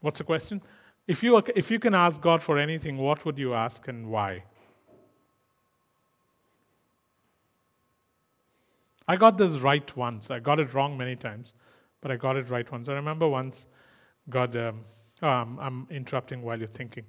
What's 0.00 0.18
the 0.18 0.24
question? 0.24 0.60
If 1.06 1.22
you, 1.22 1.42
if 1.56 1.70
you 1.70 1.78
can 1.78 1.94
ask 1.94 2.20
God 2.20 2.42
for 2.42 2.58
anything, 2.58 2.98
what 2.98 3.24
would 3.24 3.38
you 3.38 3.54
ask 3.54 3.88
and 3.88 4.10
why? 4.10 4.44
I 9.08 9.16
got 9.16 9.38
this 9.38 9.52
right 9.56 9.96
once. 9.96 10.30
I 10.30 10.40
got 10.40 10.60
it 10.60 10.74
wrong 10.74 10.98
many 10.98 11.16
times 11.16 11.54
but 12.04 12.10
I 12.10 12.16
got 12.16 12.36
it 12.36 12.50
right 12.50 12.70
once. 12.70 12.86
I 12.90 12.92
remember 12.92 13.26
once 13.26 13.64
God, 14.28 14.54
um, 14.56 14.84
oh, 15.22 15.26
I'm, 15.26 15.58
I'm 15.58 15.86
interrupting 15.90 16.42
while 16.42 16.58
you're 16.58 16.68
thinking. 16.68 17.06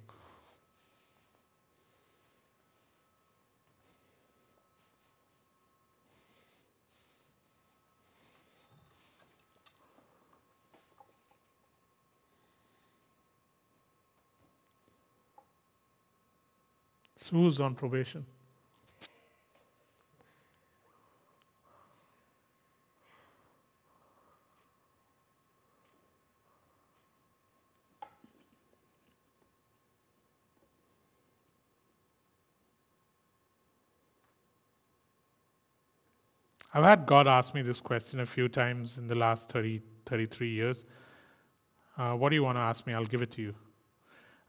Sue's 17.18 17.60
on 17.60 17.74
probation. 17.74 18.24
I've 36.76 36.84
had 36.84 37.06
God 37.06 37.26
ask 37.26 37.54
me 37.54 37.62
this 37.62 37.80
question 37.80 38.20
a 38.20 38.26
few 38.26 38.50
times 38.50 38.98
in 38.98 39.08
the 39.08 39.14
last 39.14 39.48
30, 39.48 39.80
33 40.04 40.50
years. 40.50 40.84
Uh, 41.96 42.12
what 42.12 42.28
do 42.28 42.34
you 42.34 42.44
want 42.44 42.56
to 42.58 42.60
ask 42.60 42.86
me? 42.86 42.92
I'll 42.92 43.06
give 43.06 43.22
it 43.22 43.30
to 43.30 43.40
you. 43.40 43.54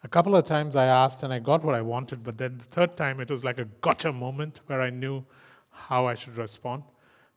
A 0.03 0.09
couple 0.09 0.36
of 0.36 0.43
times 0.43 0.75
I 0.75 0.88
asked 0.88 1.23
and 1.23 1.32
I 1.32 1.39
got 1.39 1.63
what 1.63 1.73
I 1.73 1.82
wanted, 1.82 2.23
but 2.23 2.38
then 2.38 2.57
the 2.57 2.65
third 2.65 2.97
time 2.97 3.21
it 3.21 3.32
was 3.32 3.45
like 3.45 3.59
a 3.59 3.65
gotcha 3.80 4.11
moment 4.11 4.59
where 4.65 4.82
I 4.82 4.89
knew 4.89 5.23
how 5.71 6.05
I 6.05 6.15
should 6.15 6.36
respond. 6.36 6.84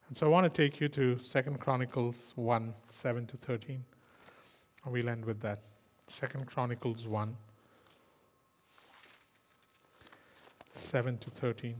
And 0.08 0.16
so 0.18 0.26
I 0.26 0.28
want 0.28 0.52
to 0.52 0.62
take 0.62 0.80
you 0.80 0.88
to 0.88 1.16
Second 1.20 1.60
Chronicles 1.60 2.32
1 2.34 2.74
7 2.88 3.26
to 3.26 3.36
13. 3.36 3.84
We'll 4.86 5.08
end 5.08 5.24
with 5.24 5.40
that. 5.42 5.60
Second 6.08 6.48
Chronicles 6.48 7.06
1 7.06 7.36
7 10.72 11.18
to 11.18 11.30
13. 11.30 11.76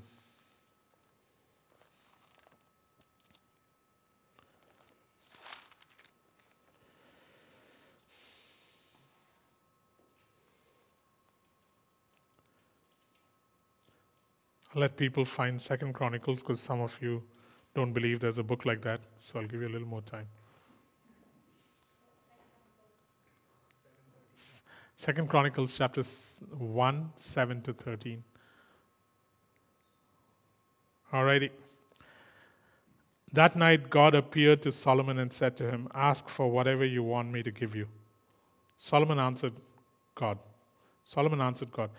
Let 14.74 14.96
people 14.96 15.24
find 15.24 15.60
Second 15.60 15.94
Chronicles 15.94 16.40
because 16.40 16.60
some 16.60 16.80
of 16.80 16.96
you 17.00 17.22
don't 17.74 17.92
believe 17.92 18.20
there's 18.20 18.38
a 18.38 18.42
book 18.42 18.64
like 18.64 18.82
that. 18.82 19.00
So 19.18 19.40
I'll 19.40 19.46
give 19.46 19.60
you 19.60 19.68
a 19.68 19.74
little 19.74 19.88
more 19.88 20.02
time. 20.02 20.26
Second 24.96 25.28
Chronicles 25.28 25.76
chapter 25.76 26.02
1, 26.02 27.10
7 27.16 27.62
to 27.62 27.72
13. 27.72 28.22
Alrighty. 31.12 31.50
That 33.32 33.56
night 33.56 33.88
God 33.88 34.14
appeared 34.14 34.60
to 34.62 34.72
Solomon 34.72 35.18
and 35.20 35.32
said 35.32 35.56
to 35.56 35.70
him, 35.70 35.88
Ask 35.94 36.28
for 36.28 36.50
whatever 36.50 36.84
you 36.84 37.02
want 37.02 37.32
me 37.32 37.42
to 37.42 37.50
give 37.50 37.74
you. 37.74 37.86
Solomon 38.76 39.18
answered 39.18 39.54
God. 40.14 40.38
Solomon 41.02 41.40
answered 41.40 41.72
God, 41.72 41.90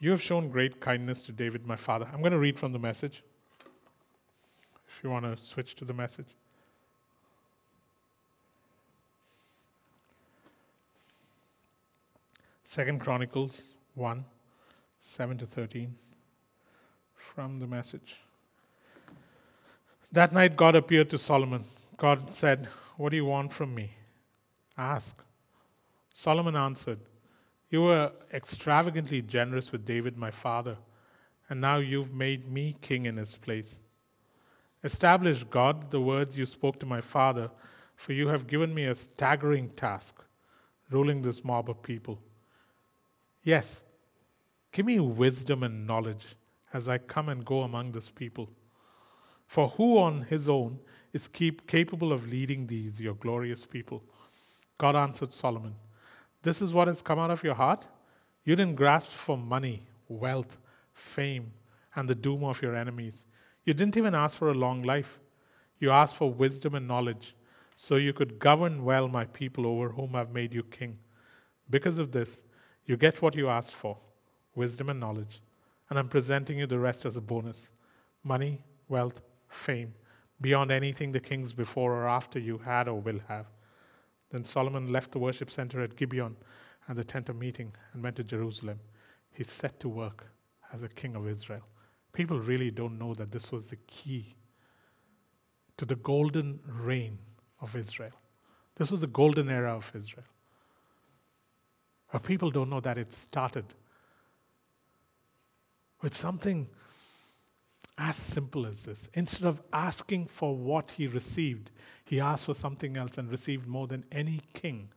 you 0.00 0.10
have 0.10 0.22
shown 0.22 0.50
great 0.50 0.80
kindness 0.80 1.24
to 1.26 1.32
David, 1.32 1.66
my 1.66 1.76
father. 1.76 2.08
I'm 2.12 2.20
going 2.20 2.32
to 2.32 2.38
read 2.38 2.58
from 2.58 2.72
the 2.72 2.78
message. 2.78 3.22
If 4.88 5.02
you 5.02 5.10
want 5.10 5.24
to 5.24 5.36
switch 5.36 5.74
to 5.76 5.84
the 5.84 5.94
message. 5.94 6.28
Second 12.64 13.00
Chronicles 13.00 13.64
1 13.94 14.24
7 15.02 15.38
to 15.38 15.46
13 15.46 15.94
from 17.14 17.60
the 17.60 17.66
message. 17.66 18.20
That 20.12 20.32
night 20.32 20.56
God 20.56 20.74
appeared 20.74 21.10
to 21.10 21.18
Solomon. 21.18 21.64
God 21.96 22.34
said, 22.34 22.68
What 22.96 23.10
do 23.10 23.16
you 23.16 23.26
want 23.26 23.52
from 23.52 23.74
me? 23.74 23.90
Ask. 24.78 25.22
Solomon 26.12 26.56
answered, 26.56 27.00
you 27.74 27.82
were 27.82 28.12
extravagantly 28.32 29.20
generous 29.20 29.72
with 29.72 29.84
David, 29.84 30.16
my 30.16 30.30
father, 30.30 30.76
and 31.48 31.60
now 31.60 31.78
you've 31.78 32.14
made 32.14 32.48
me 32.48 32.76
king 32.80 33.06
in 33.06 33.16
his 33.16 33.34
place. 33.34 33.80
Establish, 34.84 35.42
God, 35.42 35.90
the 35.90 36.00
words 36.00 36.38
you 36.38 36.46
spoke 36.46 36.78
to 36.78 36.86
my 36.86 37.00
father, 37.00 37.50
for 37.96 38.12
you 38.12 38.28
have 38.28 38.46
given 38.46 38.72
me 38.72 38.84
a 38.84 38.94
staggering 38.94 39.70
task, 39.70 40.22
ruling 40.88 41.20
this 41.20 41.44
mob 41.44 41.68
of 41.68 41.82
people. 41.82 42.16
Yes, 43.42 43.82
give 44.70 44.86
me 44.86 45.00
wisdom 45.00 45.64
and 45.64 45.84
knowledge 45.84 46.26
as 46.72 46.88
I 46.88 46.98
come 46.98 47.28
and 47.28 47.44
go 47.44 47.62
among 47.62 47.90
this 47.90 48.08
people. 48.08 48.48
For 49.48 49.66
who 49.70 49.98
on 49.98 50.22
his 50.30 50.48
own 50.48 50.78
is 51.12 51.26
capable 51.26 52.12
of 52.12 52.28
leading 52.28 52.68
these, 52.68 53.00
your 53.00 53.14
glorious 53.14 53.66
people? 53.66 54.00
God 54.78 54.94
answered 54.94 55.32
Solomon. 55.32 55.74
This 56.44 56.60
is 56.60 56.74
what 56.74 56.88
has 56.88 57.00
come 57.00 57.18
out 57.18 57.30
of 57.30 57.42
your 57.42 57.54
heart? 57.54 57.86
You 58.44 58.54
didn't 58.54 58.76
grasp 58.76 59.08
for 59.08 59.38
money, 59.38 59.82
wealth, 60.08 60.58
fame, 60.92 61.50
and 61.96 62.06
the 62.06 62.14
doom 62.14 62.44
of 62.44 62.60
your 62.60 62.76
enemies. 62.76 63.24
You 63.64 63.72
didn't 63.72 63.96
even 63.96 64.14
ask 64.14 64.36
for 64.36 64.50
a 64.50 64.54
long 64.54 64.82
life. 64.82 65.18
You 65.78 65.90
asked 65.90 66.16
for 66.16 66.30
wisdom 66.30 66.74
and 66.74 66.86
knowledge 66.86 67.34
so 67.76 67.96
you 67.96 68.12
could 68.12 68.38
govern 68.38 68.84
well 68.84 69.08
my 69.08 69.24
people 69.24 69.66
over 69.66 69.88
whom 69.88 70.14
I've 70.14 70.32
made 70.32 70.52
you 70.52 70.62
king. 70.64 70.98
Because 71.70 71.96
of 71.96 72.12
this, 72.12 72.42
you 72.84 72.98
get 72.98 73.22
what 73.22 73.34
you 73.34 73.48
asked 73.48 73.74
for 73.74 73.96
wisdom 74.54 74.90
and 74.90 75.00
knowledge. 75.00 75.40
And 75.88 75.98
I'm 75.98 76.08
presenting 76.08 76.58
you 76.58 76.66
the 76.66 76.78
rest 76.78 77.06
as 77.06 77.16
a 77.16 77.22
bonus 77.22 77.72
money, 78.22 78.62
wealth, 78.88 79.22
fame, 79.48 79.94
beyond 80.42 80.70
anything 80.70 81.10
the 81.10 81.20
kings 81.20 81.54
before 81.54 81.92
or 81.92 82.06
after 82.06 82.38
you 82.38 82.58
had 82.58 82.86
or 82.86 83.00
will 83.00 83.20
have. 83.28 83.46
Then 84.34 84.44
Solomon 84.44 84.90
left 84.90 85.12
the 85.12 85.20
worship 85.20 85.48
center 85.48 85.80
at 85.80 85.94
Gibeon 85.94 86.34
and 86.88 86.98
the 86.98 87.04
tent 87.04 87.28
of 87.28 87.36
meeting 87.36 87.72
and 87.92 88.02
went 88.02 88.16
to 88.16 88.24
Jerusalem. 88.24 88.80
He 89.30 89.44
set 89.44 89.78
to 89.78 89.88
work 89.88 90.26
as 90.72 90.82
a 90.82 90.88
king 90.88 91.14
of 91.14 91.28
Israel. 91.28 91.62
People 92.12 92.40
really 92.40 92.72
don't 92.72 92.98
know 92.98 93.14
that 93.14 93.30
this 93.30 93.52
was 93.52 93.68
the 93.68 93.76
key 93.86 94.34
to 95.76 95.84
the 95.84 95.94
golden 95.94 96.58
reign 96.66 97.16
of 97.60 97.76
Israel. 97.76 98.10
This 98.74 98.90
was 98.90 99.02
the 99.02 99.06
golden 99.06 99.48
era 99.48 99.72
of 99.72 99.88
Israel. 99.94 100.26
But 102.10 102.24
people 102.24 102.50
don't 102.50 102.70
know 102.70 102.80
that 102.80 102.98
it 102.98 103.12
started 103.12 103.66
with 106.02 106.16
something 106.16 106.66
As 107.96 108.16
simple 108.16 108.66
as 108.66 108.84
this. 108.84 109.08
Instead 109.14 109.46
of 109.46 109.62
asking 109.72 110.26
for 110.26 110.56
what 110.56 110.90
he 110.90 111.06
received, 111.06 111.70
he 112.04 112.20
asked 112.20 112.44
for 112.44 112.54
something 112.54 112.96
else 112.96 113.18
and 113.18 113.30
received 113.30 113.66
more 113.66 113.86
than 113.86 114.04
any 114.10 114.40
king 114.52 114.88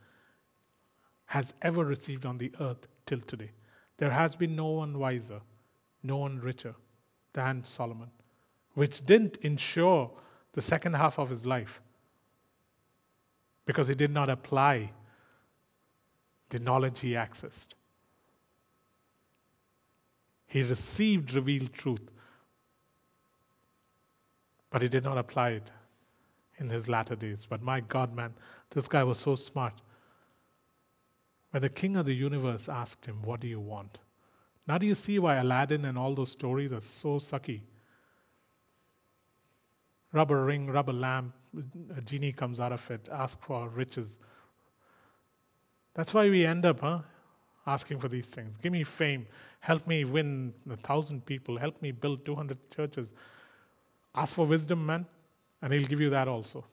has 1.25 1.53
ever 1.61 1.83
received 1.83 2.25
on 2.25 2.37
the 2.37 2.51
earth 2.59 2.87
till 3.05 3.19
today. 3.19 3.51
There 3.97 4.11
has 4.11 4.35
been 4.35 4.55
no 4.55 4.67
one 4.67 4.97
wiser, 4.97 5.41
no 6.03 6.17
one 6.17 6.39
richer 6.39 6.73
than 7.33 7.63
Solomon, 7.63 8.09
which 8.73 9.05
didn't 9.05 9.37
ensure 9.37 10.09
the 10.53 10.61
second 10.61 10.95
half 10.95 11.19
of 11.19 11.29
his 11.29 11.45
life 11.45 11.81
because 13.65 13.87
he 13.87 13.95
did 13.95 14.11
not 14.11 14.29
apply 14.29 14.91
the 16.49 16.59
knowledge 16.59 17.01
he 17.01 17.11
accessed. 17.11 17.69
He 20.47 20.63
received 20.63 21.33
revealed 21.33 21.73
truth, 21.73 22.09
but 24.77 24.83
he 24.83 24.87
did 24.87 25.03
not 25.03 25.17
apply 25.17 25.49
it 25.49 25.71
in 26.59 26.69
his 26.69 26.87
latter 26.87 27.15
days. 27.15 27.47
But 27.49 27.63
my 27.63 27.79
God, 27.79 28.15
man, 28.15 28.31
this 28.69 28.87
guy 28.87 29.03
was 29.03 29.17
so 29.17 29.33
smart. 29.33 29.73
When 31.49 31.63
the 31.63 31.69
king 31.69 31.95
of 31.95 32.05
the 32.05 32.13
universe 32.13 32.69
asked 32.69 33.03
him, 33.03 33.19
What 33.23 33.39
do 33.39 33.47
you 33.47 33.59
want? 33.59 33.97
Now, 34.67 34.77
do 34.77 34.85
you 34.85 34.93
see 34.93 35.17
why 35.17 35.37
Aladdin 35.37 35.85
and 35.85 35.97
all 35.97 36.13
those 36.13 36.29
stories 36.29 36.71
are 36.73 36.81
so 36.81 37.17
sucky? 37.17 37.61
Rubber 40.13 40.45
ring, 40.45 40.67
rubber 40.67 40.93
lamp, 40.93 41.33
a 41.97 42.01
genie 42.01 42.31
comes 42.31 42.59
out 42.59 42.71
of 42.71 42.91
it, 42.91 43.09
ask 43.11 43.41
for 43.41 43.69
riches. 43.69 44.19
That's 45.95 46.13
why 46.13 46.29
we 46.29 46.45
end 46.45 46.67
up 46.67 46.81
huh, 46.81 46.99
asking 47.65 47.99
for 47.99 48.09
these 48.09 48.29
things. 48.29 48.57
Give 48.57 48.71
me 48.71 48.83
fame. 48.83 49.25
Help 49.59 49.87
me 49.87 50.05
win 50.05 50.53
a 50.69 50.77
thousand 50.77 51.25
people. 51.25 51.57
Help 51.57 51.81
me 51.81 51.91
build 51.91 52.23
200 52.27 52.69
churches. 52.69 53.15
Ask 54.17 54.33
for 54.33 54.47
wisdom, 54.47 54.83
man, 54.83 55.05
and 55.61 55.71
he'll 55.71 55.87
give 55.87 56.01
you 56.01 56.09
that 56.09 56.27
also. 56.27 56.65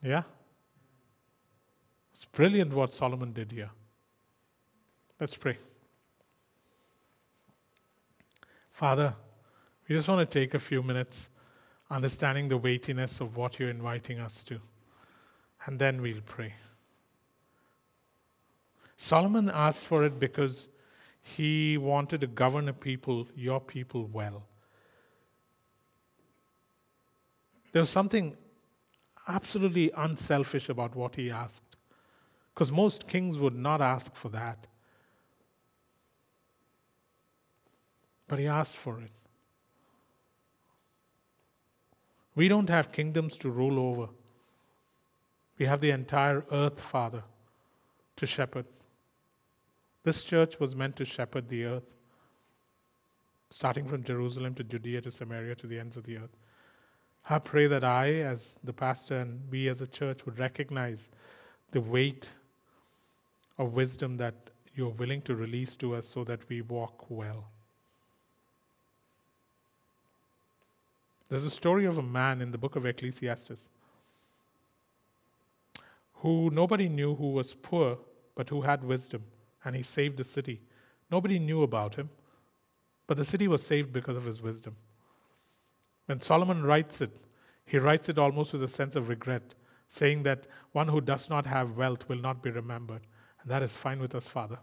Yeah? 0.00 0.22
It's 2.12 2.24
brilliant 2.26 2.72
what 2.72 2.92
Solomon 2.92 3.32
did 3.32 3.50
here. 3.50 3.70
Let's 5.18 5.34
pray. 5.34 5.58
Father, 8.70 9.16
we 9.88 9.96
just 9.96 10.06
want 10.06 10.30
to 10.30 10.40
take 10.40 10.54
a 10.54 10.60
few 10.60 10.80
minutes 10.80 11.28
understanding 11.90 12.46
the 12.46 12.56
weightiness 12.56 13.20
of 13.20 13.36
what 13.36 13.58
you're 13.58 13.68
inviting 13.68 14.20
us 14.20 14.44
to, 14.44 14.60
and 15.66 15.76
then 15.76 16.00
we'll 16.00 16.22
pray. 16.24 16.54
Solomon 18.96 19.50
asked 19.52 19.82
for 19.82 20.04
it 20.04 20.20
because 20.20 20.68
he 21.20 21.78
wanted 21.78 22.20
to 22.20 22.28
govern 22.28 22.68
a 22.68 22.72
people, 22.72 23.26
your 23.34 23.60
people, 23.60 24.08
well. 24.12 24.44
There 27.72 27.80
was 27.80 27.90
something 27.90 28.36
absolutely 29.28 29.90
unselfish 29.96 30.68
about 30.68 30.94
what 30.94 31.16
he 31.16 31.30
asked. 31.30 31.76
Because 32.54 32.70
most 32.70 33.08
kings 33.08 33.38
would 33.38 33.56
not 33.56 33.80
ask 33.80 34.14
for 34.14 34.28
that. 34.28 34.66
But 38.28 38.38
he 38.38 38.46
asked 38.46 38.76
for 38.76 39.00
it. 39.00 39.10
We 42.34 42.48
don't 42.48 42.68
have 42.68 42.92
kingdoms 42.92 43.36
to 43.38 43.50
rule 43.50 43.78
over. 43.78 44.08
We 45.58 45.66
have 45.66 45.80
the 45.80 45.90
entire 45.90 46.44
earth, 46.50 46.80
Father, 46.80 47.22
to 48.16 48.26
shepherd. 48.26 48.66
This 50.02 50.22
church 50.24 50.58
was 50.58 50.74
meant 50.74 50.96
to 50.96 51.04
shepherd 51.04 51.48
the 51.48 51.64
earth, 51.64 51.94
starting 53.50 53.86
from 53.86 54.02
Jerusalem 54.02 54.54
to 54.56 54.64
Judea 54.64 55.02
to 55.02 55.10
Samaria 55.10 55.54
to 55.56 55.66
the 55.66 55.78
ends 55.78 55.96
of 55.96 56.04
the 56.04 56.16
earth. 56.16 56.36
I 57.28 57.38
pray 57.38 57.66
that 57.68 57.84
I, 57.84 58.14
as 58.14 58.58
the 58.64 58.72
pastor, 58.72 59.20
and 59.20 59.40
we 59.50 59.68
as 59.68 59.80
a 59.80 59.86
church 59.86 60.26
would 60.26 60.38
recognize 60.38 61.08
the 61.70 61.80
weight 61.80 62.30
of 63.58 63.74
wisdom 63.74 64.16
that 64.16 64.34
you're 64.74 64.90
willing 64.90 65.22
to 65.22 65.36
release 65.36 65.76
to 65.76 65.94
us 65.94 66.06
so 66.06 66.24
that 66.24 66.40
we 66.48 66.62
walk 66.62 67.06
well. 67.08 67.48
There's 71.28 71.44
a 71.44 71.50
story 71.50 71.86
of 71.86 71.98
a 71.98 72.02
man 72.02 72.42
in 72.42 72.50
the 72.50 72.58
book 72.58 72.76
of 72.76 72.84
Ecclesiastes 72.84 73.68
who 76.14 76.50
nobody 76.50 76.88
knew 76.88 77.14
who 77.14 77.32
was 77.32 77.54
poor, 77.54 77.98
but 78.34 78.48
who 78.48 78.62
had 78.62 78.84
wisdom, 78.84 79.22
and 79.64 79.74
he 79.74 79.82
saved 79.82 80.16
the 80.16 80.24
city. 80.24 80.60
Nobody 81.10 81.38
knew 81.38 81.62
about 81.62 81.94
him, 81.94 82.10
but 83.06 83.16
the 83.16 83.24
city 83.24 83.48
was 83.48 83.64
saved 83.64 83.92
because 83.92 84.16
of 84.16 84.24
his 84.24 84.40
wisdom. 84.40 84.76
When 86.12 86.20
Solomon 86.20 86.62
writes 86.62 87.00
it, 87.00 87.22
he 87.64 87.78
writes 87.78 88.10
it 88.10 88.18
almost 88.18 88.52
with 88.52 88.62
a 88.62 88.68
sense 88.68 88.96
of 88.96 89.08
regret, 89.08 89.54
saying 89.88 90.24
that 90.24 90.46
one 90.72 90.86
who 90.86 91.00
does 91.00 91.30
not 91.30 91.46
have 91.46 91.78
wealth 91.78 92.06
will 92.06 92.18
not 92.18 92.42
be 92.42 92.50
remembered. 92.50 93.00
And 93.40 93.50
that 93.50 93.62
is 93.62 93.74
fine 93.74 93.98
with 93.98 94.14
us, 94.14 94.28
Father. 94.28 94.58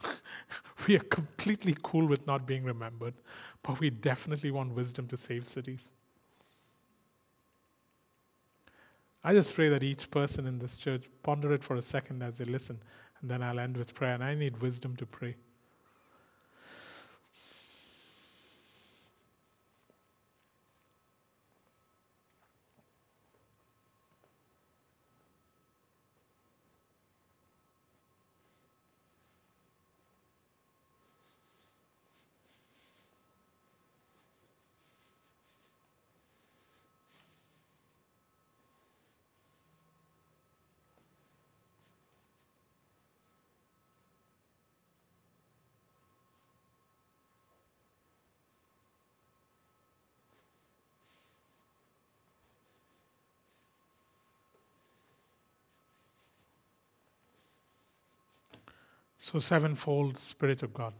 we 0.88 0.96
are 0.96 1.00
completely 1.00 1.76
cool 1.82 2.06
with 2.06 2.26
not 2.26 2.46
being 2.46 2.64
remembered, 2.64 3.12
but 3.62 3.78
we 3.78 3.90
definitely 3.90 4.50
want 4.50 4.72
wisdom 4.72 5.06
to 5.08 5.18
save 5.18 5.46
cities. 5.46 5.92
I 9.22 9.34
just 9.34 9.52
pray 9.52 9.68
that 9.68 9.82
each 9.82 10.10
person 10.10 10.46
in 10.46 10.58
this 10.58 10.78
church 10.78 11.10
ponder 11.22 11.52
it 11.52 11.62
for 11.62 11.76
a 11.76 11.82
second 11.82 12.22
as 12.22 12.38
they 12.38 12.46
listen, 12.46 12.80
and 13.20 13.30
then 13.30 13.42
I'll 13.42 13.60
end 13.60 13.76
with 13.76 13.92
prayer. 13.92 14.14
And 14.14 14.24
I 14.24 14.34
need 14.34 14.62
wisdom 14.62 14.96
to 14.96 15.04
pray. 15.04 15.36
So, 59.26 59.40
sevenfold 59.40 60.16
Spirit 60.16 60.62
of 60.62 60.72
God. 60.72 60.94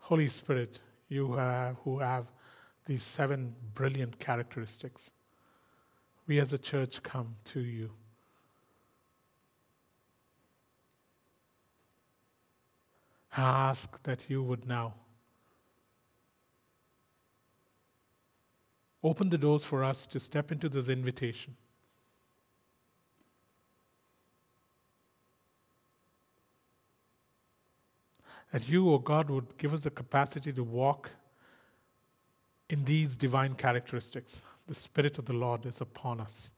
Holy 0.00 0.26
Spirit, 0.26 0.80
you 1.08 1.34
have, 1.34 1.76
who 1.84 2.00
have 2.00 2.26
these 2.84 3.04
seven 3.04 3.54
brilliant 3.74 4.18
characteristics. 4.18 5.12
We 6.26 6.40
as 6.40 6.52
a 6.52 6.58
church 6.58 7.00
come 7.04 7.36
to 7.44 7.60
you. 7.60 7.92
I 13.36 13.68
ask 13.68 14.02
that 14.02 14.28
you 14.28 14.42
would 14.42 14.66
now 14.66 14.94
open 19.04 19.30
the 19.30 19.38
doors 19.38 19.62
for 19.62 19.84
us 19.84 20.06
to 20.06 20.18
step 20.18 20.50
into 20.50 20.68
this 20.68 20.88
invitation. 20.88 21.54
That 28.52 28.68
you, 28.68 28.90
O 28.90 28.94
oh 28.94 28.98
God, 28.98 29.30
would 29.30 29.56
give 29.58 29.72
us 29.72 29.84
the 29.84 29.90
capacity 29.90 30.52
to 30.52 30.64
walk 30.64 31.10
in 32.68 32.84
these 32.84 33.16
divine 33.16 33.54
characteristics. 33.54 34.42
The 34.66 34.74
Spirit 34.74 35.18
of 35.18 35.26
the 35.26 35.32
Lord 35.32 35.66
is 35.66 35.80
upon 35.80 36.20
us. 36.20 36.50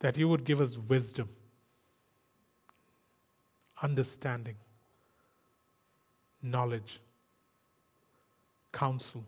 That 0.00 0.16
you 0.16 0.28
would 0.28 0.44
give 0.44 0.60
us 0.60 0.78
wisdom, 0.78 1.28
understanding, 3.82 4.56
knowledge, 6.42 7.00
counsel, 8.72 9.24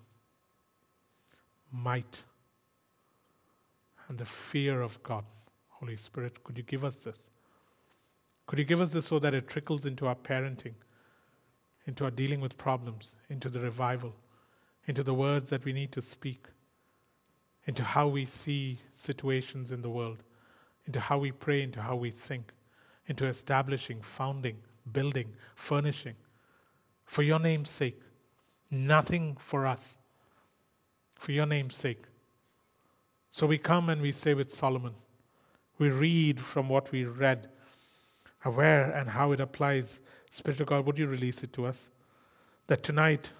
might, 1.72 2.24
and 4.08 4.18
the 4.18 4.24
fear 4.24 4.80
of 4.80 5.02
God. 5.02 5.24
Holy 5.68 5.96
Spirit, 5.96 6.42
could 6.44 6.56
you 6.56 6.64
give 6.64 6.84
us 6.84 7.04
this? 7.04 7.30
Could 8.50 8.58
you 8.58 8.64
give 8.64 8.80
us 8.80 8.92
this 8.92 9.06
so 9.06 9.20
that 9.20 9.32
it 9.32 9.46
trickles 9.46 9.86
into 9.86 10.08
our 10.08 10.16
parenting, 10.16 10.74
into 11.86 12.02
our 12.02 12.10
dealing 12.10 12.40
with 12.40 12.58
problems, 12.58 13.14
into 13.28 13.48
the 13.48 13.60
revival, 13.60 14.12
into 14.88 15.04
the 15.04 15.14
words 15.14 15.50
that 15.50 15.64
we 15.64 15.72
need 15.72 15.92
to 15.92 16.02
speak, 16.02 16.48
into 17.66 17.84
how 17.84 18.08
we 18.08 18.24
see 18.24 18.80
situations 18.92 19.70
in 19.70 19.82
the 19.82 19.88
world, 19.88 20.24
into 20.86 20.98
how 20.98 21.16
we 21.16 21.30
pray, 21.30 21.62
into 21.62 21.80
how 21.80 21.94
we 21.94 22.10
think, 22.10 22.52
into 23.06 23.24
establishing, 23.24 24.02
founding, 24.02 24.56
building, 24.90 25.28
furnishing, 25.54 26.16
for 27.04 27.22
your 27.22 27.38
name's 27.38 27.70
sake, 27.70 28.00
nothing 28.68 29.36
for 29.38 29.64
us, 29.64 29.96
for 31.14 31.30
your 31.30 31.46
name's 31.46 31.76
sake. 31.76 32.02
So 33.30 33.46
we 33.46 33.58
come 33.58 33.90
and 33.90 34.02
we 34.02 34.10
say 34.10 34.34
with 34.34 34.50
Solomon, 34.50 34.94
we 35.78 35.90
read 35.90 36.40
from 36.40 36.68
what 36.68 36.90
we 36.90 37.04
read, 37.04 37.48
where 38.44 38.90
and 38.92 39.08
how 39.08 39.32
it 39.32 39.40
applies. 39.40 40.00
Spirit 40.30 40.60
of 40.60 40.66
God, 40.66 40.86
would 40.86 40.98
you 40.98 41.06
release 41.06 41.42
it 41.42 41.52
to 41.54 41.66
us? 41.66 41.90
That 42.68 42.82
tonight, 42.82 43.32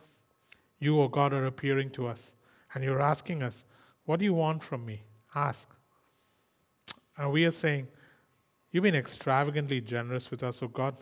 you, 0.79 0.99
O 0.99 1.05
oh 1.05 1.09
God, 1.09 1.33
are 1.33 1.47
appearing 1.47 1.91
to 1.91 2.07
us 2.07 2.33
and 2.75 2.85
you're 2.85 3.01
asking 3.01 3.43
us, 3.43 3.65
What 4.05 4.19
do 4.19 4.25
you 4.25 4.35
want 4.35 4.63
from 4.63 4.85
me? 4.85 5.03
Ask. 5.35 5.69
And 7.17 7.33
we 7.33 7.45
are 7.45 7.51
saying, 7.51 7.87
You've 8.73 8.85
been 8.85 8.95
extravagantly 8.95 9.81
generous 9.81 10.31
with 10.31 10.43
us, 10.43 10.63
O 10.63 10.67
oh 10.67 10.69
God. 10.69 10.97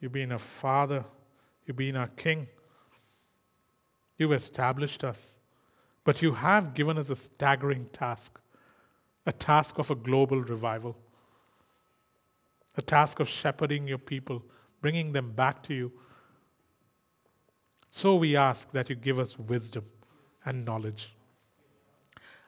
You've 0.00 0.12
been 0.12 0.32
a 0.32 0.38
father, 0.38 1.04
you've 1.66 1.76
been 1.76 1.96
our 1.96 2.08
king. 2.08 2.46
You've 4.18 4.32
established 4.32 5.02
us. 5.02 5.34
But 6.04 6.22
you 6.22 6.32
have 6.32 6.74
given 6.74 6.98
us 6.98 7.10
a 7.10 7.16
staggering 7.16 7.86
task 7.92 8.38
a 9.26 9.32
task 9.32 9.78
of 9.78 9.90
a 9.90 9.94
global 9.94 10.40
revival, 10.40 10.96
a 12.76 12.82
task 12.82 13.20
of 13.20 13.28
shepherding 13.28 13.86
your 13.86 13.98
people, 13.98 14.42
bringing 14.80 15.12
them 15.12 15.32
back 15.32 15.62
to 15.64 15.74
you. 15.74 15.92
So 17.90 18.16
we 18.16 18.36
ask 18.36 18.70
that 18.72 18.90
you 18.90 18.96
give 18.96 19.18
us 19.18 19.38
wisdom 19.38 19.84
and 20.44 20.64
knowledge. 20.64 21.14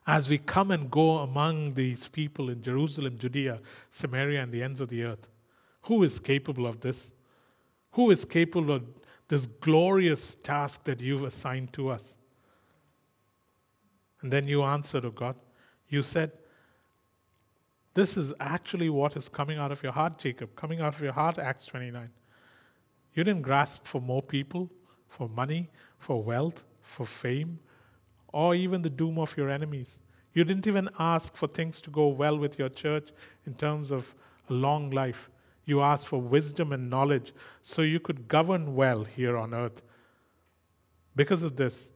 As 0.07 0.29
we 0.29 0.39
come 0.39 0.70
and 0.70 0.91
go 0.91 1.18
among 1.18 1.74
these 1.74 2.09
people 2.09 2.51
in 2.51 2.62
Jerusalem, 2.62 3.18
Judea, 3.18 3.61
Samaria, 3.91 4.43
and 4.43 4.53
the 4.53 4.62
ends 4.62 4.81
of 4.81 4.89
the 4.89 5.03
earth, 5.03 5.29
who 5.83 6.03
is 6.03 6.18
capable 6.18 6.66
of 6.66 6.81
this? 6.81 7.12
Who 7.93 8.11
is 8.11 8.24
capable 8.24 8.72
of 8.72 8.85
this 9.29 9.47
glorious 9.47 10.35
task 10.35 10.85
that 10.85 11.01
you've 11.01 11.24
assigned 11.24 11.72
to 11.74 11.89
us? 11.89 12.16
And 14.22 14.33
then 14.33 14.47
you 14.47 14.62
answered, 14.64 15.05
Oh 15.05 15.11
God, 15.11 15.37
you 15.89 16.03
said, 16.03 16.33
This 17.97 18.18
is 18.18 18.34
actually 18.40 18.90
what 18.90 19.16
is 19.16 19.26
coming 19.26 19.57
out 19.57 19.72
of 19.72 19.82
your 19.82 19.90
heart, 19.90 20.18
Jacob, 20.18 20.55
coming 20.55 20.82
out 20.82 20.94
of 20.94 21.01
your 21.01 21.14
heart, 21.14 21.38
Acts 21.38 21.64
29. 21.64 22.11
You 23.14 23.24
didn't 23.24 23.40
grasp 23.40 23.86
for 23.86 24.03
more 24.03 24.20
people, 24.20 24.68
for 25.09 25.30
money, 25.30 25.70
for 25.97 26.22
wealth, 26.22 26.66
for 26.82 27.07
fame, 27.07 27.59
or 28.34 28.55
even 28.55 28.82
the 28.82 28.90
doom 28.90 29.18
of 29.18 29.34
your 29.38 29.49
enemies. 29.49 29.99
You 30.34 30.44
didn't 30.44 30.66
even 30.66 30.90
ask 30.99 31.34
for 31.34 31.47
things 31.47 31.80
to 31.80 31.90
go 31.90 32.09
well 32.09 32.36
with 32.36 32.59
your 32.59 32.68
church 32.68 33.12
in 33.47 33.55
terms 33.55 33.90
of 33.90 34.14
a 34.51 34.53
long 34.53 34.90
life. 34.90 35.30
You 35.64 35.80
asked 35.80 36.07
for 36.07 36.20
wisdom 36.20 36.74
and 36.74 36.90
knowledge 36.90 37.32
so 37.62 37.80
you 37.80 37.99
could 37.99 38.28
govern 38.28 38.74
well 38.74 39.05
here 39.05 39.38
on 39.38 39.55
earth. 39.55 39.80
Because 41.14 41.42
of 41.42 41.57
this, 41.57 41.88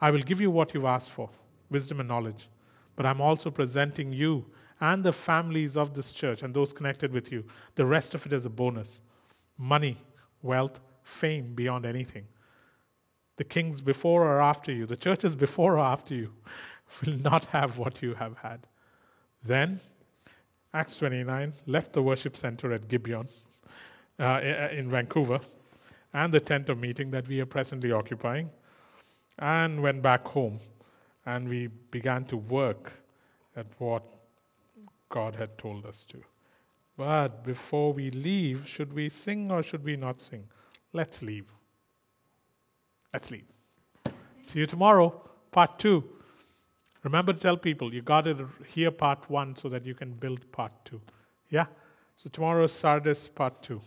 I 0.00 0.12
will 0.12 0.22
give 0.22 0.40
you 0.40 0.52
what 0.52 0.74
you've 0.74 0.84
asked 0.84 1.10
for 1.10 1.28
wisdom 1.70 1.98
and 1.98 2.08
knowledge. 2.08 2.48
But 2.94 3.04
I'm 3.04 3.20
also 3.20 3.50
presenting 3.50 4.12
you 4.12 4.46
and 4.80 5.04
the 5.04 5.12
families 5.12 5.76
of 5.76 5.94
this 5.94 6.12
church 6.12 6.42
and 6.42 6.54
those 6.54 6.72
connected 6.72 7.12
with 7.12 7.30
you, 7.30 7.44
the 7.74 7.84
rest 7.84 8.14
of 8.14 8.24
it 8.26 8.32
is 8.32 8.46
a 8.46 8.50
bonus 8.50 9.00
money, 9.58 9.98
wealth, 10.42 10.80
fame 11.02 11.54
beyond 11.54 11.84
anything. 11.84 12.26
The 13.36 13.44
kings 13.44 13.80
before 13.80 14.22
or 14.22 14.40
after 14.40 14.72
you, 14.72 14.86
the 14.86 14.96
churches 14.96 15.36
before 15.36 15.74
or 15.74 15.80
after 15.80 16.14
you, 16.14 16.32
will 17.04 17.18
not 17.18 17.44
have 17.46 17.78
what 17.78 18.02
you 18.02 18.14
have 18.14 18.38
had. 18.38 18.66
Then, 19.44 19.80
Acts 20.72 20.98
29 20.98 21.52
left 21.66 21.92
the 21.92 22.02
worship 22.02 22.36
center 22.36 22.72
at 22.72 22.88
Gibeon 22.88 23.28
uh, 24.18 24.40
in 24.72 24.90
Vancouver 24.90 25.40
and 26.12 26.32
the 26.32 26.40
tent 26.40 26.68
of 26.68 26.78
meeting 26.78 27.10
that 27.10 27.26
we 27.28 27.40
are 27.40 27.46
presently 27.46 27.92
occupying 27.92 28.50
and 29.38 29.82
went 29.82 30.02
back 30.02 30.26
home. 30.26 30.60
And 31.26 31.48
we 31.48 31.68
began 31.90 32.24
to 32.26 32.36
work 32.36 32.92
at 33.56 33.66
what 33.78 34.02
God 35.10 35.36
had 35.36 35.58
told 35.58 35.84
us 35.84 36.06
to. 36.06 36.18
But 36.96 37.44
before 37.44 37.92
we 37.92 38.10
leave, 38.10 38.66
should 38.66 38.92
we 38.92 39.10
sing 39.10 39.50
or 39.50 39.62
should 39.62 39.84
we 39.84 39.96
not 39.96 40.20
sing? 40.20 40.44
Let's 40.92 41.22
leave. 41.22 41.46
Let's 43.12 43.30
leave. 43.30 43.44
See 44.42 44.60
you 44.60 44.66
tomorrow, 44.66 45.28
part 45.50 45.78
two. 45.78 46.04
Remember 47.02 47.32
to 47.32 47.38
tell 47.38 47.56
people 47.56 47.92
you 47.92 48.02
got 48.02 48.24
to 48.24 48.48
hear 48.66 48.90
part 48.90 49.28
one 49.30 49.56
so 49.56 49.68
that 49.68 49.84
you 49.86 49.94
can 49.94 50.12
build 50.12 50.50
part 50.52 50.72
two. 50.84 51.00
Yeah? 51.48 51.66
So 52.16 52.28
tomorrow 52.28 52.64
is 52.64 52.72
Sardis 52.72 53.28
part 53.28 53.62
two. 53.62 53.80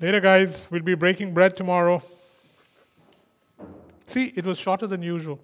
Later, 0.00 0.20
guys, 0.20 0.66
we'll 0.70 0.82
be 0.82 0.94
breaking 0.94 1.34
bread 1.34 1.56
tomorrow. 1.56 2.02
See, 4.06 4.32
it 4.34 4.44
was 4.44 4.58
shorter 4.58 4.86
than 4.86 5.02
usual. 5.02 5.38